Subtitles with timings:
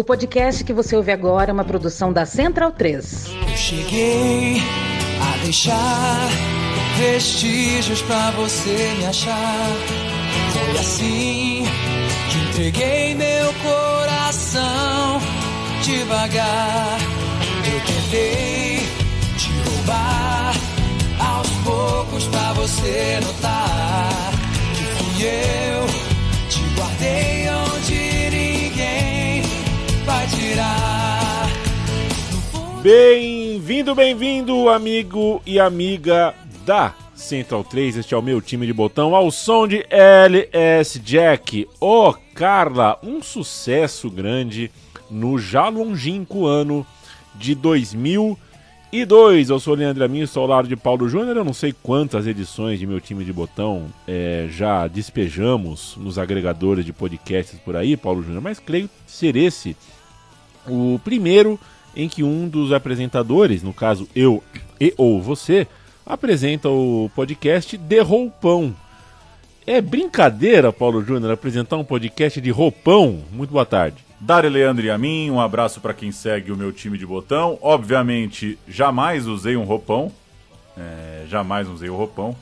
[0.00, 3.26] O podcast que você ouve agora é uma produção da Central 3.
[3.50, 4.56] Eu cheguei
[5.20, 6.26] a deixar
[6.96, 9.68] vestígios pra você me achar.
[10.54, 11.64] Foi assim
[12.30, 15.20] que entreguei meu coração
[15.82, 16.98] devagar.
[17.70, 18.78] Eu tentei
[19.36, 20.54] te roubar
[21.18, 24.32] aos poucos pra você notar
[24.74, 25.86] que fui eu.
[26.48, 27.49] Te guardei
[32.82, 36.34] Bem-vindo, bem-vindo, amigo e amiga
[36.64, 37.98] da Central 3.
[37.98, 41.68] Este é o meu time de botão ao som de LS Jack.
[41.78, 44.70] Ô, oh, Carla, um sucesso grande
[45.10, 46.86] no já longínquo ano
[47.34, 49.50] de 2002.
[49.50, 51.36] Eu sou o Leandro Amin, sou ao lado de Paulo Júnior.
[51.36, 56.86] Eu não sei quantas edições de meu time de botão é, já despejamos nos agregadores
[56.86, 59.76] de podcasts por aí, Paulo Júnior, mas creio ser esse
[60.66, 61.60] o primeiro
[62.00, 64.42] em que um dos apresentadores, no caso eu
[64.80, 65.66] e ou você,
[66.06, 68.74] apresenta o podcast de roupão.
[69.66, 73.22] É brincadeira, Paulo Júnior, apresentar um podcast de roupão?
[73.30, 73.98] Muito boa tarde.
[74.18, 77.58] Dari Leandro e a mim, um abraço para quem segue o meu time de botão.
[77.60, 80.10] Obviamente, jamais usei um roupão.
[80.76, 82.34] É, jamais usei o roupão.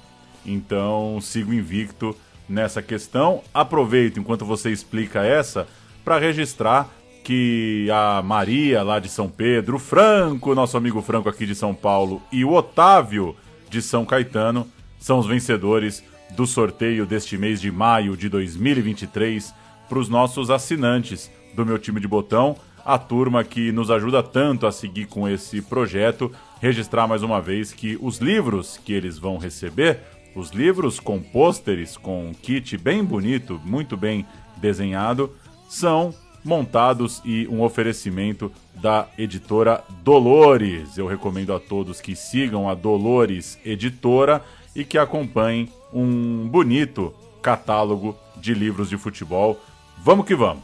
[0.46, 2.16] Então, sigo invicto
[2.48, 3.42] nessa questão.
[3.52, 5.66] Aproveito enquanto você explica essa
[6.05, 6.88] para registrar
[7.28, 11.74] que a Maria lá de São Pedro, o Franco, nosso amigo Franco aqui de São
[11.74, 13.36] Paulo e o Otávio
[13.68, 14.66] de São Caetano
[14.98, 16.02] são os vencedores
[16.34, 19.54] do sorteio deste mês de maio de 2023
[19.90, 24.66] para os nossos assinantes do meu time de botão, a turma que nos ajuda tanto
[24.66, 26.32] a seguir com esse projeto.
[26.62, 30.00] Registrar mais uma vez que os livros que eles vão receber,
[30.34, 34.24] os livros com pôsteres, com kit bem bonito, muito bem
[34.56, 35.36] desenhado,
[35.68, 40.97] são montados e um oferecimento da editora Dolores.
[40.97, 44.42] Eu recomendo a todos que sigam a Dolores Editora
[44.74, 49.61] e que acompanhem um bonito catálogo de livros de futebol.
[49.98, 50.62] Vamos que vamos!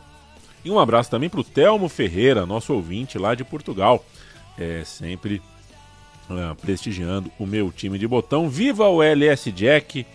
[0.64, 4.04] E um abraço também para o Telmo Ferreira, nosso ouvinte lá de Portugal.
[4.56, 5.42] É sempre
[6.30, 8.48] uh, prestigiando o meu time de botão.
[8.48, 10.06] Viva o LS Jack!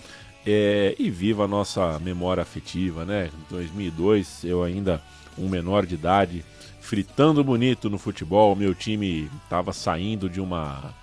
[0.47, 3.27] É, e viva a nossa memória afetiva, né?
[3.27, 5.03] Em 2002 eu ainda
[5.39, 6.43] um menor de idade,
[6.79, 8.55] fritando bonito no futebol.
[8.55, 10.93] Meu time estava saindo de uma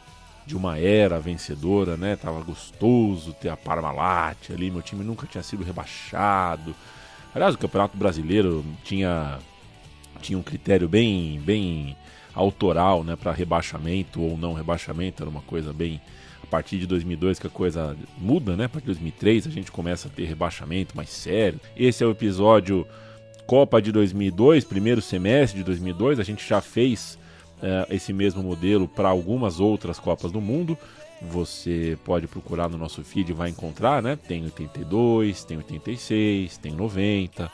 [0.46, 2.14] de uma era vencedora, né?
[2.14, 4.70] Tava gostoso ter a Parmalat ali.
[4.70, 6.72] Meu time nunca tinha sido rebaixado.
[7.34, 9.38] Aliás, o Campeonato Brasileiro tinha
[10.22, 11.96] tinha um critério bem bem
[12.34, 16.00] autoral, né, para rebaixamento ou não rebaixamento, era uma coisa bem
[16.42, 18.66] a partir de 2002 que a coisa muda, né?
[18.66, 21.58] A partir de 2003 a gente começa a ter rebaixamento mais sério.
[21.76, 22.86] Esse é o episódio
[23.46, 27.16] Copa de 2002, primeiro semestre de 2002, a gente já fez
[27.58, 30.76] uh, esse mesmo modelo para algumas outras Copas do Mundo.
[31.22, 34.16] Você pode procurar no nosso feed e vai encontrar, né?
[34.16, 37.50] Tem 82, tem 86, tem 90.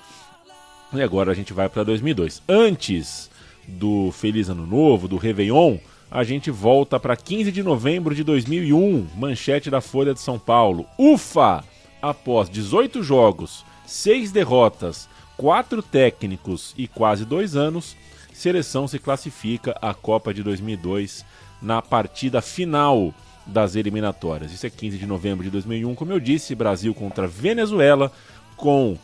[0.95, 2.43] E agora a gente vai para 2002.
[2.49, 3.31] Antes
[3.69, 5.77] do Feliz Ano Novo, do Réveillon,
[6.11, 10.87] a gente volta para 15 de novembro de 2001, manchete da Folha de São Paulo.
[10.99, 11.63] Ufa!
[12.01, 15.09] Após 18 jogos, 6 derrotas
[15.43, 17.97] quatro técnicos e quase dois anos,
[18.33, 21.25] seleção se classifica à Copa de 2002
[21.61, 23.13] na partida final
[23.45, 24.53] das eliminatórias.
[24.53, 28.13] Isso é 15 de novembro de 2001, como eu disse, Brasil contra Venezuela,
[28.57, 28.97] com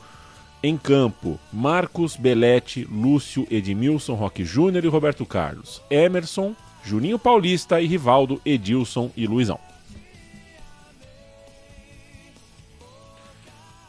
[0.62, 6.54] em campo Marcos, Belete, Lúcio, Edmilson, Roque Júnior e Roberto Carlos, Emerson,
[6.84, 9.58] Juninho Paulista e Rivaldo, Edilson e Luizão.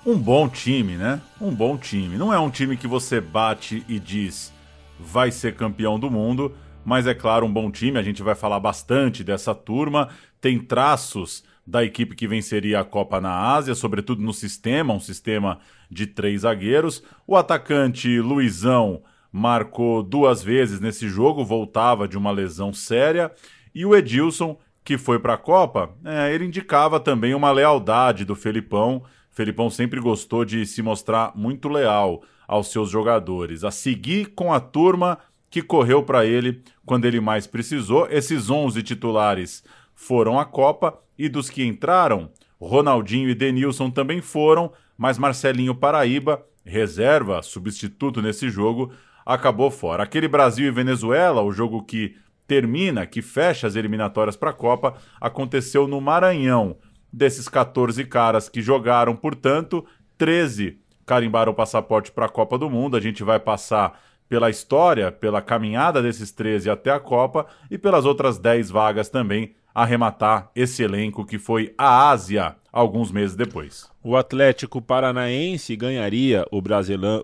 [0.10, 1.22] Um bom time, né?
[1.40, 2.18] Um bom time.
[2.18, 4.52] Não é um time que você bate e diz
[5.00, 6.52] vai ser campeão do mundo,
[6.84, 8.00] mas é claro, um bom time.
[8.00, 10.10] A gente vai falar bastante dessa turma.
[10.42, 15.60] Tem traços da equipe que venceria a Copa na Ásia, sobretudo no sistema, um sistema
[15.92, 17.04] de três zagueiros.
[17.28, 23.32] O atacante Luizão marcou duas vezes nesse jogo, voltava de uma lesão séria.
[23.76, 28.36] E o Edilson, que foi para a Copa, é, ele indicava também uma lealdade do
[28.36, 29.04] Felipão
[29.40, 34.60] Felipão sempre gostou de se mostrar muito leal aos seus jogadores, a seguir com a
[34.60, 35.18] turma
[35.50, 38.06] que correu para ele quando ele mais precisou.
[38.12, 39.64] Esses 11 titulares
[39.96, 46.46] foram à Copa e dos que entraram, Ronaldinho e Denilson também foram, mas Marcelinho Paraíba,
[46.66, 48.92] reserva, substituto nesse jogo,
[49.26, 50.04] acabou fora.
[50.04, 52.14] Aquele Brasil e Venezuela, o jogo que
[52.46, 56.76] termina, que fecha as eliminatórias para a Copa, aconteceu no Maranhão.
[57.12, 59.86] Desses 14 caras que jogaram, portanto,
[60.18, 62.96] 13 carimbaram o passaporte para a Copa do Mundo.
[62.96, 68.06] A gente vai passar pela história, pela caminhada desses 13 até a Copa e pelas
[68.06, 73.90] outras 10 vagas também arrematar esse elenco que foi a Ásia alguns meses depois.
[74.04, 76.62] O Atlético Paranaense ganharia o,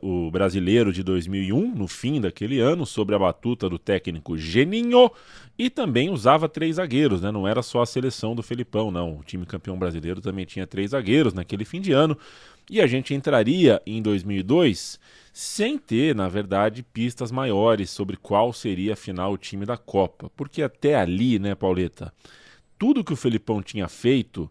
[0.01, 5.11] o brasileiro de 2001 no fim daquele ano, sob a batuta do técnico Geninho,
[5.57, 7.31] e também usava três zagueiros, né?
[7.31, 9.17] não era só a seleção do Felipão, não.
[9.17, 12.17] O time campeão brasileiro também tinha três zagueiros naquele fim de ano,
[12.69, 14.99] e a gente entraria em 2002
[15.31, 20.31] sem ter, na verdade, pistas maiores sobre qual seria afinal o time da Copa.
[20.35, 22.13] Porque até ali, né, Pauleta,
[22.79, 24.49] tudo que o Felipão tinha feito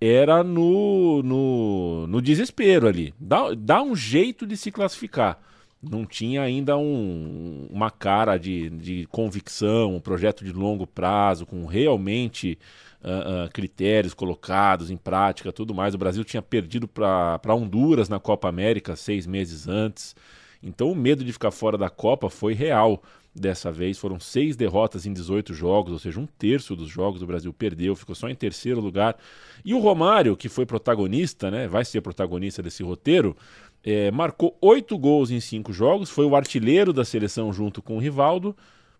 [0.00, 3.14] era no, no, no desespero ali.
[3.18, 5.40] Dá, dá um jeito de se classificar.
[5.82, 11.64] Não tinha ainda um, uma cara de, de convicção, um projeto de longo prazo, com
[11.66, 12.58] realmente
[13.02, 15.94] uh, uh, critérios colocados em prática, tudo mais.
[15.94, 20.16] O Brasil tinha perdido para Honduras na Copa América seis meses antes.
[20.62, 23.02] Então o medo de ficar fora da Copa foi real
[23.34, 23.98] dessa vez.
[23.98, 27.94] Foram seis derrotas em 18 jogos, ou seja, um terço dos jogos o Brasil perdeu,
[27.94, 29.16] ficou só em terceiro lugar.
[29.64, 33.36] E o Romário, que foi protagonista, né, vai ser protagonista desse roteiro,
[33.84, 38.00] é, marcou oito gols em cinco jogos, foi o artilheiro da seleção junto com o
[38.00, 38.56] Rivaldo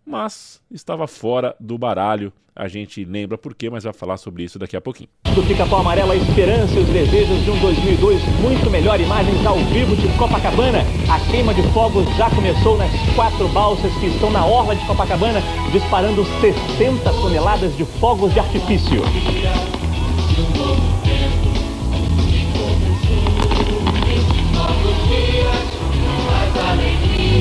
[0.07, 2.31] mas estava fora do baralho.
[2.55, 5.09] A gente lembra por quê, mas vai falar sobre isso daqui a pouquinho.
[5.35, 8.99] Do Pica-Pau Amarelo, a esperança e os desejos de um 2002 muito melhor.
[8.99, 10.79] Imagens ao vivo de Copacabana.
[11.07, 15.39] A queima de fogos já começou nas quatro balsas que estão na orla de Copacabana,
[15.71, 19.01] disparando 60 toneladas de fogos de artifício.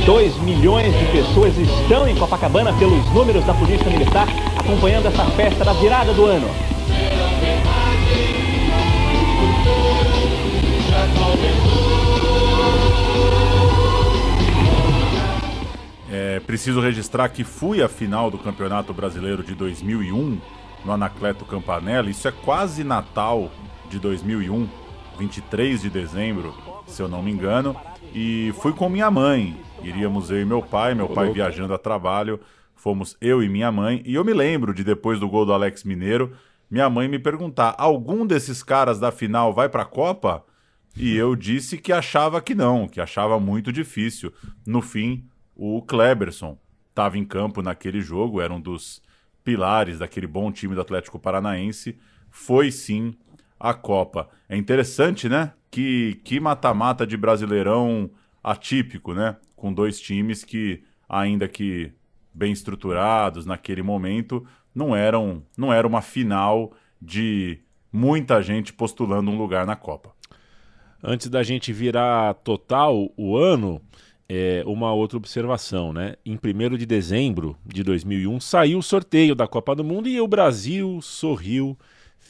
[0.06, 5.64] 2 milhões de pessoas estão em Copacabana pelos números da Polícia Militar acompanhando essa festa
[5.64, 6.47] da virada do ano.
[16.09, 20.38] É, preciso registrar que fui à final do Campeonato Brasileiro de 2001
[20.85, 22.09] no Anacleto Campanella.
[22.09, 23.50] Isso é quase Natal
[23.91, 24.69] de 2001,
[25.19, 26.55] 23 de dezembro,
[26.87, 27.75] se eu não me engano.
[28.14, 29.65] E fui com minha mãe.
[29.87, 32.41] Iríamos eu e meu pai, meu pai viajando a trabalho,
[32.75, 34.03] fomos eu e minha mãe.
[34.05, 36.33] E eu me lembro de depois do gol do Alex Mineiro,
[36.71, 40.44] minha mãe me perguntar: algum desses caras da final vai para a Copa?
[40.97, 44.33] E eu disse que achava que não, que achava muito difícil.
[44.67, 45.25] No fim,
[45.55, 49.03] o Kleberson estava em campo naquele jogo, era um dos
[49.44, 51.99] pilares daquele bom time do Atlético Paranaense.
[52.31, 53.15] Foi sim
[53.61, 54.29] a Copa.
[54.49, 55.53] É interessante, né?
[55.71, 58.11] Que que mata-mata de Brasileirão
[58.43, 59.37] atípico, né?
[59.56, 61.91] Com dois times que, ainda que
[62.32, 67.58] bem estruturados naquele momento, não eram não era uma final de
[67.91, 70.14] muita gente postulando um lugar na Copa.
[71.03, 73.81] Antes da gente virar total o ano,
[74.29, 76.17] é, uma outra observação, né?
[76.25, 80.29] Em 1 de dezembro de 2001 saiu o sorteio da Copa do Mundo e o
[80.29, 81.79] Brasil sorriu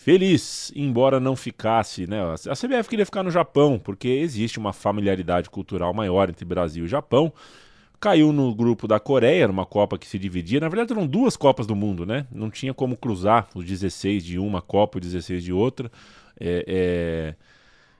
[0.06, 2.20] feliz, embora não ficasse, né?
[2.22, 6.88] A CBF queria ficar no Japão, porque existe uma familiaridade cultural maior entre Brasil e
[6.88, 7.32] Japão.
[7.98, 10.60] Caiu no grupo da Coreia, era uma Copa que se dividia.
[10.60, 12.24] Na verdade, eram duas Copas do Mundo, né?
[12.30, 15.90] Não tinha como cruzar os 16 de uma Copa e os 16 de outra.
[16.38, 17.34] É, é...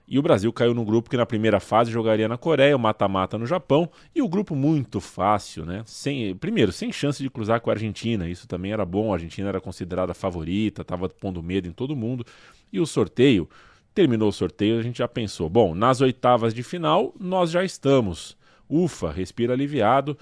[0.07, 3.37] E o Brasil caiu no grupo que na primeira fase jogaria na Coreia, o mata-mata
[3.37, 5.83] no Japão, e o grupo muito fácil, né?
[5.85, 9.49] Sem, primeiro, sem chance de cruzar com a Argentina, isso também era bom, a Argentina
[9.49, 12.25] era considerada favorita, estava pondo medo em todo mundo.
[12.71, 13.49] E o sorteio,
[13.93, 18.37] terminou o sorteio, a gente já pensou, bom, nas oitavas de final nós já estamos.
[18.69, 20.17] Ufa, respira aliviado.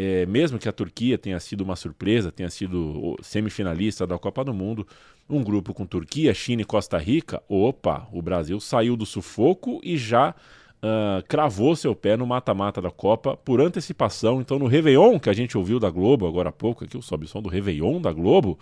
[0.00, 4.54] É, mesmo que a Turquia tenha sido uma surpresa, tenha sido semifinalista da Copa do
[4.54, 4.86] Mundo,
[5.28, 9.98] um grupo com Turquia, China e Costa Rica, opa, o Brasil saiu do sufoco e
[9.98, 14.40] já uh, cravou seu pé no mata-mata da Copa por antecipação.
[14.40, 17.26] Então, no Réveillon, que a gente ouviu da Globo agora há pouco, aqui o sobe
[17.26, 18.56] som do Réveillon da Globo,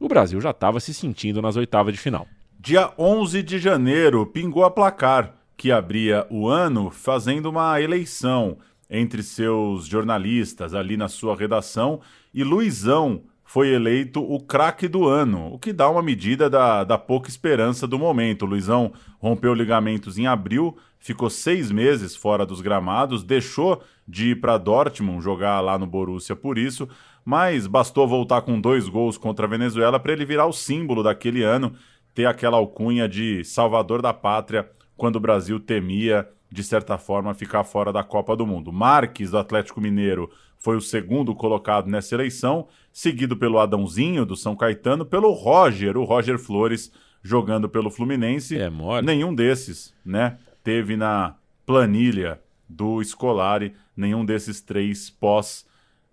[0.00, 2.26] o Brasil já estava se sentindo nas oitavas de final.
[2.58, 8.58] Dia 11 de janeiro, pingou a placar, que abria o ano fazendo uma eleição
[8.90, 12.00] entre seus jornalistas ali na sua redação
[12.34, 16.96] e Luizão foi eleito o craque do ano, o que dá uma medida da, da
[16.96, 18.46] pouca esperança do momento.
[18.46, 24.56] Luizão rompeu ligamentos em abril, ficou seis meses fora dos gramados, deixou de ir para
[24.56, 26.88] Dortmund jogar lá no Borussia por isso,
[27.24, 31.42] mas bastou voltar com dois gols contra a Venezuela para ele virar o símbolo daquele
[31.42, 31.72] ano,
[32.14, 37.62] ter aquela alcunha de salvador da pátria quando o Brasil temia, de certa forma, ficar
[37.62, 38.72] fora da Copa do Mundo.
[38.72, 44.56] Marques, do Atlético Mineiro, foi o segundo colocado nessa eleição, seguido pelo Adãozinho do São
[44.56, 46.92] Caetano, pelo Roger, o Roger Flores,
[47.22, 48.58] jogando pelo Fluminense.
[48.58, 49.06] É mole.
[49.06, 55.66] Nenhum desses, né, teve na planilha do Scolari, nenhum desses três pós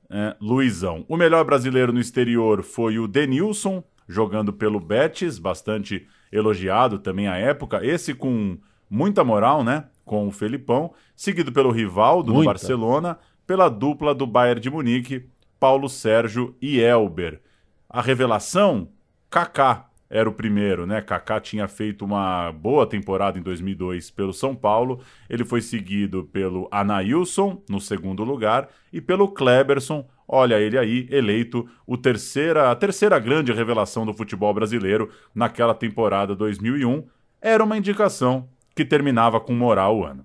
[0.10, 1.04] é, Luizão.
[1.08, 7.38] O melhor brasileiro no exterior foi o Denilson, jogando pelo Betis, bastante elogiado também à
[7.38, 7.86] época.
[7.86, 8.58] Esse com
[8.90, 9.86] muita moral, né?
[10.08, 12.40] Com o Felipão, seguido pelo Rivaldo Muita.
[12.40, 15.28] no Barcelona, pela dupla do Bayern de Munique,
[15.60, 17.42] Paulo Sérgio e Elber.
[17.90, 18.88] A revelação,
[19.30, 21.02] Kaká era o primeiro, né?
[21.02, 25.02] Kaká tinha feito uma boa temporada em 2002 pelo São Paulo.
[25.30, 30.08] Ele foi seguido pelo Anailson no segundo lugar e pelo Kleberson.
[30.26, 36.36] Olha ele aí, eleito o terceira, a terceira grande revelação do futebol brasileiro naquela temporada
[36.36, 37.06] 2001.
[37.42, 38.48] Era uma indicação
[38.78, 40.24] que terminava com moral o ano.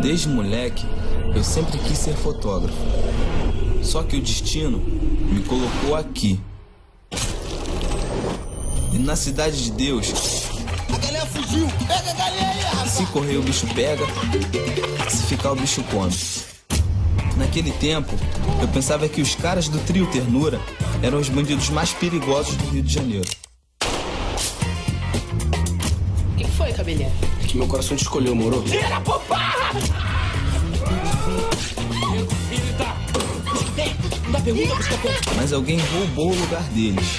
[0.00, 0.86] Desde moleque,
[1.34, 2.78] eu sempre quis ser fotógrafo.
[3.82, 6.40] Só que o destino me colocou aqui
[8.92, 10.12] e na cidade de Deus.
[10.94, 11.66] A galinha fugiu!
[11.88, 12.90] Pega a rapaz!
[12.90, 14.04] Se correr, o bicho pega.
[15.10, 16.14] Se ficar, o bicho come.
[17.36, 18.12] Naquele tempo,
[18.60, 20.60] eu pensava que os caras do trio Ternura
[21.02, 23.28] eram os bandidos mais perigosos do Rio de Janeiro.
[26.32, 27.10] O que foi, cabelinha?
[27.52, 28.62] Que meu coração te escolheu, moro?
[28.62, 29.78] Tira, poparra!
[35.36, 37.18] Mas alguém roubou o lugar deles.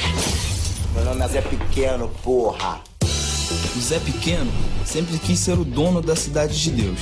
[0.95, 2.81] Meu nome é Zé Pequeno, porra.
[3.03, 4.51] O Zé Pequeno
[4.83, 6.99] sempre quis ser o dono da cidade de Deus.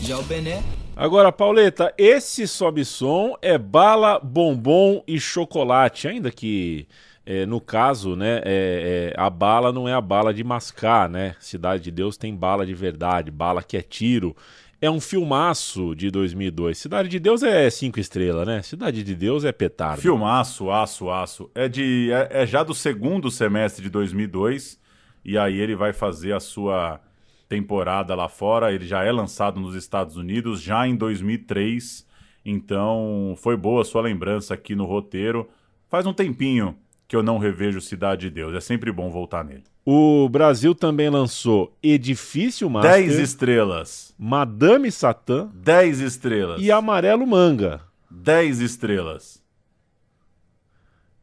[0.00, 0.62] Já o Bené.
[0.96, 6.88] Agora, Pauleta, esse sobe som é bala, bombom e chocolate, ainda que
[7.26, 11.36] é, no caso, né, é, é, a bala não é a bala de mascar, né?
[11.40, 14.36] Cidade de Deus tem bala de verdade, bala que é tiro
[14.84, 16.76] é um filmaço de 2002.
[16.76, 18.60] Cidade de Deus é cinco estrelas, né?
[18.60, 20.02] Cidade de Deus é petardo.
[20.02, 21.50] Filmaço, aço, aço.
[21.54, 24.78] É, de, é, é já do segundo semestre de 2002.
[25.24, 27.00] E aí ele vai fazer a sua
[27.48, 28.72] temporada lá fora.
[28.72, 32.06] Ele já é lançado nos Estados Unidos já em 2003.
[32.44, 35.48] Então foi boa a sua lembrança aqui no roteiro.
[35.88, 38.54] Faz um tempinho que eu não revejo Cidade de Deus.
[38.54, 39.64] É sempre bom voltar nele.
[39.84, 42.92] O Brasil também lançou Edifício Master.
[42.92, 44.14] 10 estrelas.
[44.18, 45.50] Madame Satã.
[45.54, 46.62] 10 estrelas.
[46.62, 47.82] E Amarelo Manga.
[48.10, 49.42] 10 estrelas.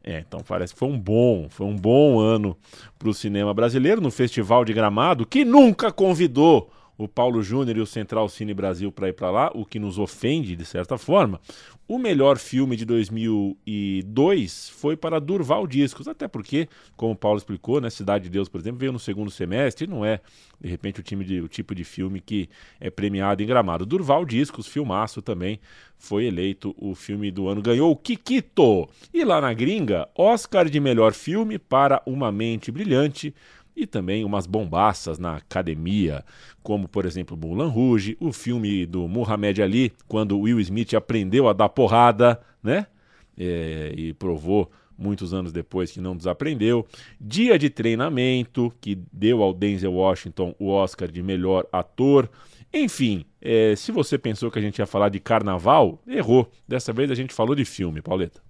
[0.04, 2.56] É, então parece que foi um bom, foi um bom ano
[2.98, 6.70] para o cinema brasileiro no Festival de Gramado, que nunca convidou
[7.04, 9.98] o Paulo Júnior e o Central Cine Brasil para ir para lá, o que nos
[9.98, 11.40] ofende de certa forma.
[11.88, 17.80] O melhor filme de 2002 foi para Durval Discos, até porque, como o Paulo explicou,
[17.80, 20.20] né, Cidade de Deus, por exemplo, veio no segundo semestre e não é,
[20.60, 22.48] de repente, o, time de, o tipo de filme que
[22.80, 23.84] é premiado em Gramado.
[23.84, 25.60] Durval Discos, filmaço também,
[25.98, 28.88] foi eleito o filme do ano, ganhou o Kikito.
[29.12, 33.34] E lá na gringa, Oscar de melhor filme para Uma Mente Brilhante,
[33.82, 36.24] e também umas bombaças na academia,
[36.62, 41.52] como por exemplo Mulan Rouge, o filme do Muhammad Ali, quando Will Smith aprendeu a
[41.52, 42.86] dar porrada, né?
[43.36, 46.86] É, e provou muitos anos depois que não desaprendeu.
[47.20, 52.30] Dia de treinamento, que deu ao Denzel Washington o Oscar de melhor ator.
[52.72, 56.48] Enfim, é, se você pensou que a gente ia falar de carnaval, errou.
[56.68, 58.40] Dessa vez a gente falou de filme, Pauleta.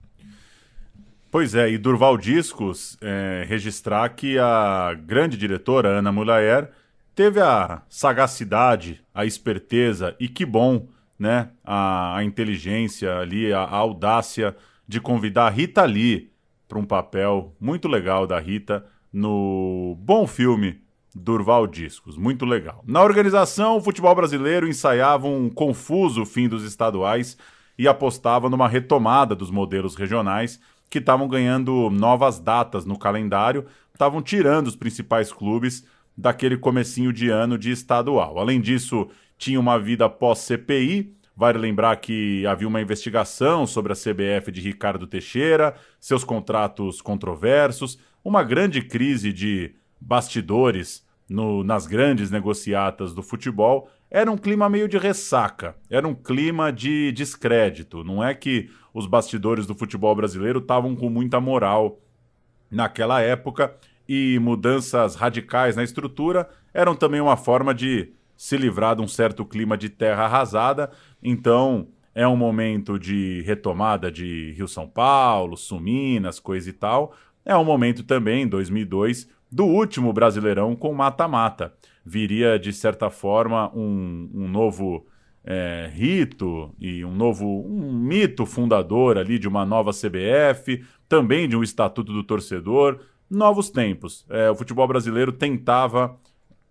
[1.33, 6.71] Pois é, e Durval Discos é, registrar que a grande diretora, Ana Mulaer,
[7.15, 13.77] teve a sagacidade, a esperteza e que bom, né, a, a inteligência ali, a, a,
[13.77, 14.55] audácia
[14.87, 16.31] de convidar a Rita Lee
[16.69, 20.83] para um papel muito legal da Rita no bom filme
[21.15, 22.85] Durval Discos, muito legal.
[22.87, 27.39] Na organização, o futebol brasileiro ensaiava um confuso fim dos estaduais
[27.79, 30.61] e apostava numa retomada dos modelos regionais
[30.93, 37.31] que estavam ganhando novas datas no calendário, estavam tirando os principais clubes daquele comecinho de
[37.31, 38.39] ano de estadual.
[38.39, 39.09] Além disso,
[39.39, 45.07] tinha uma vida pós-CPI, Vale lembrar que havia uma investigação sobre a CBF de Ricardo
[45.07, 53.89] Teixeira, seus contratos controversos, uma grande crise de bastidores no, nas grandes negociatas do futebol.
[54.15, 58.05] Era um clima meio de ressaca, era um clima de descrédito.
[58.05, 61.99] Não é que os bastidores do futebol brasileiro estavam com muita moral
[62.71, 63.75] naquela época
[64.07, 69.47] e mudanças radicais na estrutura eram também uma forma de se livrar de um certo
[69.47, 70.91] clima de terra arrasada.
[71.23, 77.15] Então, é um momento de retomada de Rio São Paulo, Suminas, coisa e tal.
[77.47, 81.73] É um momento também, 2002, do último Brasileirão com mata-mata.
[82.05, 85.07] Viria, de certa forma, um, um novo
[85.45, 91.57] é, rito e um novo um mito fundador ali de uma nova CBF, também de
[91.57, 94.27] um estatuto do torcedor, novos tempos.
[94.29, 96.17] É, o futebol brasileiro tentava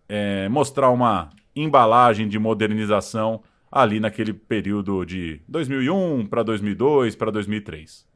[0.08, 8.11] é, mostrar uma embalagem de modernização ali naquele período de 2001 para 2002 para 2003.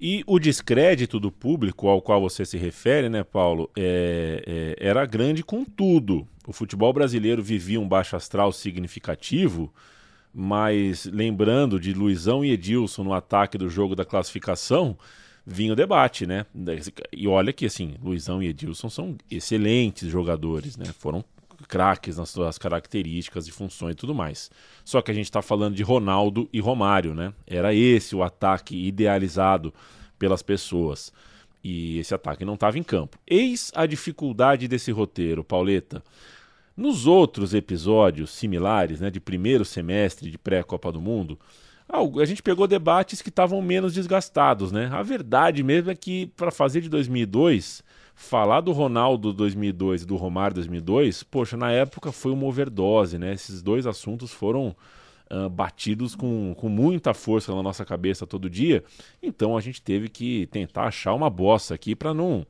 [0.00, 5.06] E o descrédito do público ao qual você se refere, né, Paulo, é, é, era
[5.06, 6.26] grande com tudo.
[6.46, 9.72] O futebol brasileiro vivia um baixo astral significativo,
[10.34, 14.98] mas lembrando de Luizão e Edilson no ataque do jogo da classificação,
[15.46, 16.44] vinha o debate, né?
[17.10, 20.86] E olha que assim, Luizão e Edilson são excelentes jogadores, né?
[20.98, 21.24] Foram
[21.66, 24.50] craques nas suas características e funções e tudo mais.
[24.84, 27.32] Só que a gente está falando de Ronaldo e Romário, né?
[27.46, 29.74] Era esse o ataque idealizado
[30.18, 31.12] pelas pessoas.
[31.62, 33.18] E esse ataque não estava em campo.
[33.26, 36.02] Eis a dificuldade desse roteiro, Pauleta.
[36.76, 41.38] Nos outros episódios similares, né, de primeiro semestre de pré-Copa do Mundo,
[41.88, 44.90] a gente pegou debates que estavam menos desgastados, né?
[44.92, 47.82] A verdade mesmo é que para fazer de 2002,
[48.16, 53.34] falar do Ronaldo 2002 e do Romário 2002, poxa, na época foi uma overdose, né?
[53.34, 54.74] Esses dois assuntos foram
[55.30, 58.82] uh, batidos com, com muita força na nossa cabeça todo dia.
[59.22, 62.44] Então a gente teve que tentar achar uma bossa aqui para não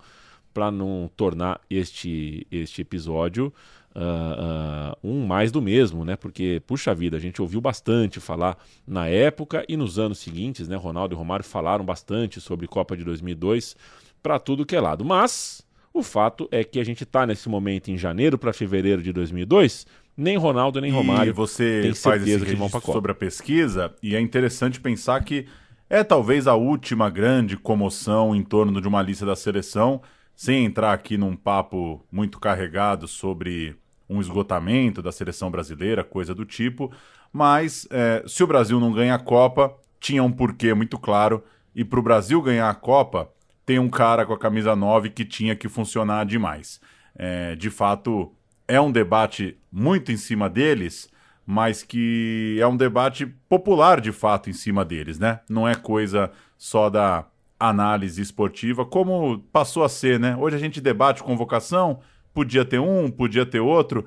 [0.55, 3.53] para não tornar este este episódio
[3.95, 6.15] uh, uh, um mais do mesmo, né?
[6.15, 8.57] Porque, puxa vida, a gente ouviu bastante falar
[8.87, 10.77] na época e nos anos seguintes, né?
[10.77, 13.77] Ronaldo e Romário falaram bastante sobre Copa de 2002
[14.23, 15.05] para tudo que é lado.
[15.05, 19.13] Mas o fato é que a gente está nesse momento em janeiro para fevereiro de
[19.13, 23.13] 2002 nem Ronaldo nem Romário e você tem faz certeza esse que vão para sobre
[23.13, 25.47] a pesquisa e é interessante pensar que
[25.89, 30.03] é talvez a última grande comoção em torno de uma lista da seleção,
[30.35, 33.77] sem entrar aqui num papo muito carregado sobre
[34.09, 36.93] um esgotamento da seleção brasileira, coisa do tipo.
[37.33, 41.43] Mas é, se o Brasil não ganha a Copa, tinha um porquê muito claro.
[41.75, 43.31] E para o Brasil ganhar a Copa,
[43.67, 46.81] tem um cara com a camisa 9 que tinha que funcionar demais.
[47.15, 48.33] É, de fato,
[48.67, 51.11] é um debate muito em cima deles,
[51.45, 55.41] mas que é um debate popular de fato em cima deles, né?
[55.49, 57.27] Não é coisa só da
[57.59, 60.37] análise esportiva, como passou a ser, né?
[60.37, 62.01] Hoje a gente debate convocação,
[62.37, 64.05] Podia ter um, podia ter outro.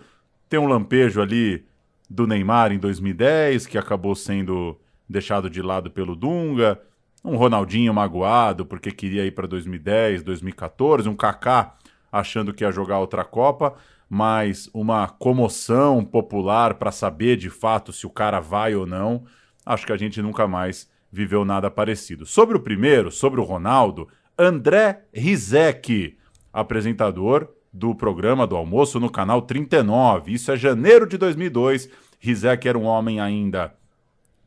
[0.47, 1.65] Tem um lampejo ali
[2.07, 4.79] do Neymar em 2010, que acabou sendo
[5.09, 6.79] deixado de lado pelo Dunga.
[7.23, 11.09] Um Ronaldinho magoado porque queria ir para 2010, 2014.
[11.09, 11.75] Um Kaká
[12.11, 13.75] achando que ia jogar outra Copa.
[14.09, 19.23] Mas uma comoção popular para saber de fato se o cara vai ou não.
[19.65, 22.25] Acho que a gente nunca mais viveu nada parecido.
[22.25, 26.17] Sobre o primeiro, sobre o Ronaldo, André Rizek,
[26.51, 30.33] apresentador do programa do almoço no canal 39.
[30.33, 31.89] Isso é janeiro de 2002.
[32.19, 33.75] Rizek era um homem ainda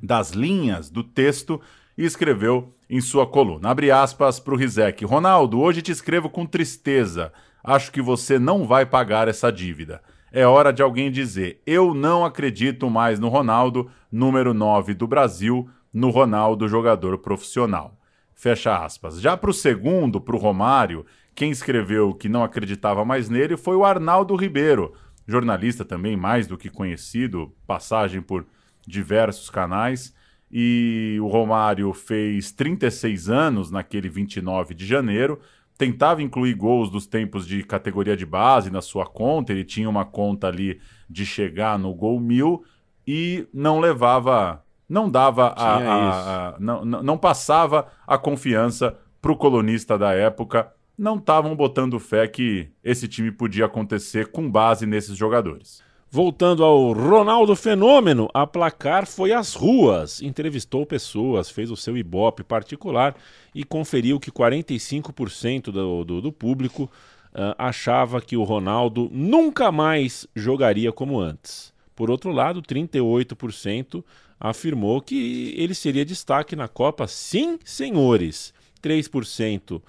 [0.02, 1.60] das linhas do texto
[2.02, 3.70] e escreveu em sua coluna.
[3.70, 5.04] Abre aspas para o Rizek.
[5.04, 7.32] Ronaldo, hoje te escrevo com tristeza.
[7.62, 10.02] Acho que você não vai pagar essa dívida.
[10.32, 15.70] É hora de alguém dizer: eu não acredito mais no Ronaldo, número 9 do Brasil,
[15.94, 17.96] no Ronaldo jogador profissional.
[18.34, 19.20] Fecha aspas.
[19.20, 23.76] Já para o segundo, para o Romário, quem escreveu que não acreditava mais nele foi
[23.76, 24.92] o Arnaldo Ribeiro,
[25.24, 28.44] jornalista também mais do que conhecido, passagem por
[28.84, 30.12] diversos canais.
[30.52, 35.40] E o Romário fez 36 anos naquele 29 de janeiro.
[35.78, 39.52] Tentava incluir gols dos tempos de categoria de base na sua conta.
[39.52, 42.64] Ele tinha uma conta ali de chegar no gol mil
[43.06, 49.36] e não levava, não dava a, a, a não, não passava a confiança para o
[49.36, 55.16] colunista da época não estavam botando fé que esse time podia acontecer com base nesses
[55.16, 55.82] jogadores.
[56.14, 62.44] Voltando ao Ronaldo Fenômeno, a placar foi às ruas, entrevistou pessoas, fez o seu ibope
[62.44, 63.16] particular
[63.54, 70.26] e conferiu que 45% do, do, do, público uh, achava que o Ronaldo nunca mais
[70.36, 71.72] jogaria como antes.
[71.96, 74.04] Por outro lado, 38%
[74.38, 78.52] afirmou que ele seria destaque na Copa, sim, senhores.
[78.82, 79.80] 3%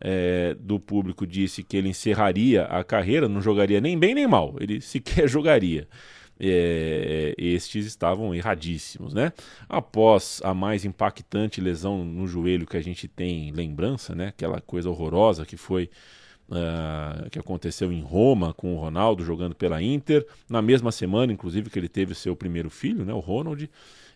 [0.00, 4.56] é, do público disse que ele encerraria a carreira, não jogaria nem bem nem mal,
[4.60, 5.88] ele sequer jogaria.
[6.40, 9.32] É, estes estavam erradíssimos, né?
[9.68, 14.28] Após a mais impactante lesão no joelho que a gente tem lembrança, né?
[14.28, 15.90] Aquela coisa horrorosa que foi
[16.48, 21.70] uh, que aconteceu em Roma com o Ronaldo jogando pela Inter, na mesma semana, inclusive,
[21.70, 23.12] que ele teve seu primeiro filho, né?
[23.12, 23.68] O Ronald.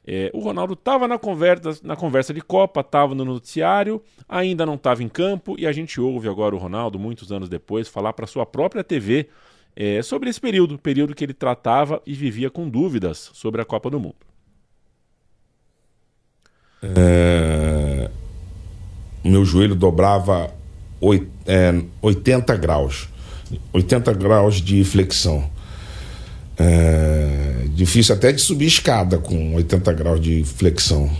[0.04, 4.74] É, o Ronaldo estava na conversa, na conversa de Copa, estava no noticiário, ainda não
[4.74, 8.26] estava em campo e a gente ouve agora o Ronaldo, muitos anos depois, falar para
[8.26, 9.28] sua própria TV
[9.76, 13.88] é, sobre esse período, período que ele tratava e vivia com dúvidas sobre a Copa
[13.88, 14.16] do Mundo.
[16.82, 18.10] É...
[19.24, 20.52] Meu joelho dobrava
[21.00, 23.08] 80 é, graus,
[23.72, 25.48] 80 graus de flexão.
[26.58, 31.10] É, difícil até de subir escada com 80 graus de flexão.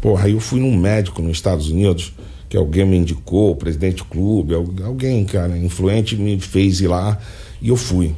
[0.00, 2.12] Porra, aí eu fui num médico nos Estados Unidos,
[2.48, 7.18] que alguém me indicou, o presidente do clube, alguém, cara, influente me fez ir lá
[7.60, 8.14] e eu fui.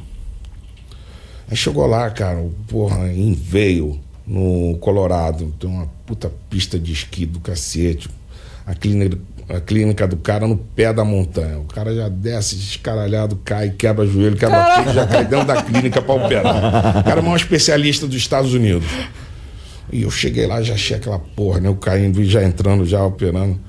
[1.47, 7.25] Aí chegou lá, cara, porra, em veio no Colorado, tem uma puta pista de esqui
[7.25, 8.09] do cacete.
[8.65, 11.59] A clínica, a clínica do cara no pé da montanha.
[11.59, 16.01] O cara já desce descaralhado, cai, quebra joelho, quebra tudo, já cai dentro da clínica
[16.01, 16.99] para operar.
[16.99, 18.87] O cara é o maior especialista dos Estados Unidos.
[19.91, 21.69] E eu cheguei lá, já achei aquela porra, né?
[21.69, 23.59] Eu caindo e já entrando, já operando.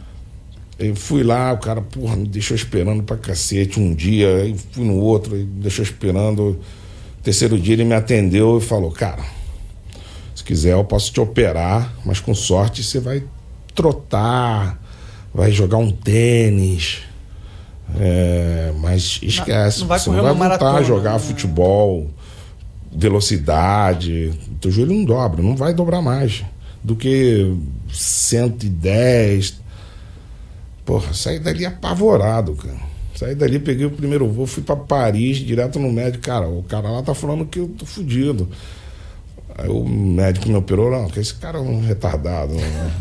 [0.79, 4.85] Eu fui lá, o cara, porra, me deixou esperando pra cacete um dia, aí fui
[4.85, 6.59] no outro, me deixou esperando.
[7.23, 9.23] Terceiro dia ele me atendeu e falou, cara,
[10.35, 13.23] se quiser eu posso te operar, mas com sorte você vai
[13.75, 14.79] trotar,
[15.37, 17.03] vai jogar um tênis.
[17.99, 21.19] É, mas esquece, não, não vai você não vai voltar maratona, a jogar né?
[21.19, 22.11] futebol,
[22.91, 24.33] velocidade.
[24.61, 26.43] Teu joelho não dobra, não vai dobrar mais
[26.83, 27.55] do que
[27.93, 29.61] 110.
[30.85, 32.87] Porra, saí dali apavorado, cara.
[33.15, 36.25] Saí dali, peguei o primeiro voo, fui para Paris, direto no médico.
[36.25, 38.49] Cara, o cara lá tá falando que eu tô fudido.
[39.57, 42.53] Aí o médico me operou, não, que esse cara é um retardado.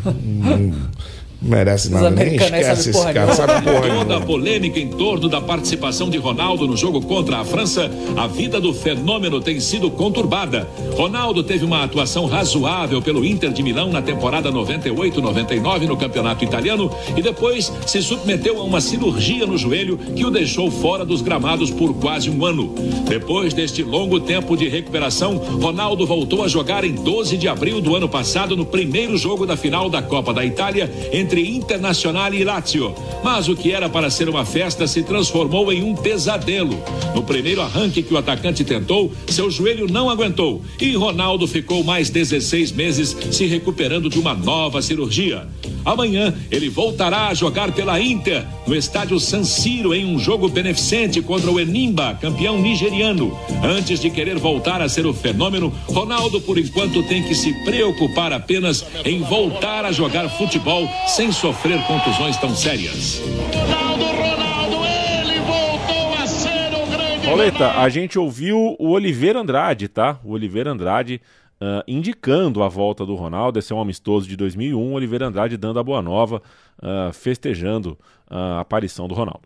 [0.05, 0.89] Não,
[1.45, 6.09] merece nada, nem esquece esse cara, sabe porra Toda a polêmica em torno da participação
[6.09, 10.67] de Ronaldo no jogo contra a França, a vida do fenômeno tem sido conturbada.
[10.95, 16.89] Ronaldo teve uma atuação razoável pelo Inter de Milão na temporada 98-99 no campeonato italiano
[17.15, 21.69] e depois se submeteu a uma cirurgia no joelho que o deixou fora dos gramados
[21.69, 22.73] por quase um ano.
[23.07, 27.95] Depois deste longo tempo de recuperação, Ronaldo voltou a jogar em 12 de abril do
[27.95, 32.43] ano passado no primeiro jogo da final da Copa da Itália entre entre Internacional e
[32.45, 32.95] Lazio.
[33.23, 36.81] Mas o que era para ser uma festa se transformou em um pesadelo.
[37.13, 42.09] No primeiro arranque que o atacante tentou, seu joelho não aguentou e Ronaldo ficou mais
[42.09, 45.45] 16 meses se recuperando de uma nova cirurgia.
[45.83, 51.21] Amanhã ele voltará a jogar pela Inter no estádio San Siro em um jogo beneficente
[51.21, 53.37] contra o Enimba, campeão nigeriano.
[53.63, 58.33] Antes de querer voltar a ser o fenômeno, Ronaldo por enquanto tem que se preocupar
[58.33, 63.21] apenas em voltar a jogar futebol sem sofrer contusões tão sérias.
[63.53, 67.29] Ronaldo, Ronaldo, ele voltou a ser o grande.
[67.29, 70.19] Oleta, a gente ouviu o Oliveira Andrade, tá?
[70.25, 71.21] O Oliveira Andrade
[71.61, 73.57] uh, indicando a volta do Ronaldo.
[73.57, 74.91] Esse é um amistoso de 2001.
[74.91, 76.41] Oliveira Andrade dando a boa nova,
[76.79, 77.97] uh, festejando
[78.29, 79.43] a aparição do Ronaldo.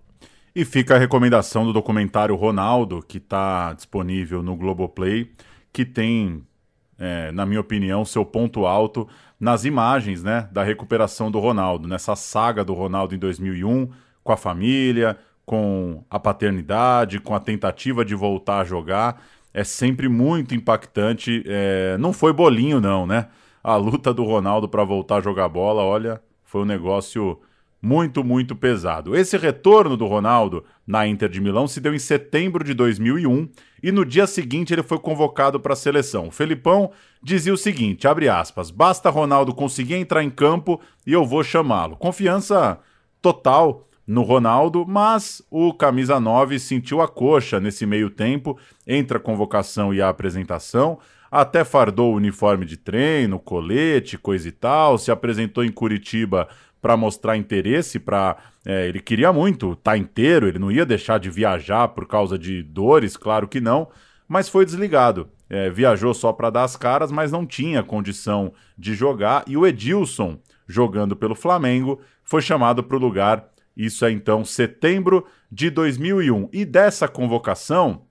[0.55, 5.29] E fica a recomendação do documentário Ronaldo, que está disponível no Globoplay,
[5.71, 6.41] que tem,
[6.97, 9.07] é, na minha opinião, seu ponto alto
[9.39, 13.89] nas imagens né, da recuperação do Ronaldo, nessa saga do Ronaldo em 2001,
[14.23, 19.21] com a família, com a paternidade, com a tentativa de voltar a jogar
[19.53, 21.43] é sempre muito impactante.
[21.45, 21.97] É...
[21.97, 23.27] Não foi bolinho, não, né?
[23.63, 27.39] A luta do Ronaldo para voltar a jogar bola, olha, foi um negócio
[27.81, 29.15] muito, muito pesado.
[29.15, 33.49] Esse retorno do Ronaldo na Inter de Milão se deu em setembro de 2001
[33.81, 36.27] e no dia seguinte ele foi convocado para a seleção.
[36.27, 41.25] O Felipão dizia o seguinte, abre aspas, basta Ronaldo conseguir entrar em campo e eu
[41.25, 41.97] vou chamá-lo.
[41.97, 42.79] Confiança
[43.21, 49.19] total no Ronaldo, mas o camisa 9 sentiu a coxa nesse meio tempo entre a
[49.19, 50.97] convocação e a apresentação,
[51.29, 56.47] até fardou o uniforme de treino, colete, coisa e tal, se apresentou em Curitiba
[56.81, 58.37] para mostrar interesse, para
[58.69, 62.37] é, ele queria muito estar tá inteiro, ele não ia deixar de viajar por causa
[62.37, 63.87] de dores, claro que não,
[64.27, 65.27] mas foi desligado.
[65.49, 69.43] É, viajou só para dar as caras, mas não tinha condição de jogar.
[69.47, 75.25] E o Edilson, jogando pelo Flamengo, foi chamado para o lugar isso é então setembro
[75.49, 76.49] de 2001.
[76.51, 78.03] E dessa convocação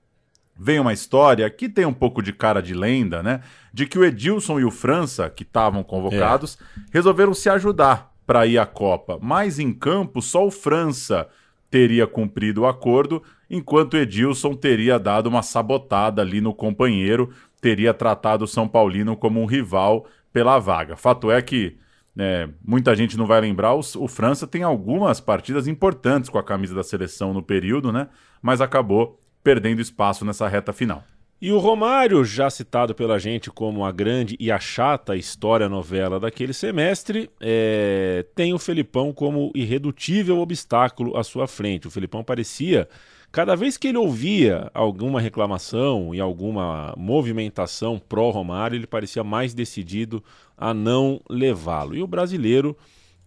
[0.59, 3.43] vem uma história que tem um pouco de cara de lenda, né?
[3.73, 6.81] De que o Edilson e o França, que estavam convocados, é.
[6.91, 9.19] resolveram se ajudar para ir à Copa.
[9.23, 11.27] Mas em campo, só o França
[11.71, 18.45] teria cumprido o acordo, enquanto Edilson teria dado uma sabotada ali no companheiro, teria tratado
[18.45, 20.95] o São Paulino como um rival pela vaga.
[20.95, 21.79] Fato é que
[22.19, 26.45] é, muita gente não vai lembrar, o, o, França tem algumas partidas importantes com a
[26.45, 28.09] camisa da seleção no período, né?
[28.43, 31.03] Mas acabou perdendo espaço nessa reta final.
[31.41, 36.19] E o Romário, já citado pela gente como a grande e a chata história novela
[36.19, 41.87] daquele semestre, é, tem o Felipão como irredutível obstáculo à sua frente.
[41.87, 42.89] O Felipão parecia
[43.31, 50.25] Cada vez que ele ouvia alguma reclamação e alguma movimentação pró-Romário, ele parecia mais decidido
[50.57, 51.95] a não levá-lo.
[51.95, 52.77] E o brasileiro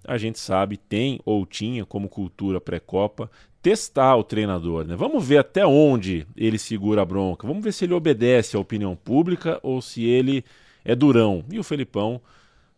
[0.03, 3.29] a gente sabe, tem ou tinha como cultura pré-copa
[3.61, 4.95] testar o treinador, né?
[4.95, 7.47] Vamos ver até onde ele segura a bronca.
[7.47, 10.43] Vamos ver se ele obedece à opinião pública ou se ele
[10.83, 11.43] é durão.
[11.51, 12.19] E o Felipão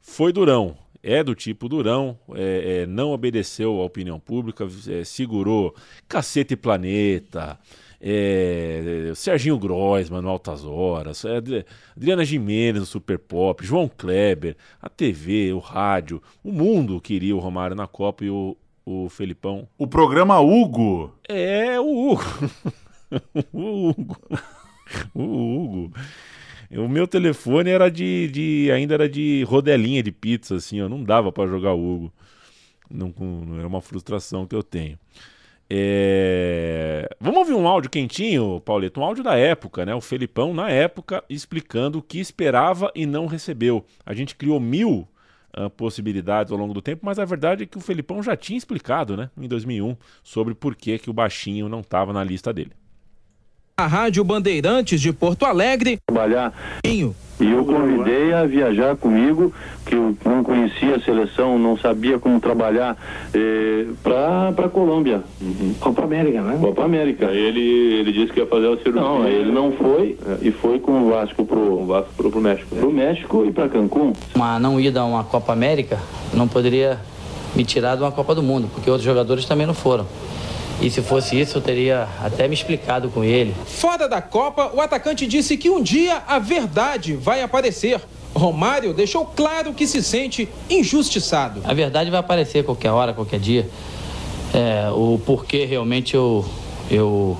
[0.01, 0.77] foi durão.
[1.01, 5.75] É do tipo durão, é, é, não obedeceu à opinião pública, é, segurou
[6.07, 7.59] Cacete Planeta,
[7.99, 11.37] é, Serginho Groisman no Altas Horas, é,
[11.95, 17.39] Adriana Jimenez no Super Pop, João Kleber, a TV, o rádio, o mundo queria o
[17.39, 19.67] Romário na Copa e o, o Felipão.
[19.77, 21.13] O programa Hugo.
[21.27, 22.23] É, o Hugo.
[23.53, 24.17] o Hugo.
[25.13, 25.93] o Hugo.
[26.71, 31.03] O meu telefone era de, de, ainda era de rodelinha de pizza, assim, ó, não
[31.03, 32.11] dava para jogar Hugo.
[32.89, 34.97] Não, não, era uma frustração que eu tenho.
[35.69, 37.07] É...
[37.19, 39.95] Vamos ouvir um áudio quentinho, Paulito, um áudio da época, né?
[39.95, 43.85] O Felipão, na época, explicando o que esperava e não recebeu.
[44.05, 45.07] A gente criou mil
[45.57, 48.57] uh, possibilidades ao longo do tempo, mas a verdade é que o Felipão já tinha
[48.57, 52.71] explicado, né, em 2001, sobre por que, que o baixinho não estava na lista dele.
[53.75, 55.97] A Rádio Bandeirantes de Porto Alegre.
[56.05, 56.53] Trabalhar.
[56.85, 59.51] E eu convidei a viajar comigo,
[59.83, 62.95] que eu não conhecia a seleção, não sabia como trabalhar,
[63.33, 65.23] eh, para a Colômbia.
[65.41, 65.73] Uhum.
[65.79, 66.57] Copa América, né?
[66.61, 67.25] Copa América.
[67.25, 69.01] Ele, ele disse que ia fazer o cirurgia.
[69.01, 70.47] Não, ele não foi é.
[70.47, 72.75] e foi com o Vasco pro, o Vasco pro, pro México.
[72.75, 74.13] Pro México e para Cancún.
[74.35, 75.97] Uma não ida a uma Copa América
[76.31, 76.99] não poderia
[77.55, 80.05] me tirar de uma Copa do Mundo, porque outros jogadores também não foram.
[80.83, 83.55] E se fosse isso, eu teria até me explicado com ele.
[83.65, 88.01] Fora da Copa, o atacante disse que um dia a verdade vai aparecer.
[88.35, 91.61] Romário deixou claro que se sente injustiçado.
[91.63, 93.69] A verdade vai aparecer qualquer hora, qualquer dia.
[94.53, 96.43] É, o porquê realmente eu,
[96.91, 97.37] eu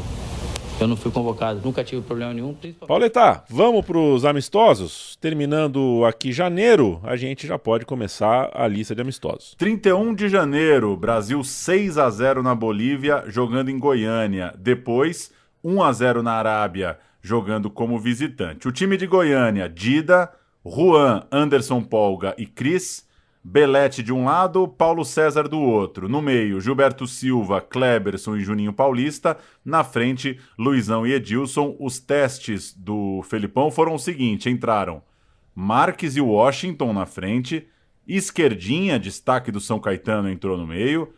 [0.80, 2.54] eu não fui convocado, nunca tive problema nenhum.
[2.54, 2.88] Principalmente...
[2.88, 5.16] Pauleta, vamos para os amistosos?
[5.22, 9.56] Terminando aqui janeiro, a gente já pode começar a lista de amistosos.
[9.58, 14.54] 31 de janeiro, Brasil 6 a 0 na Bolívia, jogando em Goiânia.
[14.58, 15.32] Depois,
[15.64, 18.68] 1 a 0 na Arábia, jogando como visitante.
[18.68, 20.30] O time de Goiânia, Dida,
[20.66, 23.06] Juan, Anderson Polga e Cris
[23.46, 26.08] Belete de um lado, Paulo César do outro.
[26.08, 29.38] No meio, Gilberto Silva, Kleberson e Juninho Paulista.
[29.66, 31.76] Na frente, Luizão e Edilson.
[31.78, 35.04] Os testes do Felipão foram o seguinte: entraram
[35.54, 37.68] Marques e Washington na frente.
[38.08, 41.14] Esquerdinha, destaque do São Caetano, entrou no meio.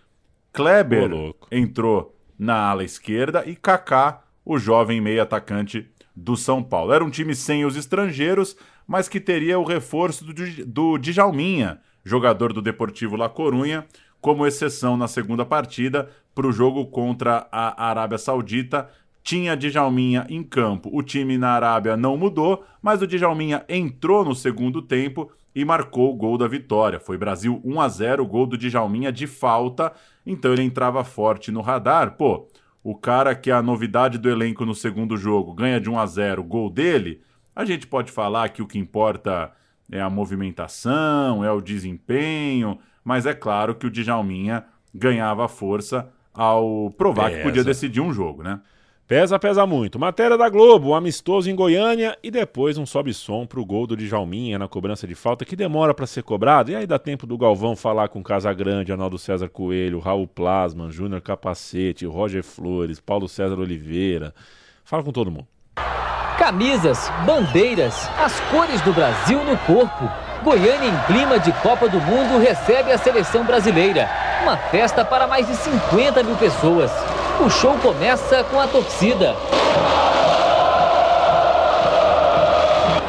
[0.51, 1.11] Kleber
[1.51, 3.43] entrou na ala esquerda.
[3.45, 6.91] E Kaká, o jovem meio atacante do São Paulo.
[6.91, 8.57] Era um time sem os estrangeiros,
[8.87, 10.33] mas que teria o reforço do,
[10.65, 13.85] do Djalminha jogador do Deportivo La Corunha,
[14.21, 18.89] como exceção na segunda partida para o jogo contra a Arábia Saudita.
[19.23, 20.89] Tinha Djalminha em campo.
[20.93, 26.13] O time na Arábia não mudou, mas o Djalminha entrou no segundo tempo e marcou
[26.13, 26.99] o gol da vitória.
[26.99, 29.91] Foi Brasil 1 a 0, gol do Djalminha de falta,
[30.25, 32.17] então ele entrava forte no radar.
[32.17, 32.47] Pô,
[32.83, 36.05] o cara que é a novidade do elenco no segundo jogo ganha de 1 a
[36.05, 37.21] 0, gol dele.
[37.55, 39.51] A gente pode falar que o que importa
[39.91, 46.91] é a movimentação, é o desempenho, mas é claro que o Djalminha ganhava força ao
[46.97, 47.37] provar pesa.
[47.37, 48.59] que podia decidir um jogo, né?
[49.07, 49.99] Pesa, pesa muito.
[49.99, 54.57] Matéria da Globo, um amistoso em Goiânia e depois um sobe-som pro gol do Djalminha
[54.57, 56.71] na cobrança de falta que demora para ser cobrado.
[56.71, 61.21] E aí dá tempo do Galvão falar com Casagrande, Arnaldo César Coelho, Raul Plasman, Júnior
[61.21, 64.33] Capacete, Roger Flores, Paulo César Oliveira.
[64.83, 65.47] Fala com todo mundo.
[66.37, 70.11] Camisas, bandeiras, as cores do Brasil no corpo.
[70.43, 74.09] Goiânia, em clima de Copa do Mundo, recebe a seleção brasileira.
[74.43, 76.91] Uma festa para mais de 50 mil pessoas.
[77.39, 79.33] O show começa com a torcida.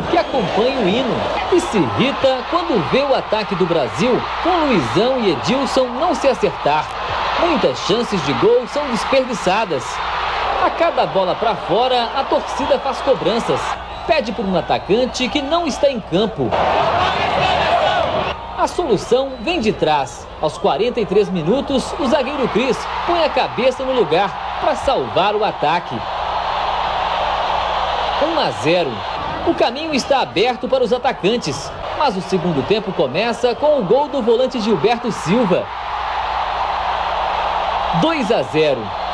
[0.09, 1.21] Que acompanha o hino
[1.53, 6.29] e se irrita quando vê o ataque do Brasil com Luizão e Edilson não se
[6.29, 6.87] acertar.
[7.41, 9.85] Muitas chances de gol são desperdiçadas.
[10.65, 13.61] A cada bola para fora, a torcida faz cobranças.
[14.07, 16.49] Pede por um atacante que não está em campo.
[18.57, 20.27] A solução vem de trás.
[20.41, 25.95] Aos 43 minutos, o zagueiro Cris põe a cabeça no lugar para salvar o ataque.
[28.23, 28.91] 1 a 0.
[29.47, 34.09] O caminho está aberto para os atacantes, mas o segundo tempo começa com o gol
[34.09, 35.65] do volante Gilberto Silva.
[38.01, 39.06] 2 a 0.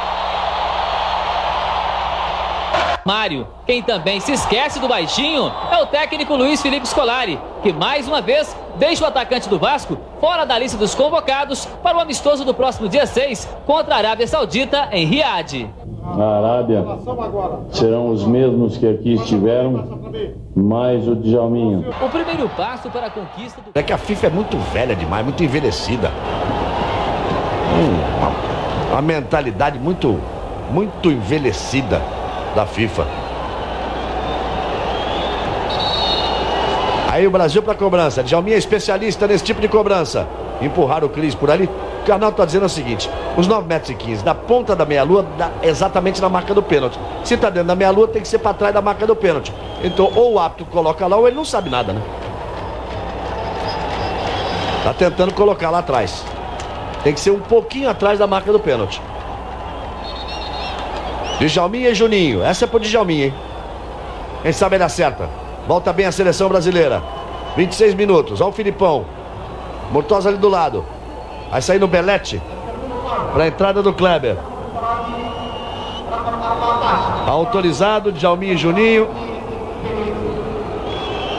[3.05, 3.47] Mário.
[3.67, 8.21] Quem também se esquece do baixinho é o técnico Luiz Felipe Scolari, que mais uma
[8.21, 12.55] vez deixa o atacante do Vasco fora da lista dos convocados para o amistoso do
[12.55, 15.69] próximo dia 6 contra a Arábia Saudita em Riad.
[16.17, 16.85] na Arábia
[17.71, 20.01] serão os mesmos que aqui estiveram,
[20.55, 21.85] mais o Djalminha.
[22.01, 23.71] O primeiro passo para a conquista do...
[23.75, 26.09] É que a FIFA é muito velha demais, muito envelhecida.
[27.75, 30.21] Hum, uma, uma mentalidade muito,
[30.71, 32.01] muito envelhecida
[32.55, 33.07] da FIFA.
[37.13, 38.23] Aí o Brasil para cobrança.
[38.23, 40.27] Djalminha é especialista nesse tipo de cobrança.
[40.63, 41.69] Empurrar o Cris por ali.
[42.03, 45.27] O canal está dizendo o seguinte: os 9 metros e 15 da ponta da meia-lua,
[45.63, 46.99] exatamente na marca do pênalti.
[47.23, 49.53] Se está dentro da meia-lua, tem que ser para trás da marca do pênalti.
[49.85, 52.01] Então, ou o apto coloca lá, ou ele não sabe nada, né?
[54.85, 56.25] Tá tentando colocar lá atrás.
[57.05, 59.03] Tem que ser um pouquinho atrás da marca do pênalti.
[61.47, 62.43] Djalminha e Juninho.
[62.43, 63.35] Essa é pro Djalminha, hein?
[64.43, 65.29] Quem sabe ele acerta.
[65.67, 67.03] Volta bem a seleção brasileira.
[67.57, 68.41] 26 minutos.
[68.41, 69.05] Olha o Filipão.
[69.91, 70.85] Mortosa ali do lado.
[71.51, 72.43] Vai sair no Belete.
[73.33, 74.37] Para a entrada do Kleber.
[77.27, 79.09] Autorizado, Djalminha e Juninho.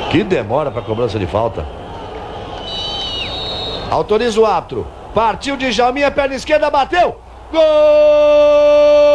[0.09, 1.65] Que demora para cobrança de falta.
[3.89, 4.87] Autoriza o árbitro.
[5.13, 7.15] Partiu de Djalminha, perna esquerda, bateu.
[7.51, 9.12] Gol!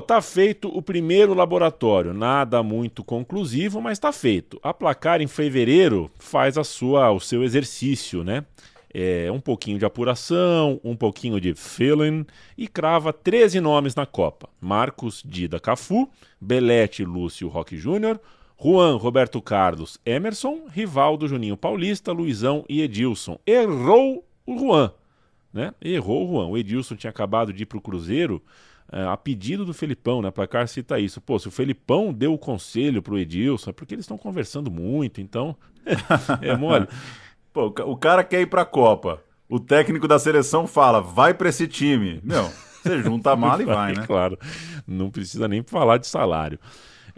[0.00, 2.12] Tá feito o primeiro laboratório.
[2.12, 4.58] Nada muito conclusivo, mas tá feito.
[4.62, 8.44] A placar em fevereiro faz a sua, o seu exercício, né?
[8.92, 12.24] É, um pouquinho de apuração, um pouquinho de feeling
[12.56, 16.08] e crava 13 nomes na Copa: Marcos Dida Cafu,
[16.40, 18.18] Belete Lúcio Roque Júnior,
[18.58, 23.38] Juan Roberto Carlos Emerson, Rivaldo Juninho Paulista, Luizão e Edilson.
[23.46, 24.90] Errou o Juan,
[25.52, 25.74] né?
[25.82, 26.46] Errou o Juan.
[26.46, 28.42] O Edilson tinha acabado de ir pro Cruzeiro
[28.90, 30.30] a pedido do Felipão, né?
[30.30, 31.20] Placar cita isso.
[31.20, 35.20] Pô, se o Felipão deu o conselho pro Edilson, é porque eles estão conversando muito,
[35.20, 35.56] então
[36.40, 36.86] é mole.
[37.52, 39.22] Pô, o cara quer ir pra Copa.
[39.48, 42.20] O técnico da seleção fala, vai pra esse time.
[42.22, 42.50] Não,
[42.82, 44.04] você junta a mala e vai, né?
[44.06, 44.38] Claro,
[44.86, 46.58] não precisa nem falar de salário.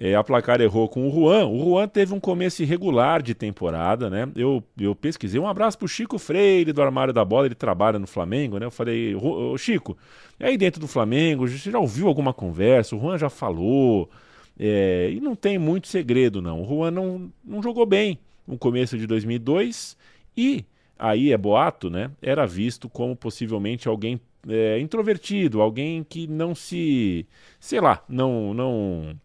[0.01, 1.47] É, a placar errou com o Juan.
[1.47, 4.29] O Juan teve um começo irregular de temporada, né?
[4.37, 5.41] Eu, eu pesquisei.
[5.41, 8.67] Um abraço pro Chico Freire do Armário da Bola, ele trabalha no Flamengo, né?
[8.67, 9.99] Eu falei, ô Chico,
[10.39, 12.95] aí dentro do Flamengo, você já ouviu alguma conversa?
[12.95, 14.09] O Juan já falou.
[14.57, 16.63] É, e não tem muito segredo, não.
[16.63, 19.97] O Juan não, não jogou bem no começo de 2002
[20.37, 20.65] e
[20.97, 22.11] aí é boato, né?
[22.23, 27.27] Era visto como possivelmente alguém é, introvertido, alguém que não se,
[27.59, 29.17] sei lá, não, não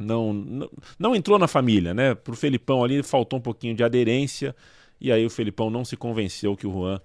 [0.00, 2.14] não, não, entrou na família, né?
[2.14, 4.54] Pro Felipão ali faltou um pouquinho de aderência
[5.00, 7.00] e aí o Felipão não se convenceu que o Juan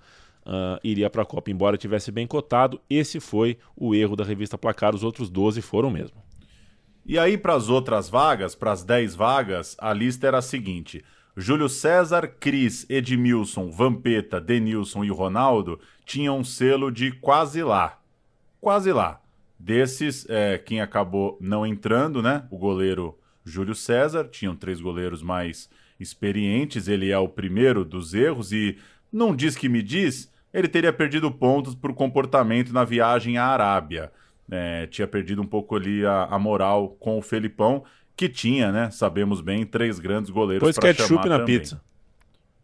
[0.45, 2.79] uh, iria para a Copa, embora tivesse bem cotado.
[2.89, 6.23] Esse foi o erro da revista Placar, os outros 12 foram mesmo.
[7.05, 11.03] E aí, para as outras vagas, para as 10 vagas, a lista era a seguinte:
[11.37, 17.99] Júlio César, Cris, Edmilson, Vampeta, Denilson e Ronaldo tinham um selo de quase lá.
[18.59, 19.21] Quase lá.
[19.57, 22.45] Desses, é, quem acabou não entrando, né?
[22.51, 24.25] O goleiro Júlio César.
[24.25, 26.87] Tinham três goleiros mais experientes.
[26.87, 28.77] Ele é o primeiro dos erros e
[29.11, 30.31] não diz que me diz.
[30.53, 34.11] Ele teria perdido pontos por comportamento na viagem à Arábia.
[34.49, 37.83] É, tinha perdido um pouco ali a, a, moral com o Felipão,
[38.15, 38.91] que tinha, né?
[38.91, 41.59] Sabemos bem, três grandes goleiros chamar ketchup na também.
[41.59, 41.81] pizza.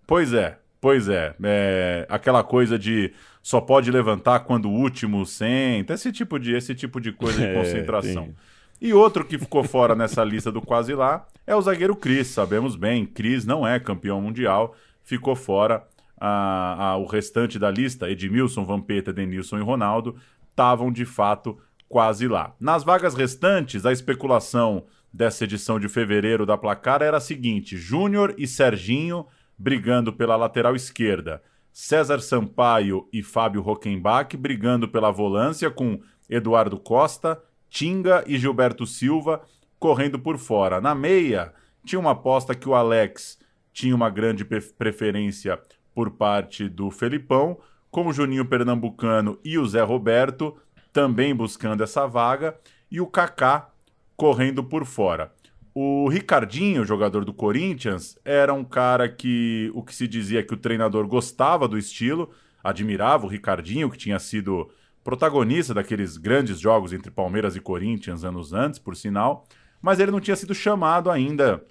[0.05, 2.05] Pois é, pois é, é.
[2.09, 6.99] Aquela coisa de só pode levantar quando o último senta, esse tipo de, esse tipo
[6.99, 8.25] de coisa de é, concentração.
[8.25, 8.35] Tem.
[8.81, 12.27] E outro que ficou fora nessa lista do quase lá é o zagueiro Cris.
[12.27, 15.87] Sabemos bem, Cris não é campeão mundial, ficou fora.
[16.23, 20.15] A, a, o restante da lista, Edmilson, Vampeta, Denilson e Ronaldo,
[20.47, 21.57] estavam de fato
[21.89, 22.53] quase lá.
[22.59, 28.35] Nas vagas restantes, a especulação dessa edição de fevereiro da placar era a seguinte: Júnior
[28.37, 29.25] e Serginho
[29.61, 31.39] brigando pela lateral esquerda.
[31.71, 39.41] César Sampaio e Fábio Rockenbach brigando pela volância com Eduardo Costa, Tinga e Gilberto Silva
[39.79, 40.81] correndo por fora.
[40.81, 41.53] Na meia,
[41.85, 43.37] tinha uma aposta que o Alex
[43.71, 45.61] tinha uma grande preferência
[45.93, 47.59] por parte do Felipão,
[47.91, 50.57] com o Juninho Pernambucano e o Zé Roberto
[50.91, 52.57] também buscando essa vaga,
[52.89, 53.69] e o Kaká
[54.17, 55.31] correndo por fora.
[55.73, 60.57] O Ricardinho, jogador do Corinthians, era um cara que o que se dizia que o
[60.57, 62.29] treinador gostava do estilo,
[62.61, 64.69] admirava o Ricardinho, que tinha sido
[65.01, 69.47] protagonista daqueles grandes jogos entre Palmeiras e Corinthians anos antes, por sinal,
[69.81, 71.63] mas ele não tinha sido chamado ainda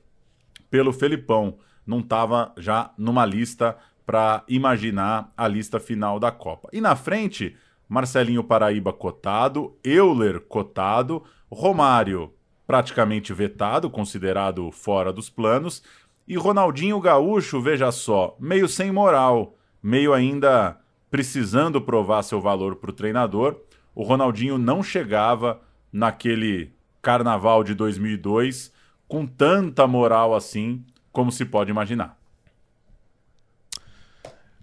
[0.70, 3.76] pelo Felipão, não estava já numa lista
[4.06, 6.68] para imaginar a lista final da Copa.
[6.72, 7.54] E na frente,
[7.86, 12.32] Marcelinho Paraíba cotado, Euler cotado, Romário
[12.70, 15.82] praticamente vetado, considerado fora dos planos,
[16.28, 20.78] e Ronaldinho Gaúcho, veja só, meio sem moral, meio ainda
[21.10, 23.56] precisando provar seu valor para o treinador.
[23.92, 25.60] O Ronaldinho não chegava
[25.92, 26.70] naquele
[27.02, 28.72] carnaval de 2002
[29.08, 32.16] com tanta moral assim como se pode imaginar.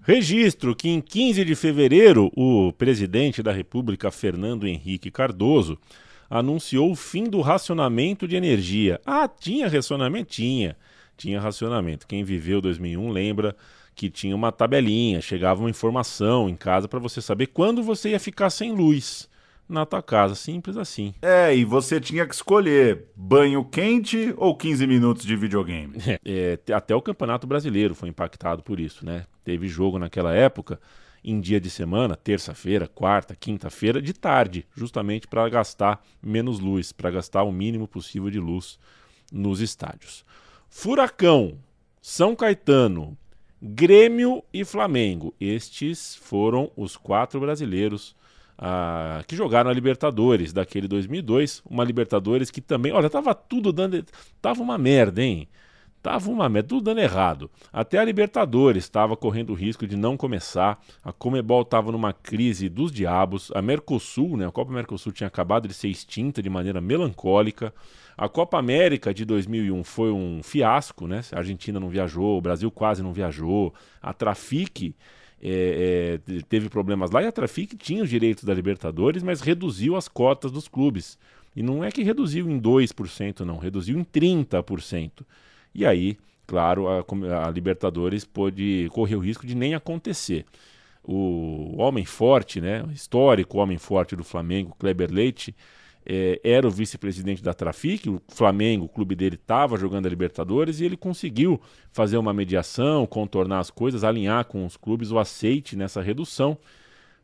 [0.01, 5.77] Registro que em 15 de fevereiro o presidente da República, Fernando Henrique Cardoso,
[6.29, 8.99] anunciou o fim do racionamento de energia.
[9.05, 10.31] Ah, tinha racionamento?
[10.31, 10.75] Tinha.
[11.15, 12.07] Tinha racionamento.
[12.07, 13.55] Quem viveu 2001 lembra
[13.95, 18.19] que tinha uma tabelinha, chegava uma informação em casa para você saber quando você ia
[18.19, 19.27] ficar sem luz
[19.67, 21.13] na tua casa, simples assim.
[21.21, 25.97] É, e você tinha que escolher banho quente ou 15 minutos de videogame.
[26.23, 29.25] É, é, até o Campeonato Brasileiro foi impactado por isso, né?
[29.43, 30.79] Teve jogo naquela época
[31.23, 37.11] em dia de semana, terça-feira, quarta, quinta-feira, de tarde, justamente para gastar menos luz, para
[37.11, 38.79] gastar o mínimo possível de luz
[39.31, 40.25] nos estádios.
[40.69, 41.57] Furacão,
[42.01, 43.17] São Caetano,
[43.61, 45.33] Grêmio e Flamengo.
[45.39, 48.15] Estes foram os quatro brasileiros
[48.57, 54.03] ah, que jogaram a Libertadores daquele 2002, uma Libertadores que também, olha, tava tudo dando,
[54.41, 55.47] tava uma merda, hein?
[56.07, 57.51] Tava uma merda, tudo dando errado.
[57.71, 60.81] Até a Libertadores estava correndo o risco de não começar.
[61.03, 63.51] A Comebol estava numa crise dos diabos.
[63.53, 67.73] A Mercosul, né, a Copa Mercosul tinha acabado de ser extinta de maneira melancólica.
[68.17, 71.19] A Copa América de 2001 foi um fiasco, né?
[71.33, 73.73] A Argentina não viajou, o Brasil quase não viajou.
[74.01, 74.95] A Trafic
[75.43, 79.97] é, é, teve problemas lá e a Trafic tinha os direitos da Libertadores, mas reduziu
[79.97, 81.17] as cotas dos clubes.
[81.53, 85.25] E não é que reduziu em 2%, não, reduziu em 30%.
[85.73, 87.03] E aí, claro, a,
[87.47, 90.45] a Libertadores pôde correr o risco de nem acontecer.
[91.03, 95.55] O homem forte, né, o histórico homem forte do Flamengo, Kleber Leite,
[96.09, 100.79] é, era o vice-presidente da Trafic, o Flamengo, o clube dele estava jogando a Libertadores
[100.79, 101.59] e ele conseguiu
[101.91, 106.57] fazer uma mediação, contornar as coisas, alinhar com os clubes o aceite nessa redução.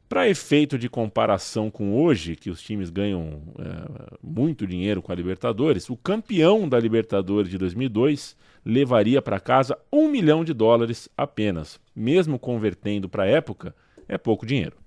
[0.07, 5.15] Para efeito de comparação com hoje, que os times ganham é, muito dinheiro com a
[5.15, 8.35] Libertadores, o campeão da Libertadores de 2002
[8.65, 11.79] levaria para casa um milhão de dólares apenas.
[11.95, 13.75] Mesmo convertendo para a época,
[14.07, 14.77] é pouco dinheiro.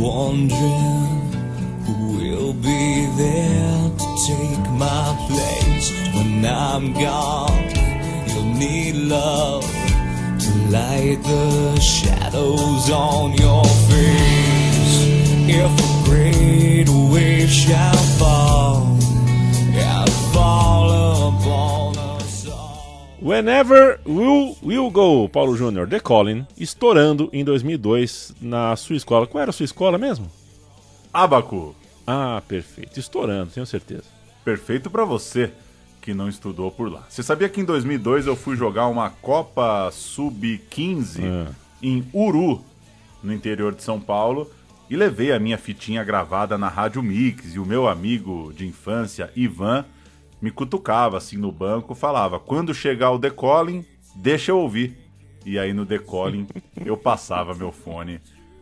[0.00, 1.07] wondering who
[2.48, 7.68] will be there to take my place when I'm gone.
[8.26, 9.64] You'll need love
[10.44, 14.94] to light the shadows on your face.
[15.60, 18.98] If a great wave shall fall
[20.32, 20.88] fall
[21.28, 23.18] upon us all.
[23.20, 29.26] Whenever Will Will Go, Paulo Júnior, The Colin, estourando em 2002 na sua escola.
[29.26, 30.30] Qual era a sua escola mesmo?
[31.12, 31.74] Abaco.
[32.10, 32.98] Ah, perfeito.
[32.98, 34.04] Estourando, tenho certeza.
[34.42, 35.52] Perfeito para você
[36.00, 37.04] que não estudou por lá.
[37.06, 41.52] Você sabia que em 2002 eu fui jogar uma Copa Sub-15 ah.
[41.82, 42.64] em Uru,
[43.22, 44.50] no interior de São Paulo,
[44.88, 49.30] e levei a minha fitinha gravada na Rádio Mix e o meu amigo de infância,
[49.36, 49.84] Ivan,
[50.40, 53.84] me cutucava assim no banco, falava: "Quando chegar o decolling,
[54.16, 54.96] deixa eu ouvir".
[55.44, 56.46] E aí no decolling
[56.86, 58.18] eu passava meu fone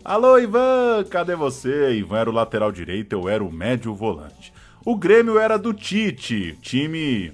[0.09, 1.97] Alô, Ivan, cadê você?
[1.97, 4.53] Ivan era o lateral direito, eu era o médio volante.
[4.85, 7.33] O Grêmio era do Tite, time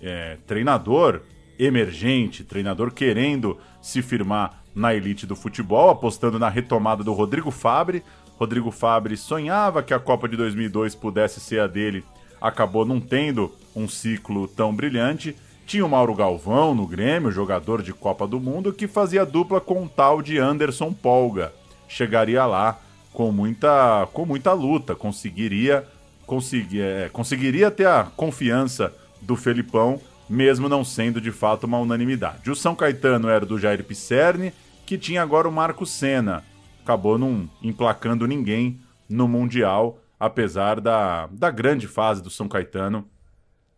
[0.00, 1.20] é, treinador
[1.58, 8.02] emergente, treinador querendo se firmar na elite do futebol, apostando na retomada do Rodrigo Fabre.
[8.38, 12.02] Rodrigo Fabre sonhava que a Copa de 2002 pudesse ser a dele,
[12.40, 15.36] acabou não tendo um ciclo tão brilhante.
[15.66, 19.84] Tinha o Mauro Galvão no Grêmio, jogador de Copa do Mundo, que fazia dupla com
[19.84, 21.52] o tal de Anderson Polga
[21.88, 22.78] chegaria lá
[23.12, 25.86] com muita, com muita luta, conseguiria,
[26.26, 32.50] conseguir, é, conseguiria ter a confiança do Felipão, mesmo não sendo de fato uma unanimidade.
[32.50, 34.52] O São Caetano era do Jair Pisserni,
[34.84, 36.42] que tinha agora o Marco Senna.
[36.82, 43.08] Acabou não emplacando ninguém no Mundial, apesar da, da grande fase do São Caetano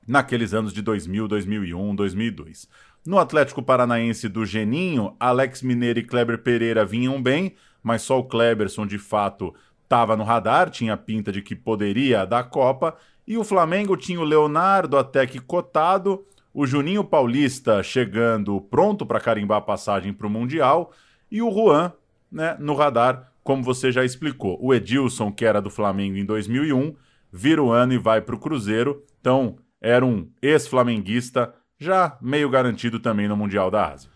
[0.06, 2.68] naqueles anos de 2000, 2001, 2002.
[3.04, 7.54] No Atlético Paranaense do Geninho, Alex Mineiro e Kleber Pereira vinham bem,
[7.86, 12.42] mas só o Kleberson de fato estava no radar, tinha pinta de que poderia dar
[12.50, 19.06] Copa, e o Flamengo tinha o Leonardo até que cotado, o Juninho Paulista chegando pronto
[19.06, 20.90] para carimbar a passagem para o Mundial,
[21.30, 21.92] e o Juan
[22.28, 24.58] né, no radar como você já explicou.
[24.60, 26.92] O Edilson, que era do Flamengo em 2001,
[27.30, 29.04] vira o ano e vai para o Cruzeiro.
[29.20, 34.10] Então, era um ex-flamenguista já meio garantido também no Mundial da Ásia.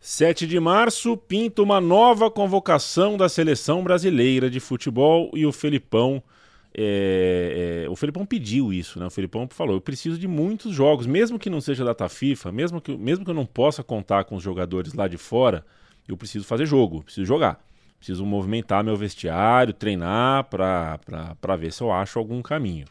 [0.00, 6.22] 7 de março, pinta uma nova convocação da seleção brasileira de futebol e o Felipão.
[6.72, 9.06] É, é, o Felipão pediu isso, né?
[9.06, 12.80] O Felipão falou: eu preciso de muitos jogos, mesmo que não seja data FIFA, mesmo
[12.80, 15.64] que, mesmo que eu não possa contar com os jogadores lá de fora,
[16.06, 17.60] eu preciso fazer jogo, preciso jogar.
[17.98, 22.86] Preciso movimentar meu vestiário, treinar para ver se eu acho algum caminho.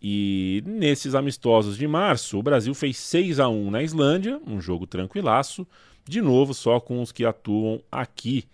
[0.00, 4.86] E nesses amistosos de março, o Brasil fez 6 a 1 na Islândia, um jogo
[4.86, 5.66] tranquilaço,
[6.04, 8.44] de novo só com os que atuam aqui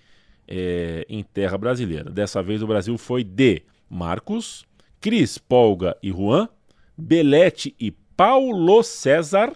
[0.46, 2.10] é, em terra brasileira.
[2.10, 4.64] Dessa vez o Brasil foi de Marcos,
[5.00, 6.48] Cris, Polga e Juan,
[6.96, 9.52] Belete e Paulo César,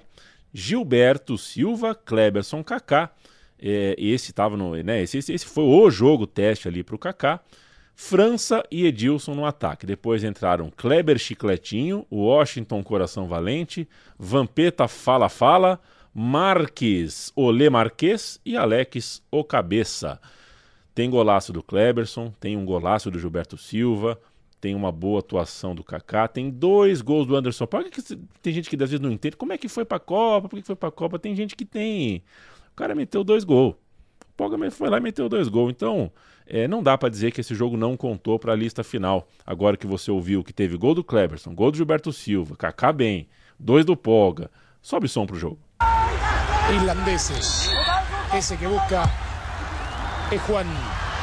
[0.52, 3.10] Gilberto Silva, Kleberson Kaká.
[3.58, 4.74] É, esse estava no.
[4.82, 7.40] Né, esse, esse foi o jogo teste ali para o Kaká.
[7.94, 9.86] França e Edilson no ataque.
[9.86, 13.88] Depois entraram Kleber Chicletinho, Washington Coração Valente,
[14.18, 15.78] Vampeta Fala Fala,
[16.14, 20.20] Marques Olê Marques e Alex O Cabeça.
[20.94, 24.20] Tem golaço do Kleberson, tem um golaço do Gilberto Silva,
[24.60, 27.88] tem uma boa atuação do Kaká, tem dois gols do Anderson Paulo.
[28.42, 30.66] Tem gente que às vezes não entende como é que foi pra Copa, por que
[30.66, 31.18] foi pra Copa.
[31.18, 32.22] Tem gente que tem.
[32.72, 33.74] O cara meteu dois gols.
[33.74, 35.70] O Pogba foi lá e meteu dois gols.
[35.70, 36.12] Então,
[36.46, 39.26] é, não dá para dizer que esse jogo não contou para a lista final.
[39.46, 43.28] Agora que você ouviu que teve gol do Cleberson, gol do Gilberto Silva, Kaká bem,
[43.58, 44.50] dois do Poga,
[44.82, 45.58] sobe som pro jogo.
[46.72, 47.70] Islandeses.
[48.32, 49.08] Esse que busca
[50.30, 50.66] é Juan.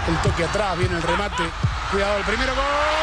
[0.08, 1.44] El toque atrás, viene el remate.
[1.92, 2.99] Cuidado, el primeiro gol.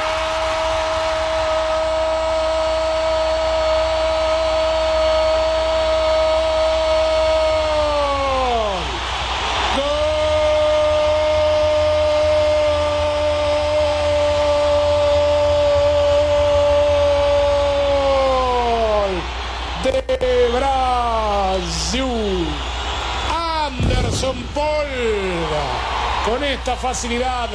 [26.25, 27.49] Con esta facilidad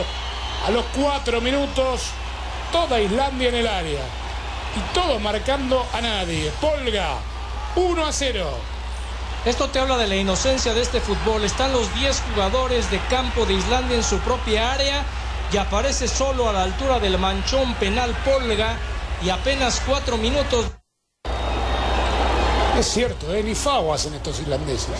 [0.66, 2.04] a los cuatro minutos,
[2.72, 4.02] toda Islandia en el área
[4.76, 6.52] y todo marcando a nadie.
[6.62, 7.16] Polga,
[7.76, 8.48] 1 a 0.
[9.44, 11.44] Esto te habla de la inocencia de este fútbol.
[11.44, 15.04] Están los 10 jugadores de campo de Islandia en su propia área
[15.52, 18.78] y aparece solo a la altura del manchón penal Polga
[19.22, 20.68] y apenas cuatro minutos.
[22.78, 23.44] Es cierto, ¿eh?
[23.44, 24.96] ni FAO hacen estos islandeses.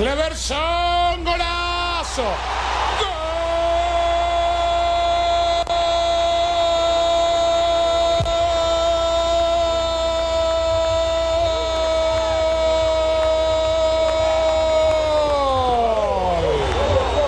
[0.00, 2.24] Cleverson, golazo.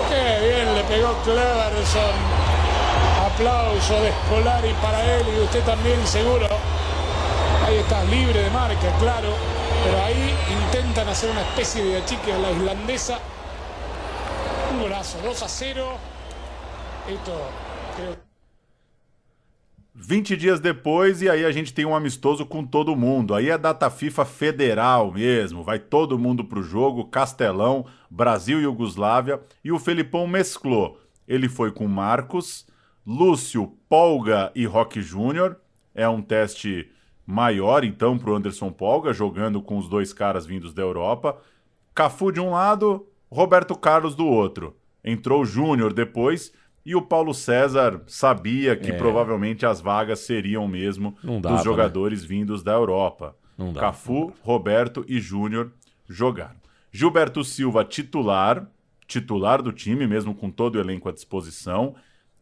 [0.09, 2.01] Qué bien le pegó Cleverson.
[3.23, 6.47] Aplauso de Scolari para él y usted también seguro.
[7.67, 9.52] Ahí está, libre de marca, claro.
[9.83, 13.19] Pero ahí intentan hacer una especie de achique a la islandesa.
[14.71, 15.97] Un golazo, 2 a 0.
[17.07, 17.31] Esto
[17.95, 18.33] creo
[19.95, 23.35] 20 dias depois, e aí a gente tem um amistoso com todo mundo.
[23.35, 25.63] Aí é data FIFA federal mesmo.
[25.63, 29.39] Vai todo mundo pro jogo, Castelão, Brasil e Iugoslávia.
[29.63, 30.99] E o Felipão mesclou.
[31.27, 32.65] Ele foi com Marcos,
[33.05, 35.57] Lúcio, Polga e Roque Júnior.
[35.93, 36.89] É um teste
[37.25, 41.37] maior, então, para o Anderson Polga, jogando com os dois caras vindos da Europa.
[41.95, 44.75] Cafu de um lado, Roberto Carlos do outro.
[45.03, 46.53] Entrou o Júnior depois
[46.85, 48.97] e o Paulo César sabia que é.
[48.97, 51.63] provavelmente as vagas seriam mesmo dava, dos né?
[51.63, 52.27] jogadores né?
[52.27, 53.35] vindos da Europa.
[53.79, 55.71] Cafu, Roberto e Júnior
[56.09, 56.61] jogaram.
[56.91, 58.67] Gilberto Silva titular,
[59.07, 61.95] titular do time, mesmo com todo o elenco à disposição.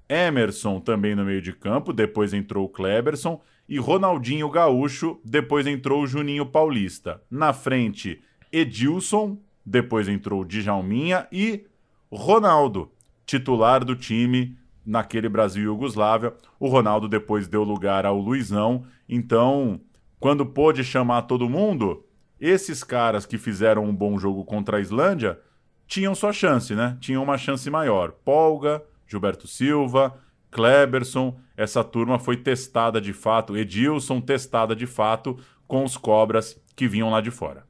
[0.10, 3.42] Emerson também no meio de campo, depois entrou o Kleberson
[3.72, 7.22] e Ronaldinho Gaúcho, depois entrou o Juninho Paulista.
[7.32, 11.66] Na frente, Edilson, depois entrou o Djalminha e
[12.12, 12.92] Ronaldo,
[13.26, 16.36] titular do time naquele Brasil e.
[16.60, 18.84] O Ronaldo depois deu lugar ao Luizão.
[19.08, 19.80] Então,
[20.20, 22.04] quando pôde chamar todo mundo,
[22.42, 25.40] esses caras que fizeram um bom jogo contra a Islândia
[25.88, 26.98] tinham sua chance, né?
[27.00, 28.12] Tinham uma chance maior.
[28.12, 30.20] Polga, Gilberto Silva,
[30.52, 36.88] Kleberson, essa turma foi testada de fato, Edilson testada de fato com os cobras que
[36.88, 37.66] vinham lá de fora.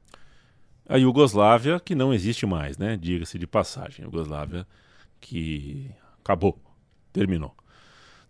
[0.89, 2.97] A Iugoslávia, que não existe mais, né?
[2.97, 4.03] Diga-se de passagem.
[4.03, 4.67] A Iugoslávia
[5.21, 6.59] que acabou,
[7.13, 7.55] terminou.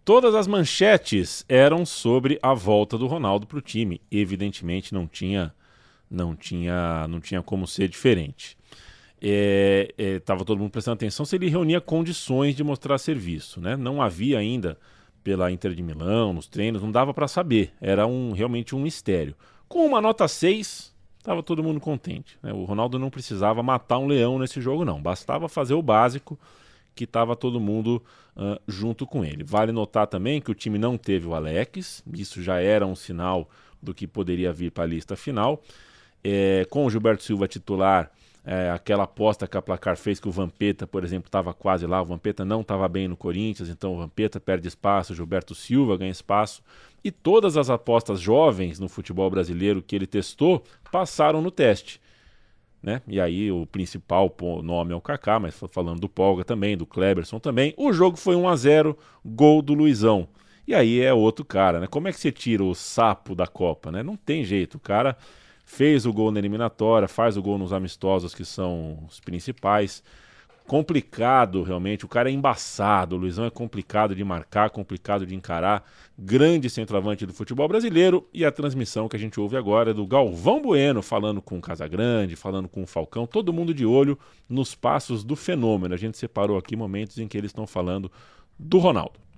[0.03, 4.01] Todas as manchetes eram sobre a volta do Ronaldo para o time.
[4.11, 5.53] Evidentemente não tinha,
[6.09, 8.57] não tinha, não tinha como ser diferente.
[9.21, 13.61] Estava todo mundo prestando atenção se ele reunia condições de mostrar serviço.
[13.61, 13.75] Né?
[13.75, 14.77] Não havia ainda
[15.23, 17.71] pela Inter de Milão, nos treinos, não dava para saber.
[17.79, 19.35] Era um, realmente um mistério.
[19.67, 22.37] Com uma nota 6, estava todo mundo contente.
[22.41, 22.51] Né?
[22.51, 25.01] O Ronaldo não precisava matar um leão nesse jogo, não.
[25.01, 26.39] Bastava fazer o básico
[26.95, 28.03] que estava todo mundo
[28.35, 29.43] uh, junto com ele.
[29.43, 33.49] Vale notar também que o time não teve o Alex, isso já era um sinal
[33.81, 35.61] do que poderia vir para a lista final.
[36.23, 38.11] É, com o Gilberto Silva titular,
[38.43, 42.01] é, aquela aposta que a Placar fez que o Vampeta, por exemplo, estava quase lá.
[42.01, 45.97] O Vampeta não estava bem no Corinthians, então o Vampeta perde espaço, o Gilberto Silva
[45.97, 46.63] ganha espaço.
[47.03, 52.01] E todas as apostas jovens no futebol brasileiro que ele testou passaram no teste.
[52.81, 53.01] Né?
[53.07, 57.39] E aí o principal nome é o Kaká, mas falando do Polga também, do Kleberson
[57.39, 57.75] também.
[57.77, 60.27] O jogo foi 1 a 0, gol do Luizão.
[60.67, 61.87] E aí é outro cara, né?
[61.87, 64.01] Como é que você tira o sapo da Copa, né?
[64.01, 64.75] Não tem jeito.
[64.75, 65.15] O cara
[65.71, 70.03] fez o gol na eliminatória, faz o gol nos amistosos que são os principais.
[70.67, 75.89] Complicado realmente, o cara é embaçado, o Luizão é complicado de marcar, complicado de encarar.
[76.19, 80.05] Grande centroavante do futebol brasileiro e a transmissão que a gente ouve agora é do
[80.05, 84.19] Galvão Bueno falando com o Casagrande, falando com o Falcão, todo mundo de olho
[84.49, 85.95] nos passos do fenômeno.
[85.95, 88.11] A gente separou aqui momentos em que eles estão falando
[88.59, 89.30] do Ronaldo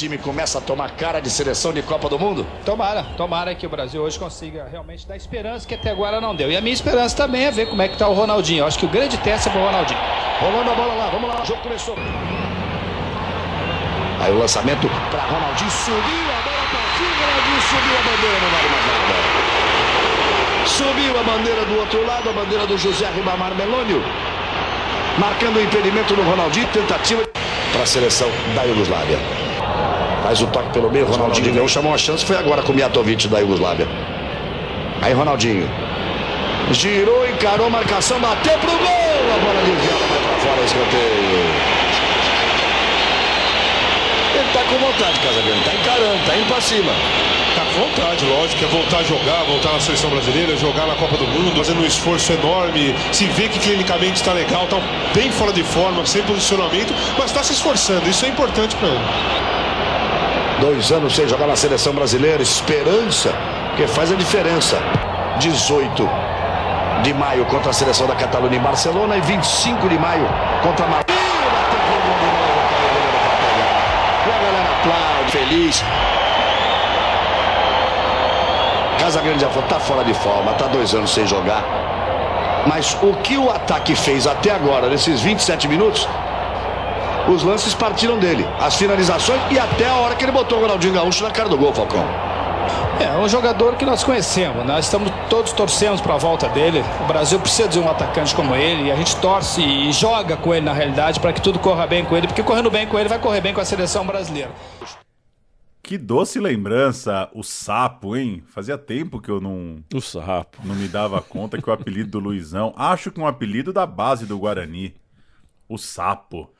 [0.00, 2.46] time começa a tomar cara de seleção de Copa do Mundo?
[2.64, 6.50] Tomara, tomara que o Brasil hoje consiga realmente dar esperança que até agora não deu.
[6.50, 8.60] E a minha esperança também é ver como é que tá o Ronaldinho.
[8.60, 10.00] Eu acho que o grande teste é pro Ronaldinho.
[10.40, 11.94] Rolando a bola lá, vamos lá, o jogo começou.
[14.20, 18.68] Aí o lançamento para Ronaldinho, subiu a bola partiu, Ronaldinho subiu a bandeira, não vale
[18.70, 19.14] mais nada.
[20.66, 24.02] Subiu a bandeira do outro lado, a bandeira do José Ribamar Melônio.
[25.18, 27.22] Marcando o impedimento no Ronaldinho, tentativa
[27.70, 29.39] para a seleção da Iugoslávia.
[30.22, 33.26] Faz o toque pelo meio, Ronaldinho ganhou, chamou uma chance, foi agora com o Mijatovic
[33.28, 33.88] da Iugoslávia.
[35.00, 35.68] Aí Ronaldinho.
[36.72, 38.78] Girou, encarou a marcação, bateu pro gol!
[38.78, 41.80] A bola desviada, vai pra fora, escanteio.
[44.34, 46.92] Ele tá com vontade, Casagrande, tá encarando, tá indo pra cima.
[47.56, 51.16] Tá com vontade, lógico, é voltar a jogar, voltar na seleção brasileira, jogar na Copa
[51.16, 54.76] do Mundo, fazendo um esforço enorme, se vê que clinicamente está legal, tá
[55.12, 59.69] bem fora de forma, sem posicionamento, mas está se esforçando, isso é importante para ele.
[60.60, 63.32] Dois anos sem jogar na seleção brasileira, esperança,
[63.76, 64.78] que faz a diferença.
[65.38, 66.08] 18
[67.02, 70.28] de maio contra a seleção da Catalunha em Barcelona e 25 de maio
[70.62, 71.04] contra a Mar...
[74.26, 75.82] E a galera aplaude, feliz.
[78.98, 81.64] Casa Grande já falou, tá fora de forma, tá dois anos sem jogar.
[82.66, 86.06] Mas o que o ataque fez até agora, nesses 27 minutos,
[87.30, 88.46] os lances partiram dele.
[88.58, 91.56] As finalizações e até a hora que ele botou o Ronaldinho Gaúcho na cara do
[91.56, 92.04] gol, Falcão.
[93.00, 96.84] É, um jogador que nós conhecemos, nós estamos todos torcemos para a volta dele.
[97.02, 100.54] O Brasil precisa de um atacante como ele e a gente torce e joga com
[100.54, 103.08] ele na realidade para que tudo corra bem com ele, porque correndo bem com ele
[103.08, 104.50] vai correr bem com a seleção brasileira.
[105.82, 108.44] Que doce lembrança, o sapo, hein?
[108.46, 109.82] Fazia tempo que eu não.
[109.92, 110.58] O sapo.
[110.62, 112.74] Não me dava conta que o apelido do Luizão.
[112.76, 114.94] Acho que um apelido da base do Guarani.
[115.68, 116.50] O sapo.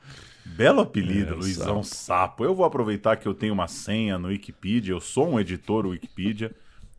[0.45, 1.95] Belo apelido, é, Luizão sapo.
[1.95, 2.43] sapo.
[2.43, 6.53] Eu vou aproveitar que eu tenho uma senha no Wikipedia, eu sou um editor Wikipedia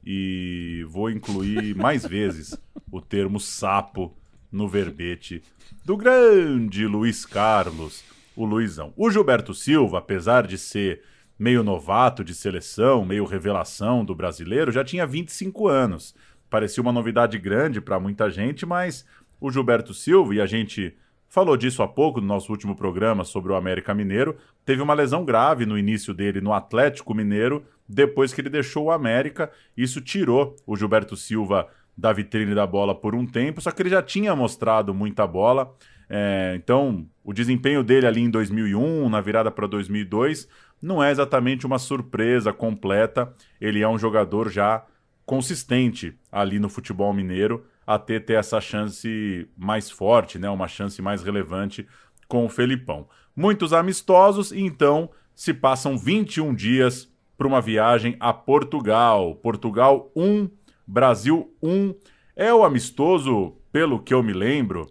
[0.05, 2.57] e vou incluir mais vezes
[2.91, 4.17] o termo sapo
[4.51, 5.43] no verbete
[5.85, 8.05] do grande Luiz Carlos,
[8.37, 8.93] o Luizão.
[8.97, 11.03] O Gilberto Silva, apesar de ser
[11.39, 16.15] meio novato de seleção, meio revelação do brasileiro, já tinha 25 anos.
[16.49, 19.05] Parecia uma novidade grande para muita gente, mas
[19.41, 20.95] o Gilberto Silva, e a gente
[21.33, 24.37] falou disso há pouco no nosso último programa sobre o América Mineiro.
[24.67, 28.91] Teve uma lesão grave no início dele no Atlético Mineiro, depois que ele deixou o
[28.91, 29.51] América.
[29.75, 31.67] Isso tirou o Gilberto Silva
[31.97, 35.75] da vitrine da bola por um tempo, só que ele já tinha mostrado muita bola.
[36.07, 40.47] É, então, o desempenho dele ali em 2001, na virada para 2002,
[40.83, 43.33] não é exatamente uma surpresa completa.
[43.59, 44.85] Ele é um jogador já
[45.25, 50.49] consistente ali no futebol mineiro até ter essa chance mais forte, né?
[50.49, 51.87] uma chance mais relevante
[52.29, 53.09] com o Felipão.
[53.35, 59.35] Muitos amistosos, e então se passam 21 dias para uma viagem a Portugal.
[59.37, 60.49] Portugal 1,
[60.87, 61.95] Brasil 1.
[62.37, 64.91] É o amistoso, pelo que eu me lembro,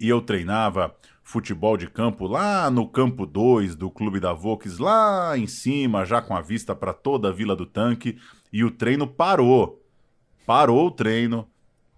[0.00, 5.36] e eu treinava futebol de campo lá no campo 2 do Clube da Volks, lá
[5.36, 8.18] em cima, já com a vista para toda a Vila do Tanque,
[8.52, 9.82] e o treino parou.
[10.46, 11.48] Parou o treino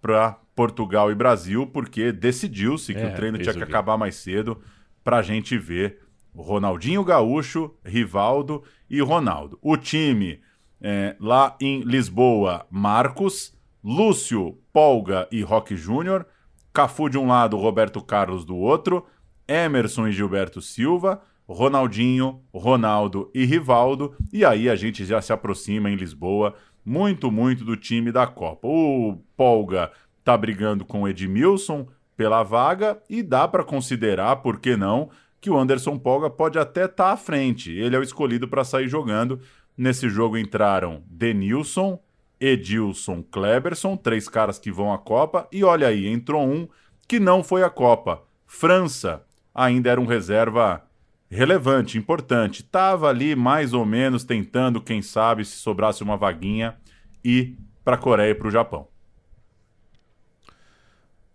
[0.01, 4.61] para Portugal e Brasil, porque decidiu-se que é, o treino tinha que acabar mais cedo
[5.05, 6.01] para a gente ver
[6.34, 9.59] o Ronaldinho Gaúcho, Rivaldo e Ronaldo.
[9.62, 10.40] O time
[10.80, 16.26] é, lá em Lisboa, Marcos, Lúcio, Polga e Roque Júnior,
[16.72, 19.07] Cafu de um lado, Roberto Carlos do outro,
[19.49, 25.90] Emerson e Gilberto Silva, Ronaldinho, Ronaldo e Rivaldo, e aí a gente já se aproxima
[25.90, 26.55] em Lisboa
[26.87, 28.68] muito, muito do time da Copa.
[28.68, 29.91] O Polga
[30.22, 35.11] tá brigando com o Edmilson pela vaga e dá para considerar, por que não,
[35.41, 37.72] que o Anderson Polga pode até estar tá à frente.
[37.72, 39.41] Ele é o escolhido para sair jogando.
[39.76, 42.01] Nesse jogo entraram Denilson,
[42.41, 46.68] Edilson, Kleberson, três caras que vão à Copa, e olha aí, entrou um
[47.09, 48.22] que não foi à Copa.
[48.47, 49.24] França
[49.55, 50.82] ainda era um reserva
[51.31, 52.62] relevante, importante.
[52.62, 56.77] Tava ali mais ou menos tentando, quem sabe, se sobrasse uma vaguinha,
[57.24, 58.89] ir para a Coreia e para o Japão.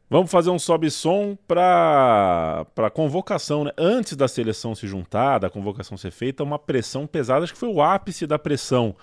[0.09, 3.71] Vamos fazer um sobe-som para a convocação, né?
[3.77, 7.69] Antes da seleção se juntar, da convocação ser feita, uma pressão pesada, acho que foi
[7.69, 8.93] o ápice da pressão,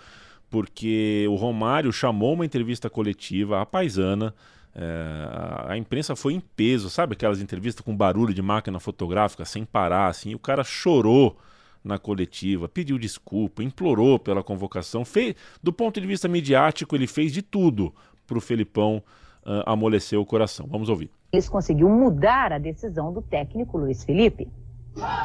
[0.50, 4.34] porque o Romário chamou uma entrevista coletiva, a paisana,
[4.74, 9.64] é, a imprensa foi em peso, sabe aquelas entrevistas com barulho de máquina fotográfica sem
[9.64, 11.36] parar, assim, o cara chorou
[11.82, 17.32] na coletiva, pediu desculpa, implorou pela convocação, fez, do ponto de vista midiático, ele fez
[17.32, 17.94] de tudo
[18.26, 19.02] para o Felipão
[19.44, 20.66] uh, amolecer o coração.
[20.68, 21.10] Vamos ouvir.
[21.32, 24.48] Eles conseguiu mudar a decisão do técnico Luiz Felipe.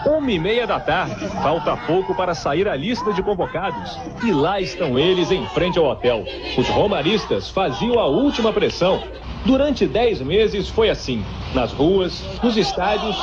[0.05, 3.97] Uma e meia da tarde, falta pouco para sair a lista de convocados.
[4.23, 6.23] E lá estão eles em frente ao hotel.
[6.57, 9.01] Os romaristas faziam a última pressão.
[9.45, 11.23] Durante dez meses foi assim.
[11.53, 13.15] Nas ruas, nos estádios,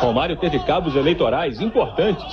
[0.00, 2.24] Romário teve cabos eleitorais importantes.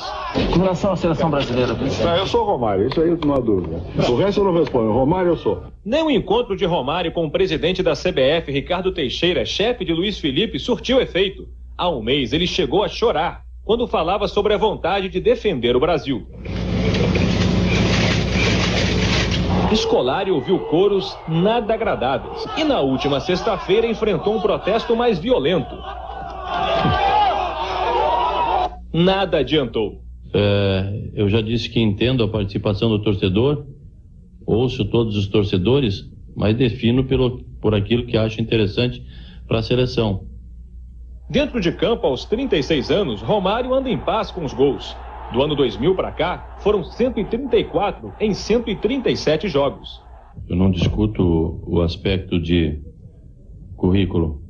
[0.52, 1.76] Com relação à seleção brasileira,
[2.08, 3.82] ah, eu sou Romário, isso aí não há dúvida.
[4.10, 4.92] O resto eu não respondo.
[4.92, 5.64] Romário eu sou.
[5.84, 10.18] Nem o encontro de Romário com o presidente da CBF, Ricardo Teixeira, chefe de Luiz
[10.18, 11.48] Felipe, surtiu efeito.
[11.78, 15.80] Há um mês ele chegou a chorar quando falava sobre a vontade de defender o
[15.80, 16.28] Brasil.
[19.74, 25.76] Scolari ouviu coros nada agradáveis e na última sexta-feira enfrentou um protesto mais violento.
[28.94, 30.02] Nada adiantou.
[30.34, 33.66] É, eu já disse que entendo a participação do torcedor,
[34.46, 39.04] ouço todos os torcedores, mas defino pelo, por aquilo que acho interessante
[39.48, 40.35] para a seleção.
[41.30, 44.96] Dentro de campo, aos 36 anos, Romário anda em paz com os gols.
[45.34, 50.02] Do ano 2000 para cá, foram 134 em 137 jogos.
[50.48, 52.80] Eu não discuto o aspecto de
[53.76, 54.44] currículo.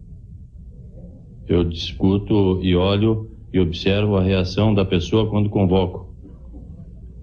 [1.47, 6.13] Eu discuto e olho e observo a reação da pessoa quando convoco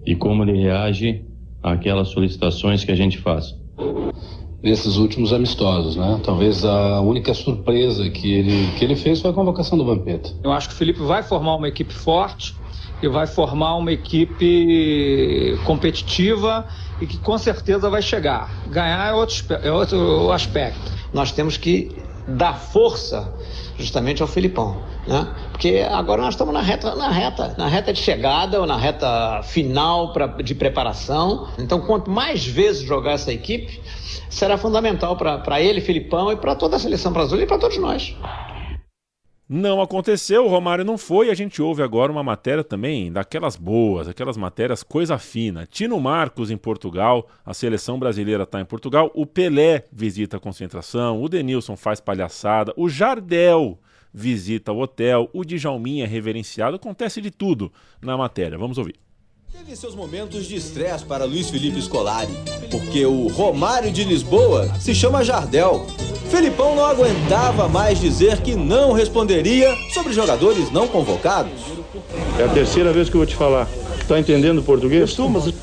[0.05, 1.25] e como ele reage
[1.61, 3.55] àquelas solicitações que a gente faz
[4.63, 6.21] nesses últimos amistosos, né?
[6.23, 10.31] Talvez a única surpresa que ele, que ele fez foi a convocação do Vampeta.
[10.41, 12.55] Eu acho que o Felipe vai formar uma equipe forte
[13.01, 16.65] e vai formar uma equipe competitiva
[17.01, 18.49] e que com certeza vai chegar.
[18.69, 20.79] Ganhar é outro, é outro aspecto.
[21.13, 21.91] Nós temos que
[22.27, 23.33] dar força
[23.77, 25.27] justamente ao Filipão, né?
[25.51, 29.41] Porque agora nós estamos na reta, na reta, na reta de chegada ou na reta
[29.43, 31.47] final pra, de preparação.
[31.57, 33.81] Então, quanto mais vezes jogar essa equipe,
[34.29, 38.15] será fundamental para ele, Filipão, e para toda a seleção brasileira e para todos nós.
[39.47, 41.29] Não aconteceu, o Romário não foi.
[41.29, 45.65] A gente ouve agora uma matéria também daquelas boas, aquelas matérias coisa fina.
[45.65, 49.11] Tino Marcos em Portugal, a seleção brasileira está em Portugal.
[49.13, 53.77] O Pelé visita a concentração, o Denilson faz palhaçada, o Jardel
[54.13, 56.77] visita o hotel, o Djalminha é reverenciado.
[56.77, 57.71] Acontece de tudo
[58.01, 58.57] na matéria.
[58.57, 58.95] Vamos ouvir.
[59.55, 62.33] Teve seus momentos de estresse para Luiz Felipe Scolari,
[62.71, 65.85] porque o Romário de Lisboa se chama Jardel.
[66.31, 71.61] Felipão não aguentava mais dizer que não responderia sobre jogadores não convocados.
[72.39, 73.69] É a terceira vez que eu vou te falar.
[74.07, 75.11] Tá entendendo português?
[75.11, 75.53] Estou, mas...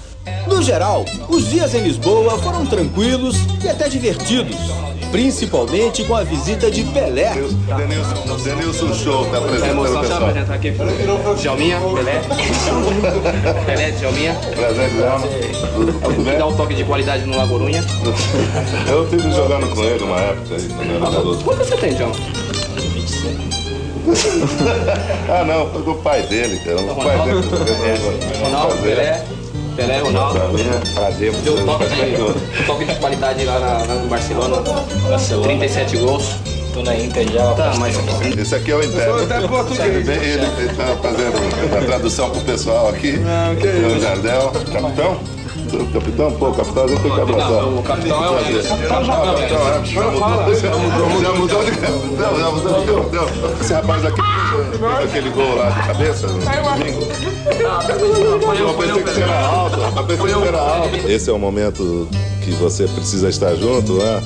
[0.47, 4.57] No geral, os dias em Lisboa foram tranquilos e até divertidos
[5.11, 7.33] principalmente com a visita de Pelé.
[7.33, 10.29] Denilson, Denilson Show tá apresentando o pessoal.
[10.29, 10.73] Apresentar aqui.
[11.39, 12.23] Djalminha, Pelé.
[13.67, 14.35] Pelé, Djalminha.
[14.35, 15.27] Prazer, Djalma.
[16.39, 17.85] Dá um toque de qualidade no Lagorunha.
[18.89, 21.43] Eu tive jogando com ele uma época aí, também.
[21.45, 22.15] Quanto você tem, Djalma?
[22.95, 23.51] 25.
[25.31, 26.81] ah não, foi com o pai dele, cara.
[26.81, 27.41] O pai dele.
[28.43, 29.25] Ronaldo, Pelé.
[29.81, 30.39] Pelé, Ronaldo.
[30.95, 34.61] Prazer, Deu um toque de, toque de qualidade lá, na, lá no Barcelona.
[35.09, 35.47] Barcelona.
[35.47, 36.37] 37 gols.
[36.75, 37.55] Tô na Inter já.
[37.55, 37.97] Tá, mas...
[38.39, 39.19] Esse aqui é o interno.
[39.19, 43.17] Ele, ele, ele tá fazendo a tradução pro pessoal aqui.
[43.17, 43.97] Não, que é isso.
[43.97, 45.40] O Jardel, capitão.
[45.93, 47.65] Capitão, pô, capitão tenho que abraçar.
[47.65, 48.77] O capitão é o Anderson.
[48.77, 49.85] Capitão é.
[49.85, 51.71] Já mudou de.
[52.19, 53.61] Não, já mudou de.
[53.61, 54.21] Esse rapaz aqui
[54.71, 57.07] fez aquele gol lá de cabeça no domingo.
[58.59, 61.09] Eu pensei que era alto, eu pensei que era alto.
[61.09, 62.09] Esse é o momento
[62.43, 64.23] que você precisa estar junto, né?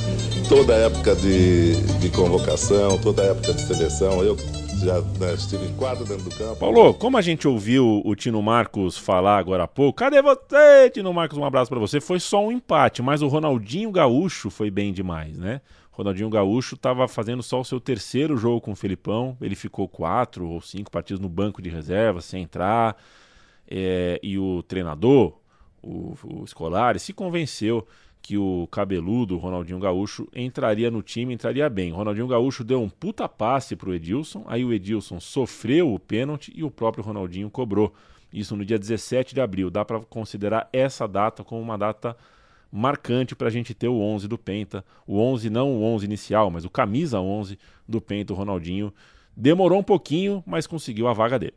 [0.49, 4.23] toda época de, de convocação, toda época de seleção.
[4.23, 4.37] Eu
[4.85, 6.57] já né, estive em quadro dentro do campo.
[6.57, 11.12] Paulo, como a gente ouviu o Tino Marcos falar agora há pouco, cadê você, Tino
[11.12, 11.39] Marcos?
[11.39, 12.01] Um abraço para você.
[12.01, 15.61] Foi só um empate, mas o Ronaldinho Gaúcho foi bem demais, né?
[15.91, 19.37] Ronaldinho Gaúcho estava fazendo só o seu terceiro jogo com o Felipão.
[19.41, 22.97] Ele ficou quatro ou cinco partidos no banco de reserva, sem entrar.
[23.66, 25.39] É, e o treinador,
[25.80, 26.45] o, o
[26.99, 27.87] se convenceu
[28.25, 31.93] que o cabeludo Ronaldinho Gaúcho entraria no time, entraria bem.
[31.93, 36.51] O Ronaldinho Gaúcho deu um puta passe pro Edilson, aí o Edilson sofreu o pênalti
[36.57, 37.93] e o próprio Ronaldinho cobrou.
[38.33, 39.68] Isso no dia 17 de abril.
[39.68, 42.16] Dá para considerar essa data como uma data
[42.72, 44.83] marcante para a gente ter o 11 do Penta.
[45.07, 48.91] O 11 não o 11 inicial, mas o camisa 11 do Penta, o Ronaldinho.
[49.37, 51.57] Demorou um pouquinho, mas conseguiu a vaga dele.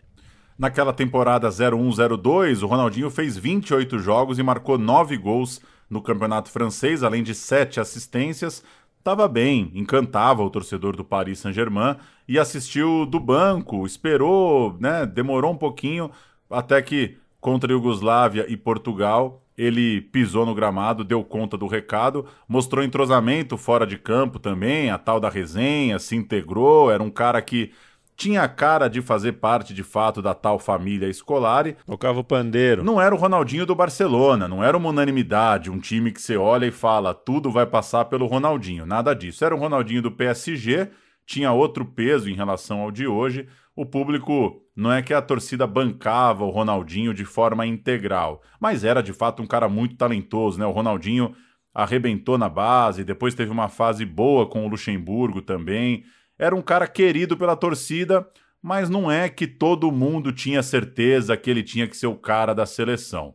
[0.59, 7.03] Naquela temporada 01-02, o Ronaldinho fez 28 jogos e marcou 9 gols no campeonato francês,
[7.03, 8.63] além de sete assistências.
[8.99, 11.95] Estava bem, encantava o torcedor do Paris Saint-Germain
[12.27, 16.11] e assistiu do banco, esperou, né, demorou um pouquinho
[16.49, 22.25] até que contra a Iugoslávia e Portugal ele pisou no gramado, deu conta do recado,
[22.47, 27.41] mostrou entrosamento fora de campo também, a tal da resenha, se integrou, era um cara
[27.41, 27.71] que
[28.17, 31.71] tinha cara de fazer parte de fato da tal família escolar.
[31.85, 32.83] Tocava o pandeiro.
[32.83, 36.65] Não era o Ronaldinho do Barcelona, não era uma unanimidade, um time que você olha
[36.65, 39.45] e fala tudo vai passar pelo Ronaldinho, nada disso.
[39.45, 40.89] Era o Ronaldinho do PSG,
[41.27, 43.47] tinha outro peso em relação ao de hoje.
[43.75, 49.03] O público não é que a torcida bancava o Ronaldinho de forma integral, mas era
[49.03, 50.65] de fato um cara muito talentoso, né?
[50.65, 51.35] O Ronaldinho
[51.71, 56.03] arrebentou na base, depois teve uma fase boa com o Luxemburgo também
[56.37, 58.27] era um cara querido pela torcida,
[58.61, 62.53] mas não é que todo mundo tinha certeza que ele tinha que ser o cara
[62.53, 63.33] da seleção.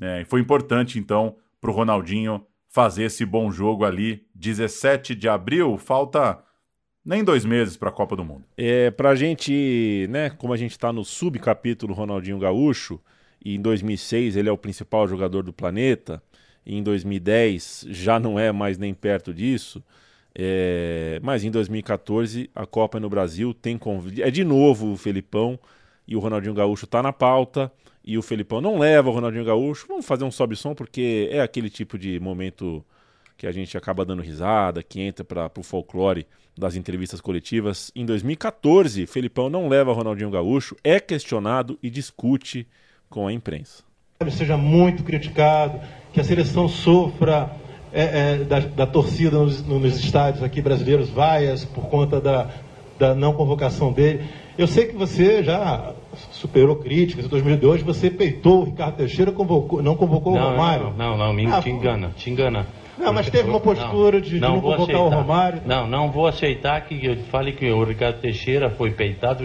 [0.00, 5.78] É, foi importante, então, para o Ronaldinho fazer esse bom jogo ali, 17 de abril,
[5.78, 6.42] falta
[7.04, 8.44] nem dois meses para a Copa do Mundo.
[8.56, 13.00] É, para a gente, né, como a gente está no subcapítulo Ronaldinho Gaúcho,
[13.44, 16.22] e em 2006 ele é o principal jogador do planeta,
[16.66, 19.84] e em 2010 já não é mais nem perto disso,
[20.36, 24.22] é, mas em 2014 a Copa é no Brasil tem convite.
[24.22, 25.58] É de novo o Felipão
[26.06, 27.70] e o Ronaldinho Gaúcho tá na pauta.
[28.06, 29.86] E o Felipão não leva o Ronaldinho Gaúcho.
[29.88, 32.84] Vamos fazer um sobe-som porque é aquele tipo de momento
[33.36, 36.26] que a gente acaba dando risada, que entra para o folclore
[36.56, 37.90] das entrevistas coletivas.
[37.94, 42.66] Em 2014, Felipão não leva o Ronaldinho Gaúcho, é questionado e discute
[43.08, 43.82] com a imprensa.
[44.30, 45.80] Seja muito criticado,
[46.12, 47.50] que a seleção sofra
[47.94, 52.48] é, é, da, da, torcida nos, nos, estádios aqui brasileiros, vaias por conta da,
[52.98, 54.24] da não convocação dele.
[54.58, 55.94] Eu sei que você já
[56.32, 57.24] superou críticas.
[57.24, 60.92] Em 2002 você peitou o Ricardo Teixeira, convocou, não convocou não, o Romário.
[60.96, 62.66] Não, não, não me, ah, te engana, te engana.
[62.98, 65.02] Não, mas teve uma postura não, de, de não, não convocar aceitar.
[65.02, 65.62] o Romário.
[65.64, 69.44] Não, não vou aceitar que eu fale que o Ricardo Teixeira foi peitado.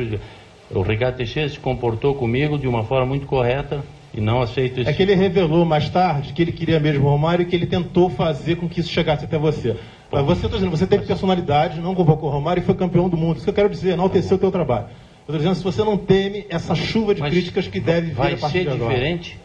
[0.72, 3.84] O Ricardo Teixeira se comportou comigo de uma forma muito correta,
[4.14, 4.90] e não aceito isso.
[4.90, 7.68] É que ele revelou mais tarde que ele queria mesmo o Romário e que ele
[7.68, 9.78] tentou fazer com que isso chegasse até você.
[10.12, 13.36] Mas você, dizendo, você teve personalidade, não convocou o Romário e foi campeão do mundo.
[13.36, 14.88] Isso que eu quero dizer, enalteceu o teu trabalho.
[15.28, 18.16] Eu estou dizendo, se você não teme essa chuva de Mas críticas que deve vir
[18.16, 18.94] vai a partir ser de agora.
[18.94, 19.40] diferente?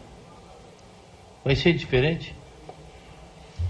[1.44, 2.34] Vai ser diferente?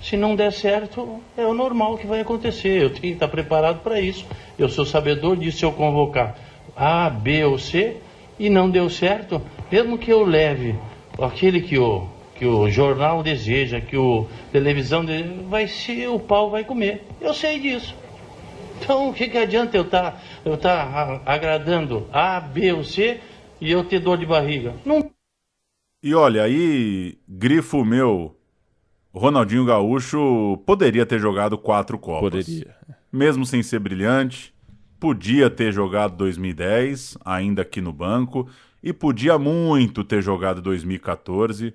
[0.01, 2.83] Se não der certo, é o normal que vai acontecer.
[2.83, 4.25] Eu tenho que estar preparado para isso.
[4.57, 5.59] Eu sou sabedor disso.
[5.59, 6.37] Se eu convocar
[6.77, 7.97] A, B ou C
[8.39, 9.41] e não deu certo,
[9.75, 10.79] mesmo que eu leve
[11.20, 12.07] aquele que o,
[12.37, 17.03] que o jornal deseja, que o televisão deseja, vai ser, o pau vai comer.
[17.20, 17.93] Eu sei disso.
[18.79, 23.18] Então, o que, que adianta eu estar tá, eu tá agradando A, B ou C
[23.61, 24.75] e eu ter dor de barriga?
[24.85, 25.11] Não.
[26.01, 28.39] E olha, aí, grifo meu,
[29.12, 32.47] Ronaldinho Gaúcho poderia ter jogado quatro Copas.
[32.47, 32.77] Poderia.
[33.11, 34.55] Mesmo sem ser brilhante,
[35.01, 38.49] podia ter jogado 2010, ainda aqui no banco,
[38.85, 41.72] e podia muito ter jogado 2014,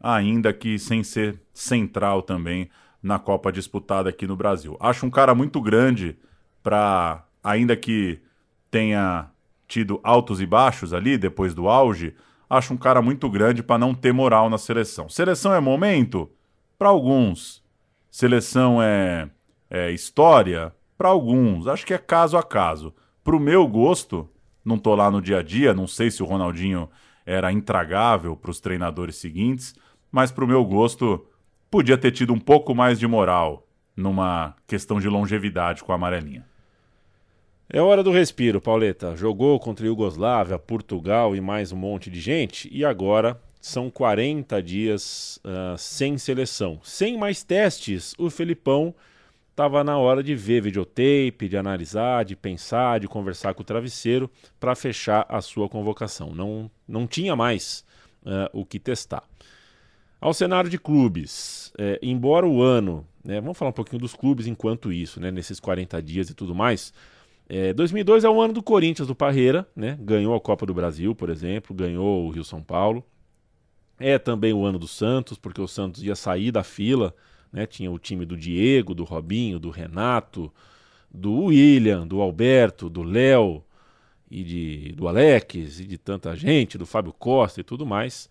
[0.00, 2.70] ainda que sem ser central também
[3.02, 4.76] na Copa disputada aqui no Brasil.
[4.78, 6.16] Acho um cara muito grande
[6.62, 8.20] para, ainda que
[8.70, 9.28] tenha
[9.66, 12.14] tido altos e baixos ali depois do auge,
[12.48, 15.08] acho um cara muito grande para não ter moral na seleção.
[15.08, 16.30] Seleção é momento
[16.78, 17.60] para alguns,
[18.08, 19.28] seleção é,
[19.68, 21.66] é história para alguns.
[21.66, 22.94] Acho que é caso a caso.
[23.24, 24.28] Para o meu gosto,
[24.64, 26.88] não tô lá no dia a dia, não sei se o Ronaldinho
[27.24, 29.74] era intragável para os treinadores seguintes,
[30.10, 31.24] mas para o meu gosto
[31.70, 36.44] podia ter tido um pouco mais de moral numa questão de longevidade com a amarelinha.
[37.68, 39.16] É hora do respiro, Pauleta.
[39.16, 44.62] Jogou contra a Iugoslávia, Portugal e mais um monte de gente, e agora são 40
[44.62, 46.80] dias uh, sem seleção.
[46.82, 48.94] Sem mais testes, o Felipão
[49.52, 54.30] estava na hora de ver videotape, de analisar, de pensar, de conversar com o travesseiro
[54.58, 56.34] para fechar a sua convocação.
[56.34, 57.84] Não, não tinha mais
[58.22, 59.22] uh, o que testar.
[60.20, 64.46] Ao cenário de clubes, é, embora o ano, né, vamos falar um pouquinho dos clubes
[64.46, 66.94] enquanto isso, né, nesses 40 dias e tudo mais.
[67.48, 71.12] É, 2002 é o ano do Corinthians, do Parreira, né, ganhou a Copa do Brasil,
[71.12, 73.04] por exemplo, ganhou o Rio São Paulo.
[73.98, 77.14] É também o ano do Santos, porque o Santos ia sair da fila,
[77.52, 80.50] né, tinha o time do Diego, do Robinho, do Renato,
[81.12, 83.62] do William, do Alberto, do Léo
[84.30, 88.30] e de, do Alex e de tanta gente, do Fábio Costa e tudo mais.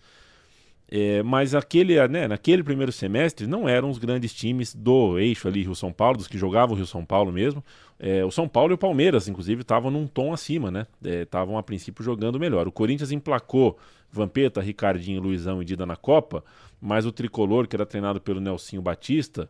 [0.93, 5.61] É, mas aquele, né, naquele primeiro semestre não eram os grandes times do eixo ali,
[5.61, 7.63] Rio São Paulo, dos que jogavam Rio São Paulo mesmo.
[7.97, 10.85] É, o São Paulo e o Palmeiras, inclusive, estavam num tom acima, né?
[11.01, 12.67] Estavam é, a princípio jogando melhor.
[12.67, 13.77] O Corinthians emplacou
[14.11, 16.43] Vampeta, Ricardinho, Luizão e Dida na Copa,
[16.79, 19.49] mas o tricolor, que era treinado pelo Nelsinho Batista,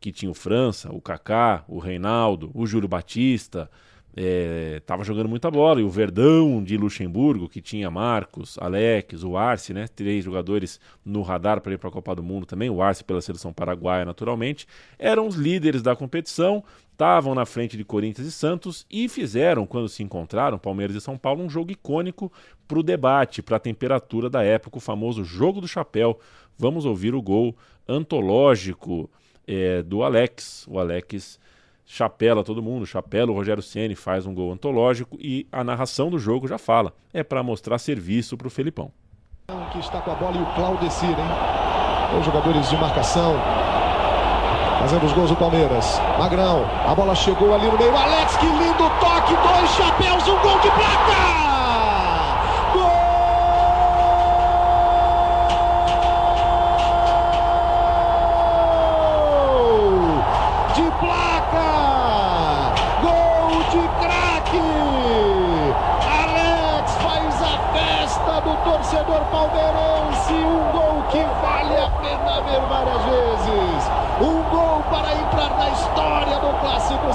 [0.00, 3.70] que tinha o França, o Kaká, o Reinaldo, o Júlio Batista,
[4.16, 5.80] estava é, jogando muita bola.
[5.80, 9.86] E o Verdão de Luxemburgo, que tinha Marcos, Alex, o Arce, né?
[9.88, 12.70] Três jogadores no radar para ir para a Copa do Mundo também.
[12.70, 14.66] O Arce pela seleção paraguaia, naturalmente.
[14.98, 16.62] Eram os líderes da competição,
[16.92, 21.18] estavam na frente de Corinthians e Santos e fizeram, quando se encontraram, Palmeiras e São
[21.18, 22.32] Paulo, um jogo icônico
[22.68, 26.18] para o debate, para a temperatura da época, o famoso jogo do chapéu.
[26.56, 27.56] Vamos ouvir o gol
[27.88, 29.10] antológico
[29.46, 30.66] é, do Alex.
[30.68, 31.38] O Alex
[31.84, 36.18] chapela todo mundo, chapela o Rogério Ceni faz um gol antológico e a narração do
[36.18, 38.90] jogo já fala, é para mostrar serviço para o Felipão.
[39.72, 42.18] Que está com a bola e o Claudecir, hein?
[42.18, 43.34] Os jogadores de marcação
[44.84, 45.98] fazendo os gols do Palmeiras.
[46.18, 47.96] Magrão, a bola chegou ali no meio.
[47.96, 51.43] Alex, que lindo toque, dois chapéus, um gol de placa!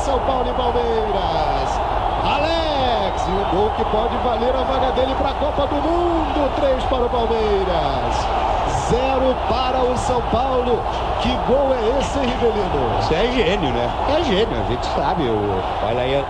[0.09, 1.79] São Paulo e Palmeiras.
[2.25, 6.51] Alex, e um gol que pode valer a vaga dele para a Copa do Mundo.
[6.55, 8.15] Três para o Palmeiras.
[8.89, 10.79] Zero para o São Paulo.
[11.21, 12.99] Que gol é esse, Rivelino?
[13.01, 13.87] Isso é gênio, né?
[14.17, 15.29] É gênio, a gente sabe.
[15.87, 16.25] Olha aí.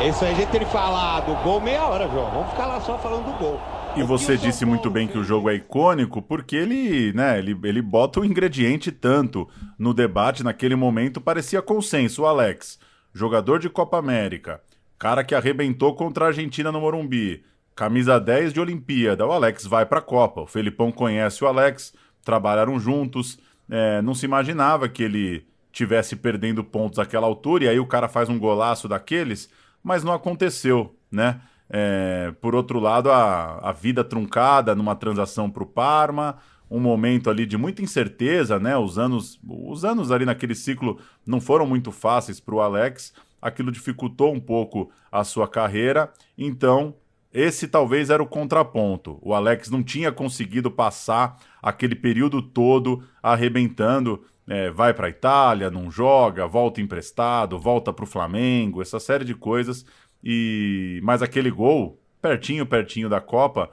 [0.00, 2.30] É isso aí, a gente tem que falar do gol meia hora, João.
[2.32, 3.60] Vamos ficar lá só falando do gol.
[3.98, 7.82] E você disse muito bem que o jogo é icônico porque ele, né, ele, ele
[7.82, 12.78] bota o ingrediente tanto no debate naquele momento parecia consenso, o Alex,
[13.12, 14.62] jogador de Copa América,
[14.96, 17.44] cara que arrebentou contra a Argentina no Morumbi,
[17.74, 20.42] camisa 10 de Olimpíada, o Alex vai para a Copa.
[20.42, 21.92] O Felipão conhece o Alex,
[22.24, 23.36] trabalharam juntos,
[23.68, 28.08] é, não se imaginava que ele tivesse perdendo pontos àquela altura e aí o cara
[28.08, 29.50] faz um golaço daqueles,
[29.82, 31.40] mas não aconteceu, né?
[31.70, 36.38] É, por outro lado, a, a vida truncada numa transação para o Parma,
[36.70, 38.76] um momento ali de muita incerteza, né?
[38.76, 43.72] Os anos, os anos ali naquele ciclo não foram muito fáceis para o Alex, aquilo
[43.72, 46.94] dificultou um pouco a sua carreira, então
[47.32, 49.18] esse talvez era o contraponto.
[49.22, 54.24] O Alex não tinha conseguido passar aquele período todo arrebentando.
[54.50, 59.22] É, vai para a Itália, não joga, volta emprestado, volta para o Flamengo, essa série
[59.22, 59.84] de coisas
[60.22, 63.70] e mas aquele gol, pertinho, pertinho da Copa,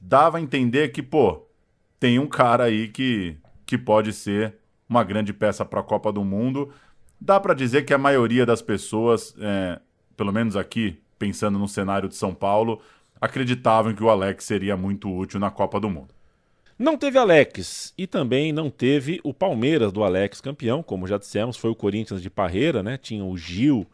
[0.00, 1.46] dava a entender que, pô,
[1.98, 4.54] tem um cara aí que, que pode ser
[4.88, 6.70] uma grande peça para a Copa do Mundo.
[7.20, 9.80] Dá para dizer que a maioria das pessoas, é,
[10.16, 12.80] pelo menos aqui, pensando no cenário de São Paulo,
[13.20, 16.14] acreditavam que o Alex seria muito útil na Copa do Mundo.
[16.78, 21.56] Não teve Alex e também não teve o Palmeiras do Alex campeão, como já dissemos,
[21.56, 22.98] foi o Corinthians de Parreira, né?
[22.98, 23.86] Tinha o Gil,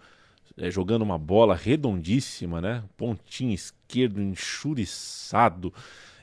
[0.60, 2.84] é, jogando uma bola redondíssima, né?
[2.96, 5.72] Pontinho esquerdo enxuriçado,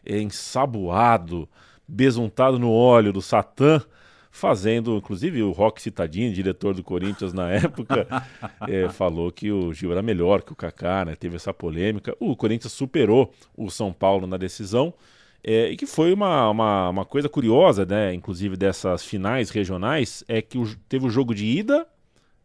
[0.05, 1.49] é, ensaboado,
[1.87, 3.81] besuntado no óleo do Satã,
[4.29, 8.07] fazendo, inclusive o Rock Citadini, diretor do Corinthians na época,
[8.69, 11.15] é, falou que o Gil era melhor que o Kaká, né?
[11.15, 12.15] Teve essa polêmica.
[12.19, 14.93] O Corinthians superou o São Paulo na decisão.
[15.43, 18.13] É, e que foi uma, uma, uma, coisa curiosa, né?
[18.13, 21.87] Inclusive dessas finais regionais, é que o, teve o jogo de ida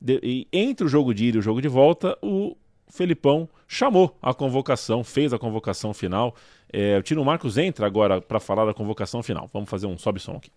[0.03, 2.57] de, e entre o jogo de ida e o jogo de volta, o
[2.88, 6.34] Felipão chamou a convocação, fez a convocação final.
[6.72, 9.48] É, o Tino Marcos entra agora para falar da convocação final.
[9.53, 10.50] Vamos fazer um sobe som aqui.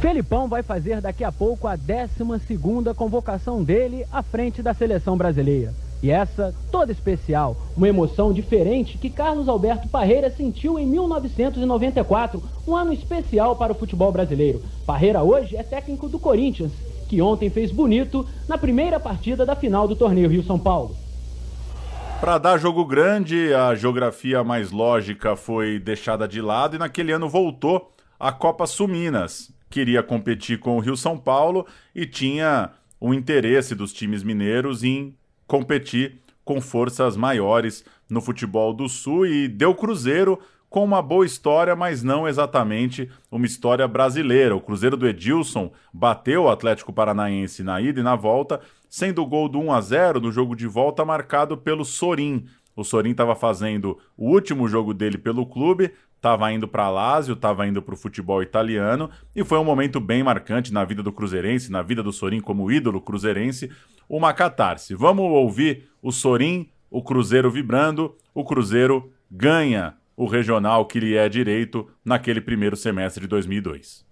[0.00, 5.72] Felipão vai fazer daqui a pouco a 12 convocação dele à frente da seleção brasileira.
[6.02, 12.76] E essa, toda especial, uma emoção diferente que Carlos Alberto Parreira sentiu em 1994, um
[12.76, 14.62] ano especial para o futebol brasileiro.
[14.84, 16.72] Parreira hoje é técnico do Corinthians
[17.04, 20.96] que ontem fez bonito na primeira partida da final do torneio Rio-São Paulo.
[22.20, 27.28] Para dar jogo grande, a geografia mais lógica foi deixada de lado e naquele ano
[27.28, 29.52] voltou a Copa Suminas.
[29.68, 35.14] Queria competir com o Rio São Paulo e tinha o interesse dos times mineiros em
[35.46, 40.38] competir com forças maiores no futebol do Sul e deu Cruzeiro
[40.74, 44.56] com uma boa história, mas não exatamente uma história brasileira.
[44.56, 48.60] O Cruzeiro do Edilson bateu o Atlético Paranaense na ida e na volta,
[48.90, 52.46] sendo o gol do 1 a 0 no jogo de volta marcado pelo Sorin.
[52.74, 57.68] O Sorin estava fazendo o último jogo dele pelo clube, estava indo para Lazio, estava
[57.68, 61.70] indo para o futebol italiano e foi um momento bem marcante na vida do Cruzeirense,
[61.70, 63.70] na vida do Sorin como ídolo cruzeirense,
[64.08, 64.92] uma catarse.
[64.96, 71.28] Vamos ouvir o Sorin, o Cruzeiro vibrando, o Cruzeiro ganha o regional que lhe é
[71.28, 74.04] direito naquele primeiro semestre de 2002.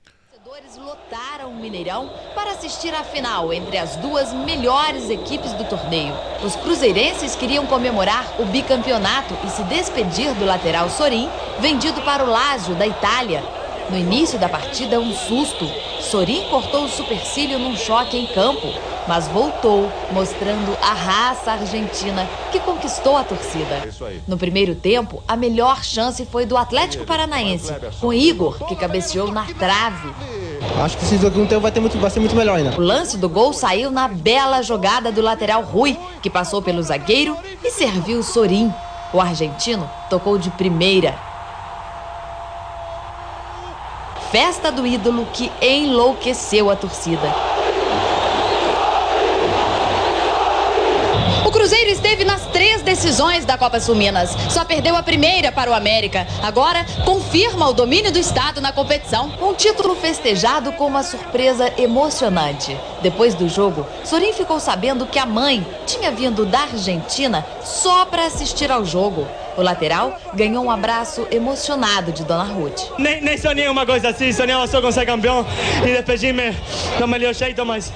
[0.53, 6.15] Torcedores lotaram o Mineirão para assistir à final entre as duas melhores equipes do torneio.
[6.45, 11.29] Os cruzeirenses queriam comemorar o bicampeonato e se despedir do lateral Sorin,
[11.61, 13.43] vendido para o Lazio da Itália.
[13.89, 15.67] No início da partida, um susto.
[16.01, 18.69] Sorin cortou o supercílio num choque em campo
[19.07, 23.89] mas voltou, mostrando a raça argentina que conquistou a torcida.
[24.27, 29.45] No primeiro tempo, a melhor chance foi do Atlético Paranaense, com Igor, que cabeceou na
[29.59, 30.13] trave.
[30.83, 32.79] Acho que esse segundo tempo vai, ter muito, vai ser muito melhor ainda.
[32.79, 37.37] O lance do gol saiu na bela jogada do lateral Rui, que passou pelo zagueiro
[37.63, 38.73] e serviu o Sorin.
[39.13, 41.15] O argentino tocou de primeira.
[44.31, 47.35] Festa do ídolo que enlouqueceu a torcida.
[52.23, 54.31] Cruzeiro esteve nas três decisões da Copa Sul-Minas.
[54.49, 56.25] Só perdeu a primeira para o América.
[56.45, 59.33] Agora confirma o domínio do Estado na competição.
[59.43, 62.77] Um título festejado com uma surpresa emocionante.
[63.03, 68.27] Depois do jogo, Sorin ficou sabendo que a mãe tinha vindo da Argentina só para
[68.27, 69.27] assistir ao jogo.
[69.57, 72.81] O lateral ganhou um abraço emocionado de Dona Ruth.
[72.99, 75.45] Nem, nem sonhei uma coisa assim, sonhava só com ser campeão
[75.87, 76.57] e despedir-me
[76.99, 77.93] do melhor jeito, mas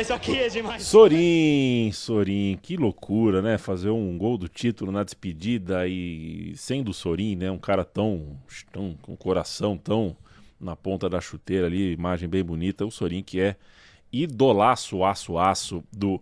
[0.00, 0.82] isso aqui é demais.
[0.84, 3.58] Sorin, Sorin, que loucura, né?
[3.58, 7.50] Fazer um gol do título na despedida e sendo Sorin, né?
[7.50, 8.36] Um cara tão,
[8.72, 10.16] tão com coração tão
[10.60, 12.84] na ponta da chuteira ali, imagem bem bonita.
[12.84, 13.56] O Sorin que é
[14.12, 16.20] idolaço, aço, aço do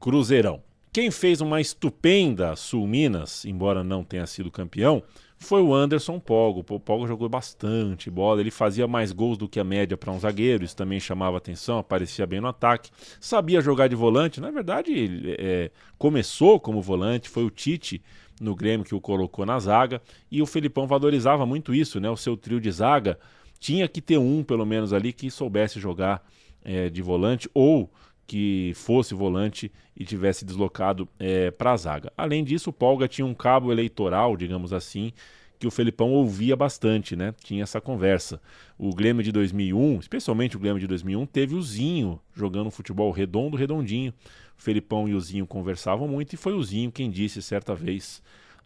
[0.00, 0.62] Cruzeirão.
[0.92, 5.02] Quem fez uma estupenda Sul Minas, embora não tenha sido campeão,
[5.42, 6.64] foi o Anderson Pogo.
[6.68, 10.18] O Pogo jogou bastante bola, ele fazia mais gols do que a média para um
[10.18, 12.90] zagueiro, isso também chamava atenção, aparecia bem no ataque.
[13.20, 18.02] Sabia jogar de volante, na verdade, ele é, começou como volante, foi o Tite
[18.40, 22.10] no Grêmio que o colocou na zaga, e o Felipão valorizava muito isso, né?
[22.10, 23.18] O seu trio de zaga
[23.60, 26.26] tinha que ter um, pelo menos, ali que soubesse jogar
[26.64, 27.90] é, de volante ou
[28.26, 32.12] que fosse volante e tivesse deslocado é, para a zaga.
[32.16, 35.12] Além disso, o Polga tinha um cabo eleitoral, digamos assim,
[35.58, 37.34] que o Felipão ouvia bastante, né?
[37.44, 38.40] Tinha essa conversa.
[38.76, 43.56] O Grêmio de 2001, especialmente o Grêmio de 2001, teve o Zinho jogando futebol redondo,
[43.56, 44.12] redondinho.
[44.58, 48.22] O Felipão e o Zinho conversavam muito e foi o Zinho quem disse certa vez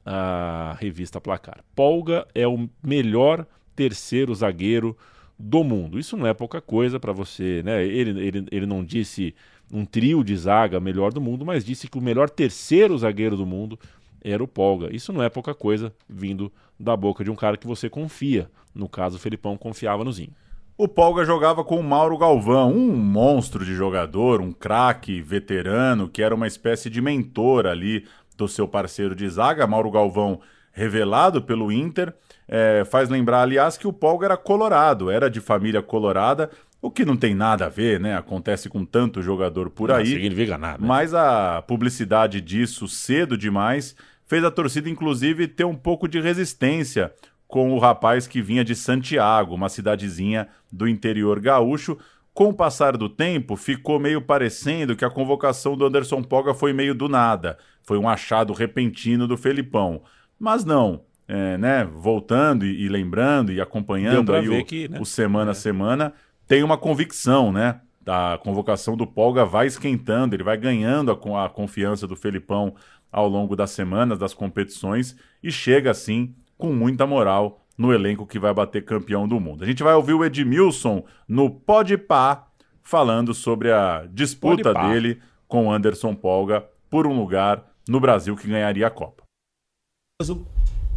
[0.07, 1.63] à revista Placar.
[1.75, 4.97] Polga é o melhor terceiro zagueiro
[5.39, 5.99] do mundo.
[5.99, 7.85] Isso não é pouca coisa para você, né?
[7.85, 9.35] Ele, ele, ele não disse
[9.73, 13.47] um trio de zaga melhor do mundo, mas disse que o melhor terceiro zagueiro do
[13.47, 13.79] mundo
[14.23, 14.95] era o Polga.
[14.95, 18.51] Isso não é pouca coisa vindo da boca de um cara que você confia.
[18.75, 20.33] No caso, o Felipão confiava no Zinho.
[20.79, 26.23] O Polga jogava com o Mauro Galvão, um monstro de jogador, um craque veterano, que
[26.23, 28.07] era uma espécie de mentor ali
[28.37, 29.67] do seu parceiro de zaga.
[29.67, 30.41] Mauro Galvão,
[30.73, 32.15] revelado pelo Inter,
[32.49, 36.51] é, faz lembrar, aliás, que o Polga era colorado, era de família colorada,
[36.81, 38.17] o que não tem nada a ver, né?
[38.17, 40.07] Acontece com tanto jogador por não aí.
[40.07, 40.79] significa nada.
[40.85, 43.97] Mas a publicidade disso cedo demais
[44.27, 47.13] fez a torcida, inclusive, ter um pouco de resistência
[47.49, 51.97] com o rapaz que vinha de Santiago, uma cidadezinha do interior gaúcho.
[52.35, 56.73] Com o passar do tempo, ficou meio parecendo que a convocação do Anderson Polga foi
[56.73, 57.57] meio do nada.
[57.83, 60.03] Foi um achado repentino do Felipão.
[60.39, 65.01] Mas não, é, né, voltando e, e, lembrando e acompanhando aí o, que, né?
[65.01, 65.55] o, semana a é.
[65.55, 66.13] semana,
[66.47, 67.81] tem uma convicção, né?
[68.07, 72.75] A convocação do Polga vai esquentando, ele vai ganhando a, a confiança do Felipão
[73.11, 78.39] ao longo das semanas, das competições, e chega assim com muita moral no elenco que
[78.39, 79.65] vai bater campeão do mundo.
[79.65, 82.47] A gente vai ouvir o Edmilson no Pode Pá
[82.81, 88.87] falando sobre a disputa dele com Anderson Polga por um lugar no Brasil que ganharia
[88.87, 89.25] a Copa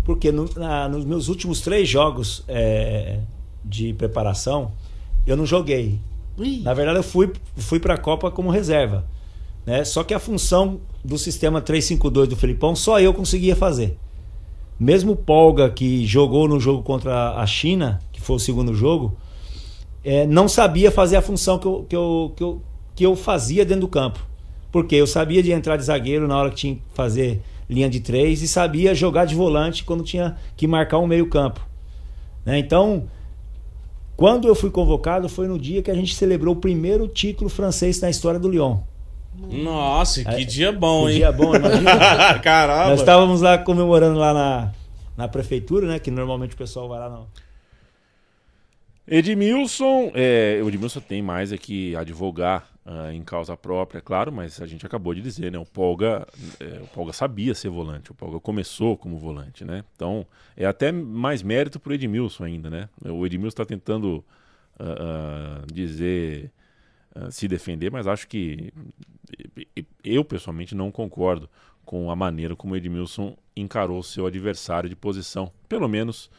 [0.09, 3.19] porque no, na, nos meus últimos três jogos é,
[3.63, 4.71] de preparação
[5.27, 5.99] eu não joguei
[6.63, 9.05] Na verdade, eu fui, fui para a Copa como reserva.
[9.67, 9.83] Né?
[9.83, 13.99] Só que a função do sistema 352 do Felipão, só eu conseguia fazer.
[14.79, 19.15] Mesmo o Polga, que jogou no jogo contra a China, que foi o segundo jogo,
[20.03, 22.61] é, não sabia fazer a função que eu, que, eu, que, eu,
[22.95, 24.25] que eu fazia dentro do campo.
[24.71, 27.99] Porque eu sabia de entrar de zagueiro na hora que tinha que fazer linha de
[27.99, 31.65] três e sabia jogar de volante quando tinha que marcar um meio campo.
[32.45, 32.57] Né?
[32.57, 33.07] Então,
[34.17, 38.01] quando eu fui convocado foi no dia que a gente celebrou o primeiro título francês
[38.01, 38.79] na história do Lyon.
[39.37, 41.17] Nossa, que dia bom, que hein?
[41.19, 42.39] dia bom, imagina.
[42.43, 42.89] Caramba.
[42.89, 44.71] Nós estávamos lá comemorando lá na,
[45.15, 45.99] na prefeitura, né?
[45.99, 47.27] Que normalmente o pessoal vai lá não.
[49.07, 54.65] Edmilson, é, o Edmilson tem mais aqui advogar uh, em causa própria, claro, mas a
[54.65, 55.59] gente acabou de dizer, né?
[55.59, 56.27] O Polga,
[56.59, 59.83] é, o Polga sabia ser volante, o Polga começou como volante, né?
[59.95, 60.25] Então
[60.57, 62.89] é até mais mérito pro Edmilson ainda, né?
[63.05, 64.25] O Edmilson está tentando
[64.79, 66.51] uh, uh, dizer,
[67.29, 68.73] se defender, mas acho que
[70.03, 71.49] eu pessoalmente não concordo
[71.85, 76.29] com a maneira como o Edmilson encarou seu adversário de posição, pelo menos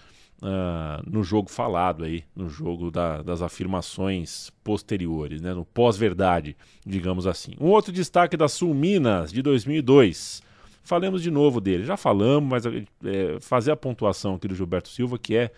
[0.42, 7.26] uh, no jogo falado aí, no jogo da, das afirmações posteriores, né, no pós-verdade, digamos
[7.26, 7.52] assim.
[7.60, 10.42] Um outro destaque da Sul Minas de 2002.
[10.82, 15.18] Falemos de novo dele, já falamos, mas é, fazer a pontuação aqui do Gilberto Silva
[15.18, 15.52] que é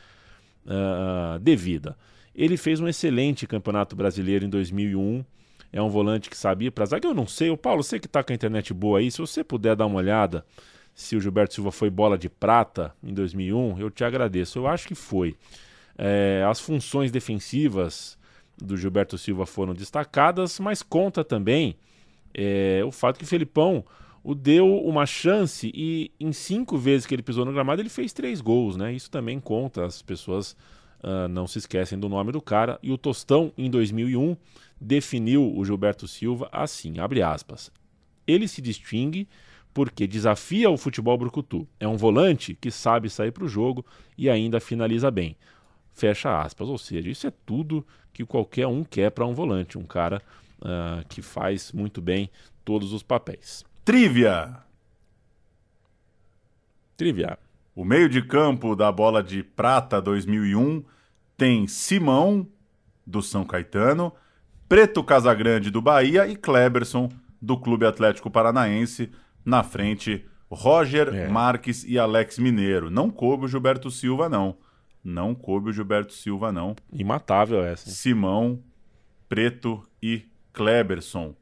[0.66, 1.96] uh, devida.
[2.34, 5.24] Ele fez um excelente campeonato brasileiro em 2001
[5.72, 7.08] é um volante que sabia para zaga.
[7.08, 9.42] Eu não sei, o Paulo, você que está com a internet boa aí, se você
[9.42, 10.44] puder dar uma olhada
[10.94, 14.58] se o Gilberto Silva foi bola de prata em 2001, eu te agradeço.
[14.58, 15.36] Eu acho que foi.
[15.96, 18.18] É, as funções defensivas
[18.56, 21.76] do Gilberto Silva foram destacadas, mas conta também
[22.34, 23.84] é, o fato que o Felipão
[24.24, 28.12] o deu uma chance e em cinco vezes que ele pisou no gramado ele fez
[28.12, 28.92] três gols, né?
[28.92, 30.56] Isso também conta, as pessoas
[31.02, 32.78] uh, não se esquecem do nome do cara.
[32.82, 34.36] E o Tostão, em 2001,
[34.80, 37.70] definiu o Gilberto Silva assim, abre aspas,
[38.26, 39.28] ele se distingue
[39.74, 41.66] porque desafia o futebol brucutu.
[41.80, 43.84] É um volante que sabe sair para o jogo
[44.16, 45.36] e ainda finaliza bem.
[45.92, 46.68] Fecha aspas.
[46.68, 50.22] Ou seja, isso é tudo que qualquer um quer para um volante, um cara
[50.60, 52.30] uh, que faz muito bem
[52.64, 53.64] todos os papéis.
[53.84, 54.58] Trivia.
[56.96, 57.38] Trivia.
[57.74, 60.84] O meio de campo da bola de prata 2001
[61.36, 62.46] tem Simão,
[63.06, 64.12] do São Caetano,
[64.68, 67.08] Preto Casagrande, do Bahia e Kleberson,
[67.40, 69.10] do Clube Atlético Paranaense.
[69.44, 71.28] Na frente, Roger é.
[71.28, 72.90] Marques e Alex Mineiro.
[72.90, 74.56] Não coube o Gilberto Silva, não.
[75.02, 76.76] Não coube o Gilberto Silva, não.
[76.92, 77.90] Imatável essa.
[77.90, 78.60] Simão,
[79.28, 81.34] Preto e Kleberson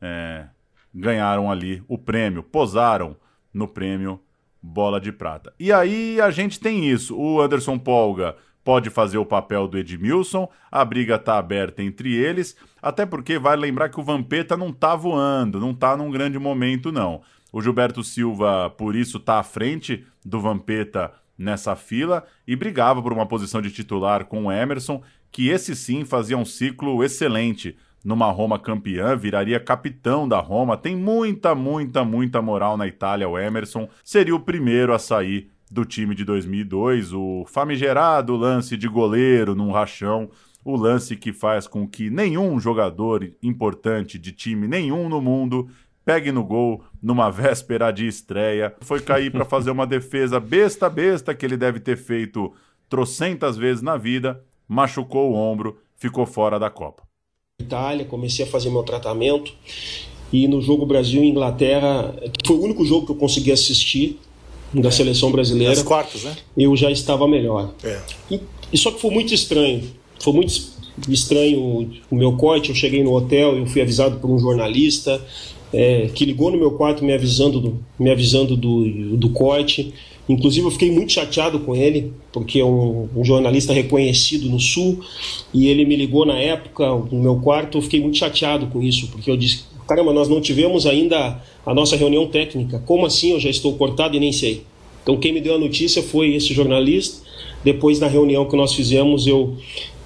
[0.00, 0.46] é,
[0.92, 3.16] ganharam ali o prêmio, posaram
[3.52, 4.20] no prêmio
[4.60, 5.54] Bola de Prata.
[5.58, 7.16] E aí a gente tem isso.
[7.16, 12.54] O Anderson Polga pode fazer o papel do Edmilson, a briga está aberta entre eles,
[12.82, 16.92] até porque vai lembrar que o Vampeta não está voando, não está num grande momento,
[16.92, 17.22] não.
[17.52, 23.12] O Gilberto Silva, por isso, está à frente do Vampeta nessa fila e brigava por
[23.12, 28.30] uma posição de titular com o Emerson, que esse sim fazia um ciclo excelente numa
[28.30, 30.76] Roma campeã, viraria capitão da Roma.
[30.76, 33.28] Tem muita, muita, muita moral na Itália.
[33.28, 38.88] O Emerson seria o primeiro a sair do time de 2002, o famigerado lance de
[38.88, 40.30] goleiro num rachão,
[40.64, 45.68] o lance que faz com que nenhum jogador importante de time nenhum no mundo
[46.08, 48.74] pegue no gol numa véspera de estreia.
[48.80, 52.50] Foi cair para fazer uma defesa besta besta que ele deve ter feito
[52.88, 57.02] trocentas vezes na vida, machucou o ombro, ficou fora da Copa.
[57.60, 59.52] Itália, comecei a fazer meu tratamento
[60.32, 62.14] e no jogo Brasil e Inglaterra
[62.46, 64.18] foi o único jogo que eu consegui assistir
[64.72, 64.90] da é.
[64.90, 65.74] seleção brasileira.
[65.74, 66.34] As quartas, né?
[66.56, 67.74] Eu já estava melhor.
[67.84, 68.00] É.
[68.30, 68.40] E,
[68.72, 69.82] e só que foi muito estranho.
[70.18, 70.52] Foi muito
[71.06, 72.70] estranho o meu corte.
[72.70, 75.22] Eu cheguei no hotel, eu fui avisado por um jornalista
[75.72, 79.92] é, que ligou no meu quarto me avisando do, me avisando do, do corte.
[80.28, 85.00] Inclusive, eu fiquei muito chateado com ele, porque é um, um, jornalista reconhecido no Sul,
[85.54, 87.78] e ele me ligou na época no meu quarto.
[87.78, 91.74] Eu fiquei muito chateado com isso, porque eu disse: caramba, nós não tivemos ainda a
[91.74, 92.78] nossa reunião técnica.
[92.84, 94.62] Como assim eu já estou cortado e nem sei?
[95.02, 97.26] Então, quem me deu a notícia foi esse jornalista.
[97.64, 99.56] Depois, na reunião que nós fizemos, eu,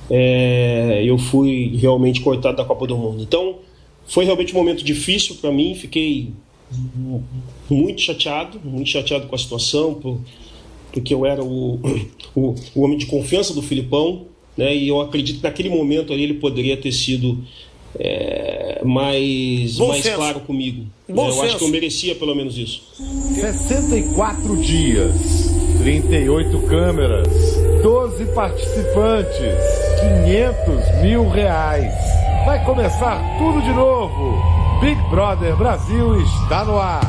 [0.08, 3.20] é, eu fui realmente cortado da Copa do Mundo.
[3.20, 3.56] Então,
[4.12, 6.32] foi realmente um momento difícil para mim, fiquei
[7.68, 10.20] muito chateado, muito chateado com a situação,
[10.92, 11.80] porque eu era o,
[12.36, 14.76] o, o homem de confiança do Filipão, né?
[14.76, 17.42] E eu acredito que naquele momento ali ele poderia ter sido
[17.98, 20.84] é, mais, mais claro comigo.
[21.08, 21.44] Bom eu senso.
[21.46, 22.82] acho que eu merecia pelo menos isso.
[23.32, 25.14] 64 dias,
[25.78, 27.28] 38 câmeras,
[27.82, 29.56] 12 participantes,
[30.26, 32.11] 500 mil reais.
[32.44, 34.36] Vai começar tudo de novo.
[34.80, 37.00] Big Brother Brasil está no ar.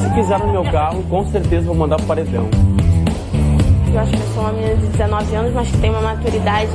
[0.00, 2.48] Se pisar no meu carro, com certeza vou mandar pro paredão.
[3.92, 6.70] Eu acho que eu sou uma menina de 19 anos, mas que tem uma maturidade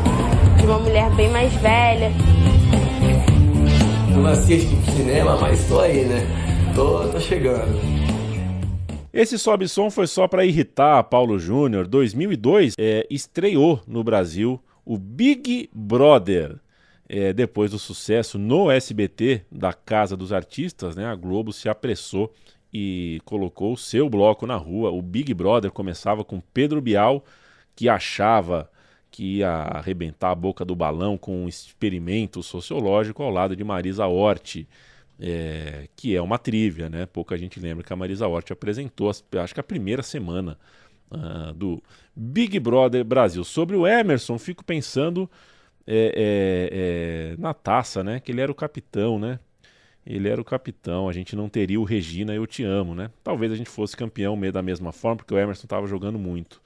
[0.58, 2.12] de uma mulher bem mais velha.
[4.10, 6.24] Não assisto pro cinema, mas tô aí, né?
[6.76, 7.95] Tô, tô chegando.
[9.16, 11.88] Esse sobe som foi só para irritar Paulo Júnior.
[11.88, 16.58] 2002 é, estreou no Brasil o Big Brother.
[17.08, 22.34] É, depois do sucesso no SBT da Casa dos Artistas, né, a Globo se apressou
[22.74, 24.92] e colocou o seu bloco na rua.
[24.92, 27.24] O Big Brother começava com Pedro Bial,
[27.74, 28.70] que achava
[29.10, 34.06] que ia arrebentar a boca do balão com um experimento sociológico ao lado de Marisa
[34.08, 34.68] Hort,
[35.20, 37.06] é, que é uma trívia, né?
[37.06, 40.58] Pouca gente lembra que a Marisa Hort apresentou, acho que a primeira semana
[41.12, 41.82] uh, do
[42.16, 43.44] Big Brother Brasil.
[43.44, 45.30] Sobre o Emerson, fico pensando
[45.88, 48.20] é, é, é, na taça, né?
[48.20, 49.40] Que ele era o capitão, né?
[50.06, 53.10] Ele era o capitão, a gente não teria o Regina Eu Te Amo, né?
[53.24, 56.62] Talvez a gente fosse campeão da mesma forma, porque o Emerson estava jogando muito.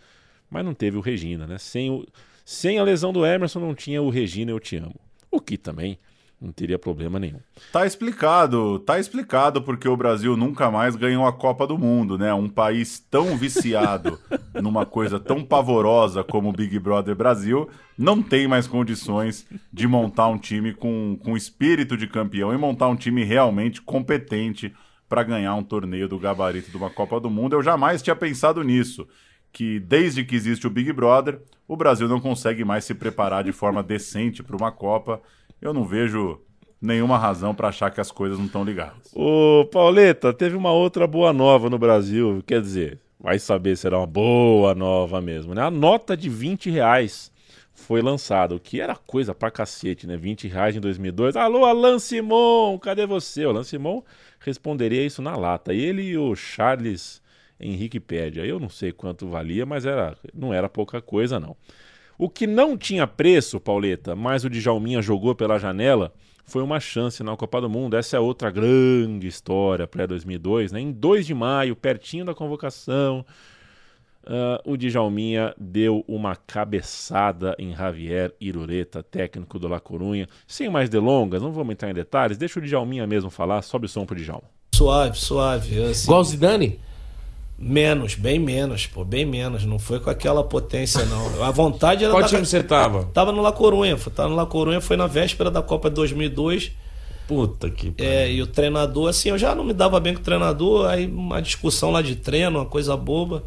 [0.50, 1.58] Mas não teve o Regina, né?
[1.58, 2.06] Sem, o,
[2.44, 5.00] sem a lesão do Emerson não tinha o Regina Eu Te Amo.
[5.32, 5.98] O que também
[6.42, 7.40] não teria problema nenhum.
[7.72, 12.34] Tá explicado, tá explicado porque o Brasil nunca mais ganhou a Copa do Mundo, né?
[12.34, 14.18] Um país tão viciado
[14.62, 20.28] numa coisa tão pavorosa como o Big Brother Brasil não tem mais condições de montar
[20.28, 24.74] um time com, com espírito de campeão e montar um time realmente competente
[25.10, 27.56] para ganhar um torneio do gabarito de uma Copa do Mundo.
[27.56, 29.08] Eu jamais tinha pensado nisso.
[29.52, 33.52] Que desde que existe o Big Brother, o Brasil não consegue mais se preparar de
[33.52, 35.20] forma decente para uma Copa
[35.62, 36.40] eu não vejo
[36.82, 39.12] nenhuma razão para achar que as coisas não estão ligadas.
[39.14, 43.98] Ô, Pauleta, teve uma outra boa nova no Brasil, quer dizer, vai saber se era
[43.98, 45.62] uma boa nova mesmo, né?
[45.62, 47.32] A nota de 20 reais
[47.74, 50.16] foi lançada, o que era coisa pra cacete, né?
[50.16, 51.36] 20 reais em 2002.
[51.36, 53.46] Alô, Alan Simon, cadê você?
[53.46, 54.04] O Alan Simon
[54.40, 55.74] responderia isso na lata.
[55.74, 57.22] Ele e o Charles
[57.60, 58.46] Henrique Pédia.
[58.46, 61.56] Eu não sei quanto valia, mas era, não era pouca coisa, não.
[62.20, 66.14] O que não tinha preço, Pauleta, mas o Djalminha jogou pela janela,
[66.44, 67.96] foi uma chance na Copa do Mundo.
[67.96, 70.74] Essa é outra grande história pré-2002.
[70.74, 70.82] Né?
[70.82, 73.26] Em 2 de maio, pertinho da convocação,
[74.26, 80.28] uh, o Djalminha deu uma cabeçada em Javier Irureta, técnico do La Corunha.
[80.46, 83.90] Sem mais delongas, não vamos entrar em detalhes, deixa o Djalminha mesmo falar, sobe o
[83.90, 84.50] som pro Djalma.
[84.76, 85.84] Suave, suave.
[85.84, 86.04] Assim.
[86.04, 86.80] Igual o Zidane?
[87.62, 89.66] Menos, bem menos, pô, bem menos.
[89.66, 91.44] Não foi com aquela potência, não.
[91.44, 92.14] A vontade era.
[92.14, 92.30] Qual da...
[92.30, 93.04] time você tava?
[93.14, 93.98] Tava no La Corunha.
[93.98, 96.72] Tava no La Corunha, foi na véspera da Copa de 2002.
[97.28, 98.10] Puta que pariu.
[98.10, 100.88] É, e o treinador, assim, eu já não me dava bem com o treinador.
[100.88, 103.44] Aí uma discussão lá de treino, uma coisa boba.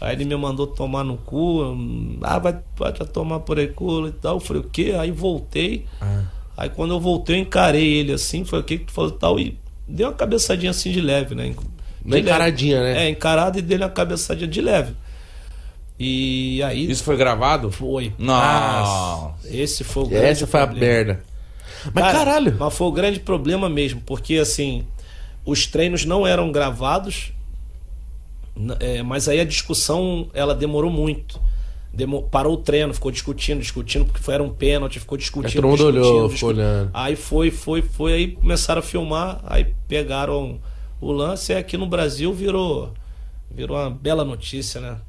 [0.00, 1.76] Aí ele me mandou tomar no cu.
[2.22, 4.36] Ah, vai, vai tomar por aí cu e tal.
[4.36, 4.94] Eu falei, o quê?
[4.96, 5.84] Aí voltei.
[6.00, 6.22] Ah.
[6.56, 8.44] Aí quando eu voltei, eu encarei ele assim.
[8.44, 9.38] Foi o que que tu falou tal.
[9.40, 11.52] E deu uma cabeçadinha assim de leve, né?
[12.08, 13.06] Uma encaradinha, né?
[13.06, 14.94] É, encarada e dele uma cabeçadinha de leve.
[15.98, 16.90] E aí.
[16.90, 17.70] Isso foi gravado?
[17.70, 18.12] Foi.
[18.18, 19.34] Nossa.
[19.48, 20.86] Esse foi o grande Essa foi problema.
[20.86, 21.24] a merda.
[21.92, 22.56] Mas Cara, caralho.
[22.58, 24.84] Mas foi o grande problema mesmo, porque assim,
[25.44, 27.32] os treinos não eram gravados,
[28.80, 31.40] é, mas aí a discussão ela demorou muito.
[31.92, 35.62] Demor parou o treino, ficou discutindo, discutindo, porque foi, era um pênalti, ficou discutindo.
[35.62, 36.90] todo mundo discutindo, olhou, ficou olhando.
[36.92, 40.60] Aí foi, foi, foi, aí começaram a filmar, aí pegaram
[41.00, 42.92] o lance é que no Brasil virou,
[43.50, 45.00] virou uma bela notícia, né?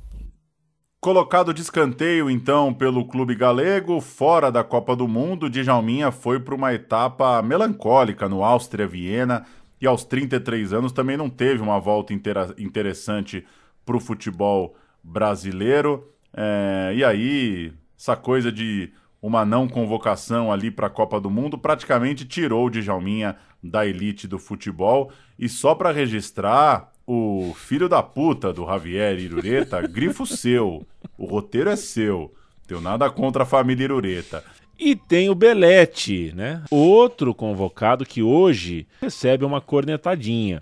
[1.01, 6.53] Colocado de escanteio, então, pelo clube galego, fora da Copa do Mundo, Djalminha foi para
[6.53, 9.45] uma etapa melancólica no Áustria Viena
[9.79, 13.45] e aos 33 anos também não teve uma volta interessante
[13.85, 16.05] para o futebol brasileiro.
[16.33, 18.91] É, e aí, essa coisa de
[19.21, 24.27] uma não convocação ali para a Copa do Mundo praticamente tirou o Djalminha da elite
[24.27, 25.11] do futebol.
[25.39, 30.85] E só para registrar, o filho da puta do Javier Irureta, grifo seu.
[31.17, 32.33] O roteiro é seu.
[32.67, 34.43] Tenho nada contra a família Irureta.
[34.77, 36.63] E tem o Belete, né?
[36.69, 40.61] Outro convocado que hoje recebe uma cornetadinha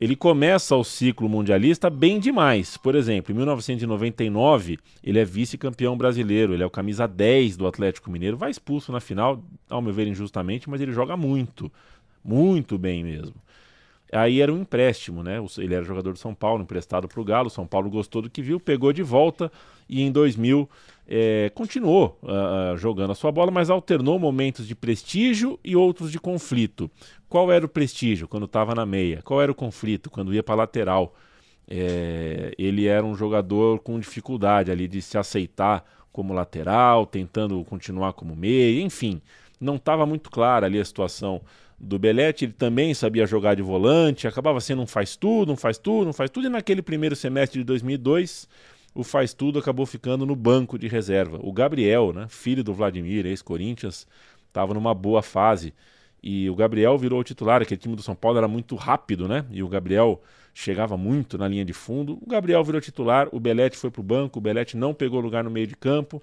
[0.00, 2.76] ele começa o ciclo mundialista bem demais.
[2.76, 8.10] Por exemplo, em 1999, ele é vice-campeão brasileiro, ele é o camisa 10 do Atlético
[8.10, 11.70] Mineiro, vai expulso na final, ao meu ver injustamente, mas ele joga muito,
[12.24, 13.34] muito bem mesmo.
[14.10, 15.38] Aí era um empréstimo, né?
[15.58, 17.50] Ele era jogador de São Paulo, emprestado para o Galo.
[17.50, 19.52] São Paulo gostou do que viu, pegou de volta
[19.88, 20.68] e em 2000
[21.06, 26.18] é, continuou uh, jogando a sua bola, mas alternou momentos de prestígio e outros de
[26.18, 26.90] conflito.
[27.28, 29.22] Qual era o prestígio quando estava na meia?
[29.22, 31.14] Qual era o conflito quando ia para lateral?
[31.66, 38.14] É, ele era um jogador com dificuldade ali de se aceitar como lateral, tentando continuar
[38.14, 39.20] como meia, enfim,
[39.60, 41.42] não estava muito clara ali a situação
[41.78, 42.44] do Belete.
[42.44, 46.12] Ele também sabia jogar de volante, acabava sendo um faz tudo, um faz tudo, um
[46.12, 48.48] faz tudo, e naquele primeiro semestre de 2002
[48.94, 51.38] o faz tudo acabou ficando no banco de reserva.
[51.42, 54.06] O Gabriel, né, filho do Vladimir, ex-Corinthians,
[54.48, 55.72] estava numa boa fase.
[56.20, 59.44] E o Gabriel virou o titular, aquele time do São Paulo era muito rápido, né?
[59.52, 60.20] E o Gabriel
[60.52, 62.18] chegava muito na linha de fundo.
[62.20, 65.44] O Gabriel virou titular, o Belete foi para o banco, o Belete não pegou lugar
[65.44, 66.20] no meio de campo.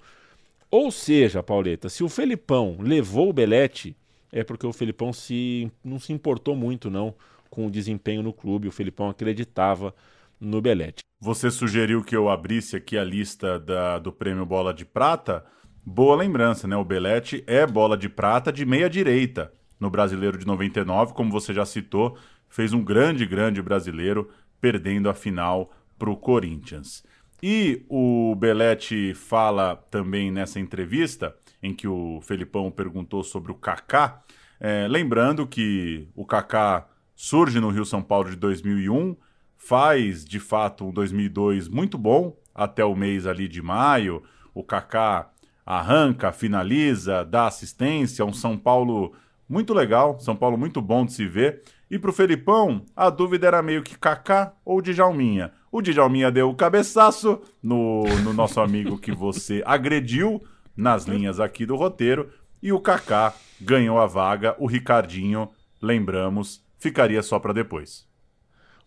[0.70, 3.96] Ou seja, Pauleta, se o Felipão levou o Belete,
[4.36, 7.14] é porque o Felipão se, não se importou muito não
[7.48, 8.68] com o desempenho no clube.
[8.68, 9.94] O Felipão acreditava
[10.38, 11.02] no Belete.
[11.18, 15.42] Você sugeriu que eu abrisse aqui a lista da, do prêmio Bola de Prata.
[15.82, 16.76] Boa lembrança, né?
[16.76, 19.50] O Belete é bola de prata de meia direita
[19.80, 22.18] no Brasileiro de 99, como você já citou,
[22.48, 24.28] fez um grande, grande brasileiro,
[24.60, 27.02] perdendo a final para o Corinthians.
[27.42, 31.34] E o Belete fala também nessa entrevista,
[31.66, 34.22] em que o Felipão perguntou sobre o Kaká,
[34.60, 39.16] é, lembrando que o Kaká surge no Rio São Paulo de 2001,
[39.56, 44.22] faz de fato um 2002 muito bom, até o mês ali de maio,
[44.54, 45.30] o Kaká
[45.64, 49.12] arranca, finaliza, dá assistência, um São Paulo
[49.48, 51.62] muito legal, São Paulo muito bom de se ver.
[51.90, 55.52] E pro Felipão, a dúvida era meio que Kaká ou Djalminha.
[55.70, 60.42] O Djalminha deu o cabeçaço no, no nosso amigo que você agrediu
[60.76, 62.30] nas linhas aqui do roteiro.
[62.62, 64.54] E o Kaká ganhou a vaga.
[64.58, 65.48] O Ricardinho,
[65.80, 68.06] lembramos, ficaria só para depois.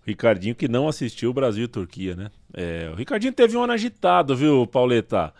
[0.05, 2.31] Ricardinho que não assistiu Brasil e Turquia, né?
[2.53, 5.33] É, o Ricardinho teve um ano agitado, viu, Pauleta?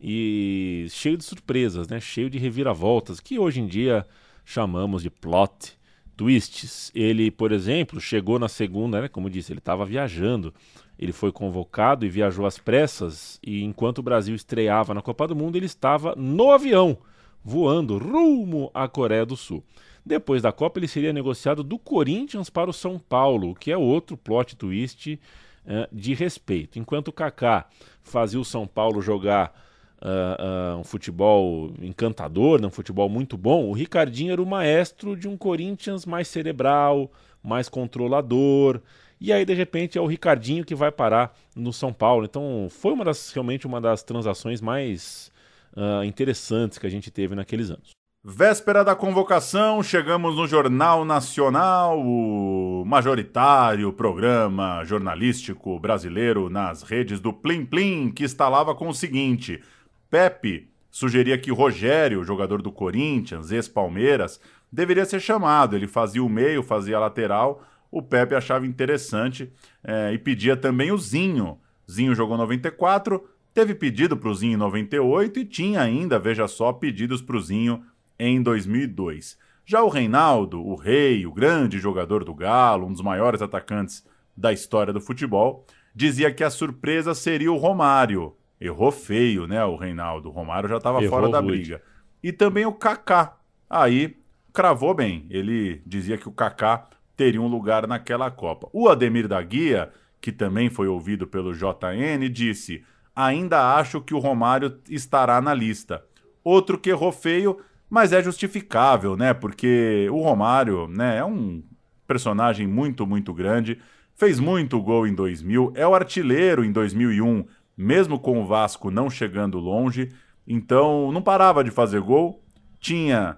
[0.00, 2.00] E cheio de surpresas, né?
[2.00, 4.04] Cheio de reviravoltas, que hoje em dia
[4.44, 5.76] chamamos de plot
[6.16, 6.90] twists.
[6.94, 10.52] Ele, por exemplo, chegou na segunda, né, como disse, ele estava viajando.
[10.98, 15.36] Ele foi convocado e viajou às pressas, e enquanto o Brasil estreava na Copa do
[15.36, 16.96] Mundo, ele estava no avião,
[17.44, 19.62] voando rumo à Coreia do Sul.
[20.04, 24.16] Depois da Copa, ele seria negociado do Corinthians para o São Paulo, que é outro
[24.16, 25.18] plot twist
[25.66, 26.78] uh, de respeito.
[26.78, 27.66] Enquanto o Kaká
[28.02, 29.52] fazia o São Paulo jogar
[30.00, 35.16] uh, uh, um futebol encantador, né, um futebol muito bom, o Ricardinho era o maestro
[35.16, 37.10] de um Corinthians mais cerebral,
[37.42, 38.80] mais controlador.
[39.20, 42.24] E aí, de repente, é o Ricardinho que vai parar no São Paulo.
[42.24, 45.32] Então, foi uma das, realmente uma das transações mais
[45.76, 47.90] uh, interessantes que a gente teve naqueles anos.
[48.28, 57.32] Véspera da convocação, chegamos no Jornal Nacional, o majoritário programa jornalístico brasileiro nas redes do
[57.32, 59.62] Plim Plim, que instalava com o seguinte:
[60.10, 64.40] Pepe sugeria que Rogério, jogador do Corinthians, ex-Palmeiras,
[64.72, 65.76] deveria ser chamado.
[65.76, 67.62] Ele fazia o meio, fazia a lateral.
[67.96, 69.50] O Pepe achava interessante
[69.82, 71.58] é, e pedia também o Zinho.
[71.90, 76.74] Zinho jogou 94, teve pedido para o Zinho em 98 e tinha ainda, veja só,
[76.74, 77.82] pedidos para o Zinho
[78.18, 79.38] em 2002.
[79.64, 84.04] Já o Reinaldo, o rei, o grande jogador do Galo, um dos maiores atacantes
[84.36, 85.64] da história do futebol,
[85.94, 88.36] dizia que a surpresa seria o Romário.
[88.60, 90.28] Errou feio, né, o Reinaldo.
[90.28, 91.80] O Romário já estava fora da briga.
[92.22, 93.38] E também o Kaká.
[93.70, 94.18] Aí
[94.52, 95.26] cravou bem.
[95.30, 98.68] Ele dizia que o Kaká teria um lugar naquela Copa.
[98.72, 99.90] O Ademir da Guia,
[100.20, 102.84] que também foi ouvido pelo JN, disse:
[103.14, 106.04] "Ainda acho que o Romário estará na lista".
[106.44, 109.34] Outro que errou feio, mas é justificável, né?
[109.34, 111.62] Porque o Romário, né, é um
[112.06, 113.78] personagem muito, muito grande,
[114.14, 117.44] fez muito gol em 2000, é o artilheiro em 2001
[117.76, 120.10] mesmo com o Vasco não chegando longe.
[120.46, 122.42] Então, não parava de fazer gol.
[122.80, 123.36] Tinha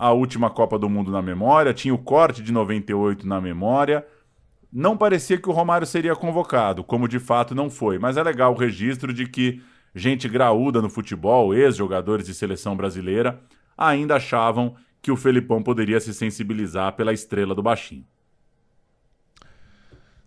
[0.00, 4.02] a última Copa do Mundo na memória, tinha o corte de 98 na memória.
[4.72, 8.54] Não parecia que o Romário seria convocado, como de fato não foi, mas é legal
[8.54, 9.60] o registro de que
[9.94, 13.42] gente graúda no futebol, ex-jogadores de seleção brasileira,
[13.76, 18.06] ainda achavam que o Felipão poderia se sensibilizar pela estrela do baixinho.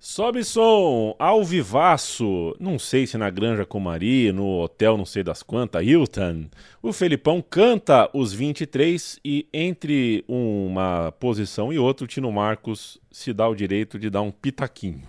[0.06, 5.42] Sobe som, ao vivaço, não sei se na Granja Comari, no hotel não sei das
[5.42, 6.48] quantas, Hilton,
[6.82, 13.32] o Felipão canta os 23 e entre uma posição e outra o Tino Marcos se
[13.32, 15.04] dá o direito de dar um pitaquinho.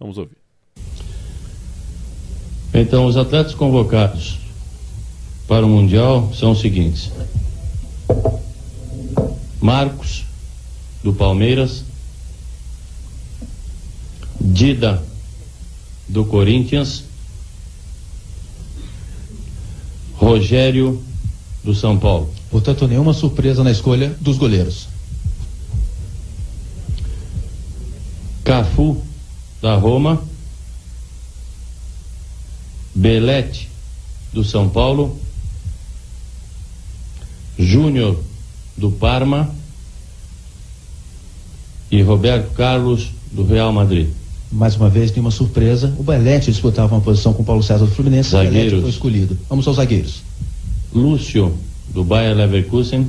[0.00, 0.38] Vamos ouvir.
[2.74, 4.40] Então, os atletas convocados
[5.46, 7.12] para o Mundial são os seguintes:
[9.60, 10.24] Marcos,
[11.00, 11.91] do Palmeiras,
[14.40, 15.02] Dida,
[16.08, 17.04] do Corinthians.
[20.14, 21.02] Rogério,
[21.64, 22.32] do São Paulo.
[22.50, 24.88] Portanto, nenhuma surpresa na escolha dos goleiros.
[28.44, 29.02] Cafu,
[29.60, 30.22] da Roma.
[32.94, 33.68] Belete,
[34.32, 35.18] do São Paulo.
[37.58, 38.22] Júnior,
[38.76, 39.54] do Parma.
[41.90, 44.21] E Roberto Carlos, do Real Madrid.
[44.52, 45.94] Mais uma vez, nenhuma surpresa.
[45.98, 48.28] O Belete disputava uma posição com o Paulo César do Fluminense.
[48.28, 48.80] O Zagueiros.
[48.82, 49.38] foi escolhido.
[49.48, 50.22] Vamos aos zagueiros.
[50.94, 51.56] Lúcio,
[51.88, 53.06] do Bayer Leverkusen.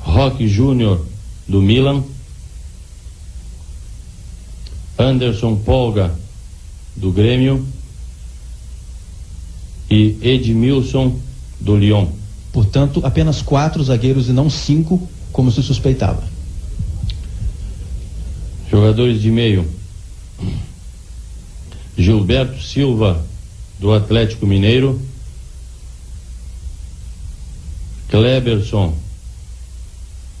[0.00, 1.04] Roque Júnior,
[1.46, 2.02] do Milan.
[4.98, 6.14] Anderson Polga,
[6.96, 7.66] do Grêmio.
[9.90, 11.18] E Edmilson,
[11.60, 12.06] do Lyon.
[12.50, 16.33] Portanto, apenas quatro zagueiros e não cinco, como se suspeitava.
[18.74, 19.64] Jogadores de meio.
[21.96, 23.24] Gilberto Silva,
[23.78, 25.00] do Atlético Mineiro.
[28.08, 28.92] Kleberson,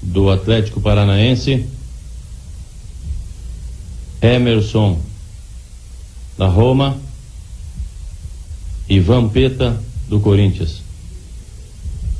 [0.02, 1.64] do Atlético Paranaense.
[4.20, 4.98] Emerson,
[6.36, 6.98] da Roma.
[8.88, 10.82] E Vampeta, do Corinthians.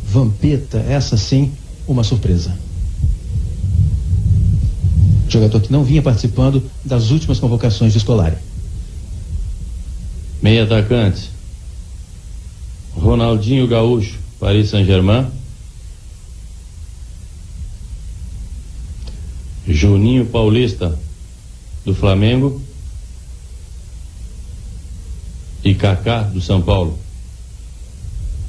[0.04, 1.52] Vampeta, essa sim,
[1.88, 2.56] uma surpresa.
[5.28, 8.36] Jogador que não vinha participando das últimas convocações de Scolari.
[10.42, 11.30] Meia atacante.
[12.94, 15.26] Ronaldinho Gaúcho, Paris Saint-Germain.
[19.66, 20.98] Juninho Paulista,
[21.84, 22.60] do Flamengo.
[25.64, 26.98] E Kaká, do São Paulo.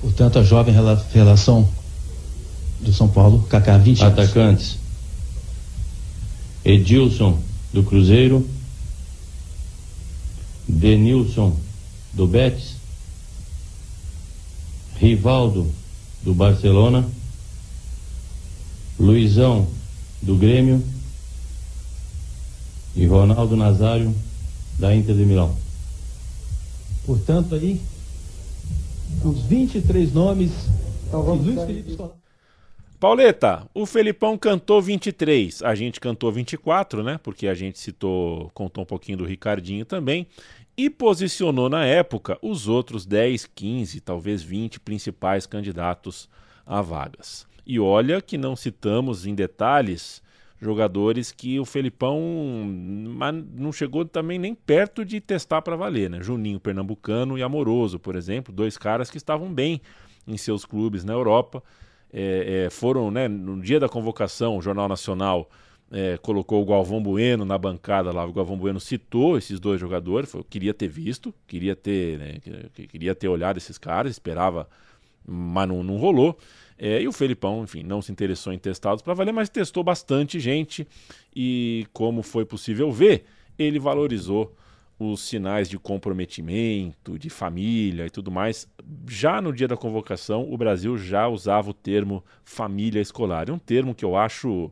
[0.02, 1.68] Portanto, a jovem rela- relação
[2.82, 4.02] do São Paulo, Kaká, 20
[4.50, 4.78] anos.
[6.66, 7.40] Edilson,
[7.72, 8.46] do Cruzeiro.
[10.68, 11.56] Denilson,
[12.12, 12.76] do Betis.
[14.98, 15.72] Rivaldo,
[16.24, 17.08] do Barcelona.
[19.00, 19.68] Luizão,
[20.22, 20.84] do Grêmio.
[22.96, 24.16] E Ronaldo Nazário,
[24.80, 25.56] da Inter de Milão.
[27.06, 27.80] Portanto, aí,
[29.24, 30.52] os 23 nomes
[31.10, 32.25] de Luiz Felipe Scolari.
[33.00, 37.20] Pauleta, o Felipão cantou 23, a gente cantou 24, né?
[37.22, 40.28] Porque a gente citou, contou um pouquinho do Ricardinho também.
[40.78, 46.30] E posicionou na época os outros 10, 15, talvez 20 principais candidatos
[46.66, 47.48] a vagas.
[47.66, 50.22] E olha que não citamos em detalhes
[50.60, 52.20] jogadores que o Felipão
[53.54, 56.22] não chegou também nem perto de testar para valer, né?
[56.22, 59.82] Juninho Pernambucano e Amoroso, por exemplo, dois caras que estavam bem
[60.28, 61.62] em seus clubes na Europa.
[62.18, 65.50] É, é, foram, né, no dia da convocação, o Jornal Nacional
[65.92, 68.26] é, colocou o Galvão Bueno na bancada lá.
[68.26, 72.40] O Galvão Bueno citou esses dois jogadores, falou, queria ter visto, queria ter, né,
[72.74, 74.66] que- queria ter olhado esses caras, esperava,
[75.28, 76.38] mas não, não rolou.
[76.78, 80.40] É, e o Felipão, enfim, não se interessou em testá-los para valer, mas testou bastante
[80.40, 80.88] gente
[81.36, 83.26] e, como foi possível ver,
[83.60, 84.56] ele valorizou
[84.98, 88.68] os sinais de comprometimento, de família e tudo mais.
[89.08, 93.50] Já no dia da convocação, o Brasil já usava o termo família escolar.
[93.50, 94.72] É um termo que eu acho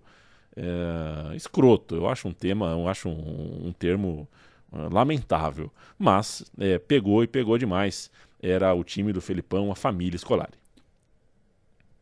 [0.55, 4.27] é, escroto, eu acho um tema, eu acho um, um termo
[4.71, 5.71] ah, lamentável.
[5.97, 8.09] Mas é, pegou e pegou demais.
[8.41, 10.51] Era o time do Felipão, a família escolar.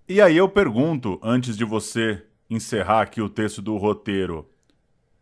[0.07, 4.47] E aí eu pergunto, antes de você encerrar aqui o texto do roteiro,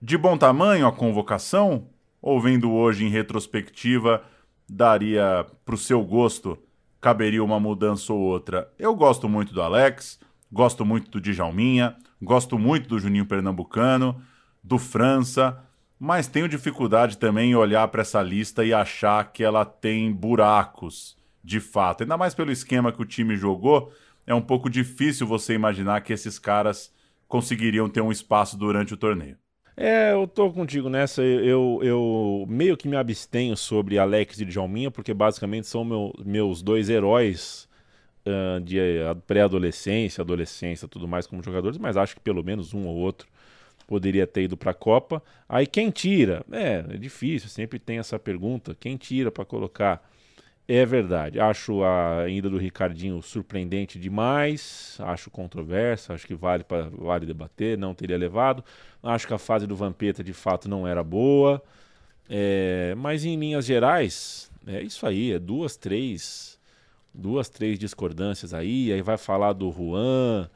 [0.01, 1.87] de bom tamanho a convocação?
[2.21, 4.23] Ou vendo hoje em retrospectiva,
[4.67, 6.57] daria pro seu gosto,
[6.99, 8.71] caberia uma mudança ou outra?
[8.77, 10.19] Eu gosto muito do Alex,
[10.51, 14.21] gosto muito do Djalminha, gosto muito do Juninho Pernambucano,
[14.63, 15.63] do França,
[15.99, 21.17] mas tenho dificuldade também em olhar para essa lista e achar que ela tem buracos,
[21.43, 22.03] de fato.
[22.03, 23.91] Ainda mais pelo esquema que o time jogou,
[24.25, 26.93] é um pouco difícil você imaginar que esses caras
[27.27, 29.37] conseguiriam ter um espaço durante o torneio.
[29.81, 31.21] É, eu tô contigo nessa.
[31.23, 36.61] Eu, eu meio que me abstenho sobre Alex e Djalminha, porque basicamente são meu- meus
[36.61, 37.67] dois heróis
[38.25, 42.87] ah, de eh, pré-adolescência, adolescência, tudo mais como jogadores, mas acho que pelo menos um
[42.87, 43.27] ou outro
[43.87, 45.23] poderia ter ido para a Copa.
[45.49, 46.45] Aí quem tira?
[46.51, 48.75] É, é difícil, sempre tem essa pergunta.
[48.79, 50.09] Quem tira para colocar?
[50.71, 51.39] É verdade.
[51.39, 54.97] Acho a ida do Ricardinho surpreendente demais.
[54.99, 56.13] Acho controversa.
[56.13, 57.75] Acho que vale para vale debater.
[57.75, 58.63] Não teria levado.
[59.01, 61.59] Acho que a fase do Vampeta de fato não era boa.
[62.29, 65.33] É, mas em linhas gerais, é isso aí.
[65.33, 66.59] É duas, três,
[67.13, 68.93] duas, três discordâncias aí.
[68.93, 70.49] Aí vai falar do Juan.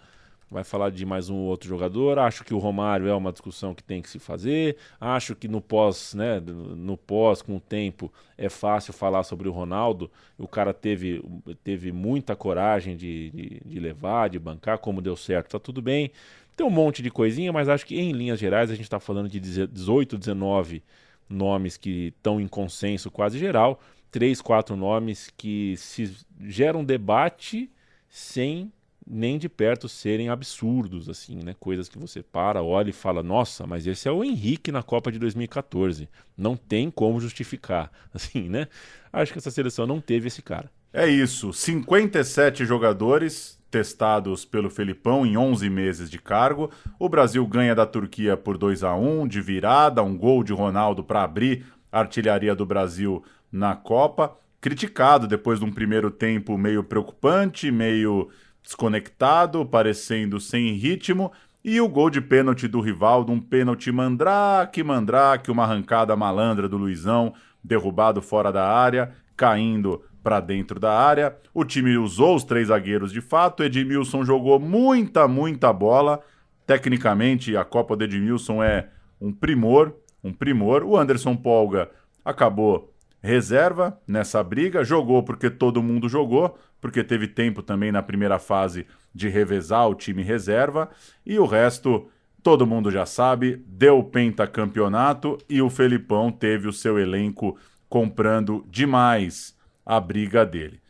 [0.54, 2.20] Vai falar de mais um outro jogador.
[2.20, 4.78] Acho que o Romário é uma discussão que tem que se fazer.
[5.02, 9.52] Acho que no pós, né, no pós, com o tempo, é fácil falar sobre o
[9.52, 10.12] Ronaldo.
[10.38, 11.24] O cara teve,
[11.64, 16.12] teve muita coragem de, de, de levar, de bancar, como deu certo, tá tudo bem.
[16.56, 19.28] Tem um monte de coisinha, mas acho que em linhas gerais a gente está falando
[19.28, 20.84] de 18, 19
[21.28, 23.80] nomes que estão em consenso quase geral,
[24.12, 27.72] três, quatro nomes que se geram debate
[28.08, 28.72] sem
[29.06, 31.56] nem de perto serem absurdos, assim, né?
[31.60, 35.12] Coisas que você para, olha e fala, nossa, mas esse é o Henrique na Copa
[35.12, 36.08] de 2014.
[36.38, 38.68] Não tem como justificar, assim, né?
[39.12, 40.72] Acho que essa seleção não teve esse cara.
[40.92, 46.70] É isso, 57 jogadores testados pelo Felipão em 11 meses de cargo.
[47.00, 51.04] O Brasil ganha da Turquia por 2 a 1 de virada, um gol de Ronaldo
[51.04, 54.38] para abrir a artilharia do Brasil na Copa.
[54.62, 58.30] Criticado depois de um primeiro tempo meio preocupante, meio
[58.64, 61.32] desconectado, parecendo sem ritmo.
[61.64, 66.78] E o gol de pênalti do Rivaldo, um pênalti mandrake, mandrake, uma arrancada malandra do
[66.78, 67.34] Luizão,
[67.64, 71.36] derrubado fora da área, caindo para dentro da área.
[71.54, 73.64] O time usou os três zagueiros de fato.
[73.64, 76.22] Edmilson jogou muita, muita bola.
[76.66, 80.84] Tecnicamente, a Copa do Edmilson é um primor, um primor.
[80.84, 81.90] O Anderson Polga
[82.24, 88.38] acabou reserva nessa briga, jogou porque todo mundo jogou, porque teve tempo também na primeira
[88.38, 88.86] fase
[89.16, 90.90] de revezar o time reserva,
[91.26, 92.10] e o resto
[92.44, 97.58] todo mundo já sabe, deu pentacampeonato e o Felipão teve o seu elenco
[97.88, 100.82] comprando demais a briga dele.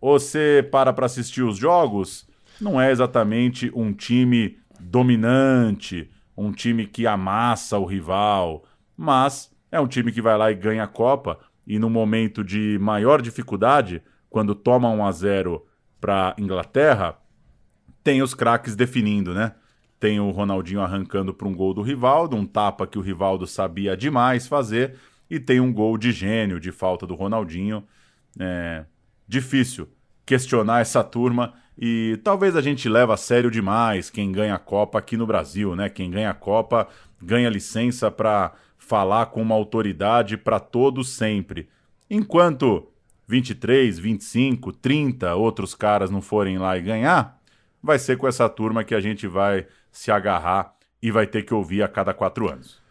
[0.00, 2.28] Você para para assistir os jogos,
[2.60, 8.62] não é exatamente um time dominante, um time que amassa o rival,
[8.96, 12.78] mas é um time que vai lá e ganha a Copa e no momento de
[12.80, 14.00] maior dificuldade,
[14.34, 15.64] quando toma 1 a 0
[16.00, 17.16] para Inglaterra,
[18.02, 19.54] tem os craques definindo, né?
[20.00, 23.96] Tem o Ronaldinho arrancando para um gol do Rivaldo, um tapa que o Rivaldo sabia
[23.96, 24.96] demais fazer,
[25.30, 27.84] e tem um gol de gênio de falta do Ronaldinho.
[28.36, 28.84] É
[29.28, 29.88] difícil
[30.26, 34.98] questionar essa turma e talvez a gente leve a sério demais quem ganha a Copa
[34.98, 35.88] aqui no Brasil, né?
[35.88, 36.88] Quem ganha a Copa
[37.22, 41.68] ganha licença para falar com uma autoridade para todos sempre.
[42.10, 42.88] Enquanto
[43.26, 47.40] 23, 25, 30 outros caras não forem lá e ganhar,
[47.82, 51.54] vai ser com essa turma que a gente vai se agarrar e vai ter que
[51.54, 52.82] ouvir a cada quatro anos.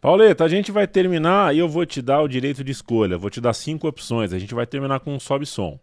[0.00, 3.16] Pauleta, a gente vai terminar e eu vou te dar o direito de escolha.
[3.16, 4.34] Vou te dar cinco opções.
[4.34, 5.80] A gente vai terminar com um sobe som.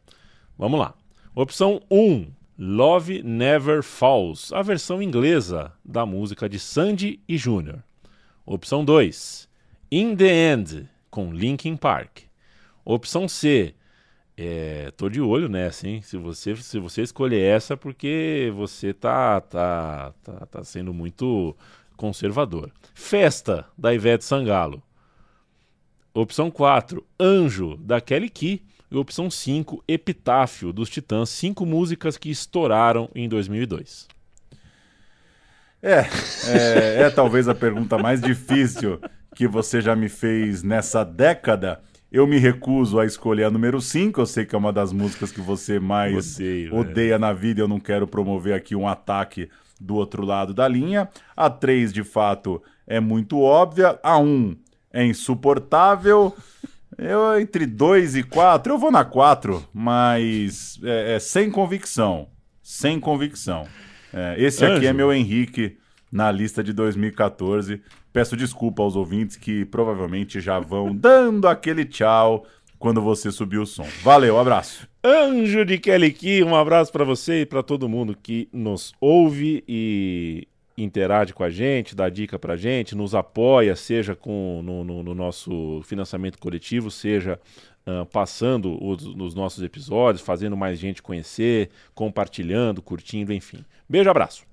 [0.55, 0.93] Vamos lá.
[1.33, 2.27] Opção 1,
[2.59, 7.83] Love Never Falls, a versão inglesa da música de Sandy e Júnior.
[8.45, 9.49] Opção 2,
[9.91, 12.19] In the End, com Linkin Park.
[12.85, 13.73] Opção C,
[14.37, 16.01] é, tô de olho nessa, hein?
[16.01, 21.55] Se você, se você escolher essa, porque você tá, tá, tá, tá sendo muito
[21.95, 22.71] conservador.
[22.93, 24.81] Festa, da Ivete Sangalo.
[26.13, 28.63] Opção 4, Anjo, da Kelly Key.
[28.89, 31.29] E opção 5, Epitáfio, dos Titãs.
[31.29, 34.07] Cinco músicas que estouraram em 2002.
[35.81, 36.01] É,
[36.47, 38.99] é, é talvez a pergunta mais difícil
[39.35, 41.81] que você já me fez nessa década.
[42.11, 44.19] Eu me recuso a escolher a número 5.
[44.19, 47.61] Eu sei que é uma das músicas que você mais Odeio, odeia na vida.
[47.61, 51.07] Eu não quero promover aqui um ataque do outro lado da linha.
[51.35, 53.97] A 3, de fato, é muito óbvia.
[54.03, 54.57] A 1 um
[54.91, 56.35] é insuportável.
[56.97, 62.27] Eu, entre 2 e 4, eu vou na 4, mas é, é sem convicção.
[62.61, 63.65] Sem convicção.
[64.13, 64.97] É, esse aqui é Anjo.
[64.97, 65.77] meu Henrique
[66.11, 67.81] na lista de 2014.
[68.13, 72.45] Peço desculpa aos ouvintes que provavelmente já vão dando aquele tchau
[72.77, 73.85] quando você subir o som.
[74.03, 74.87] Valeu, abraço.
[75.03, 80.47] Anjo de Kelly um abraço para você e para todo mundo que nos ouve e
[80.77, 85.13] interage com a gente, dá dica pra gente, nos apoia, seja com no, no- no
[85.13, 87.39] nosso financiamento coletivo, seja
[87.85, 93.63] ah, passando os, nos nossos episódios, fazendo mais gente conhecer, compartilhando, curtindo, enfim.
[93.87, 94.43] Beijo, abraço.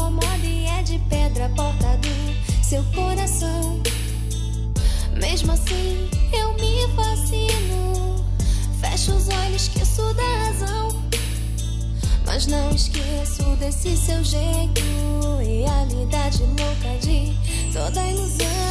[0.00, 3.80] Incomoda e é de pedra a porta do seu coração.
[5.20, 8.24] Mesmo assim, eu me fascino.
[8.80, 10.88] Fecho os olhos, esqueço da razão.
[12.24, 14.80] Mas não esqueço desse seu jeito.
[15.38, 17.36] Realidade louca de
[17.72, 18.70] toda ilusão.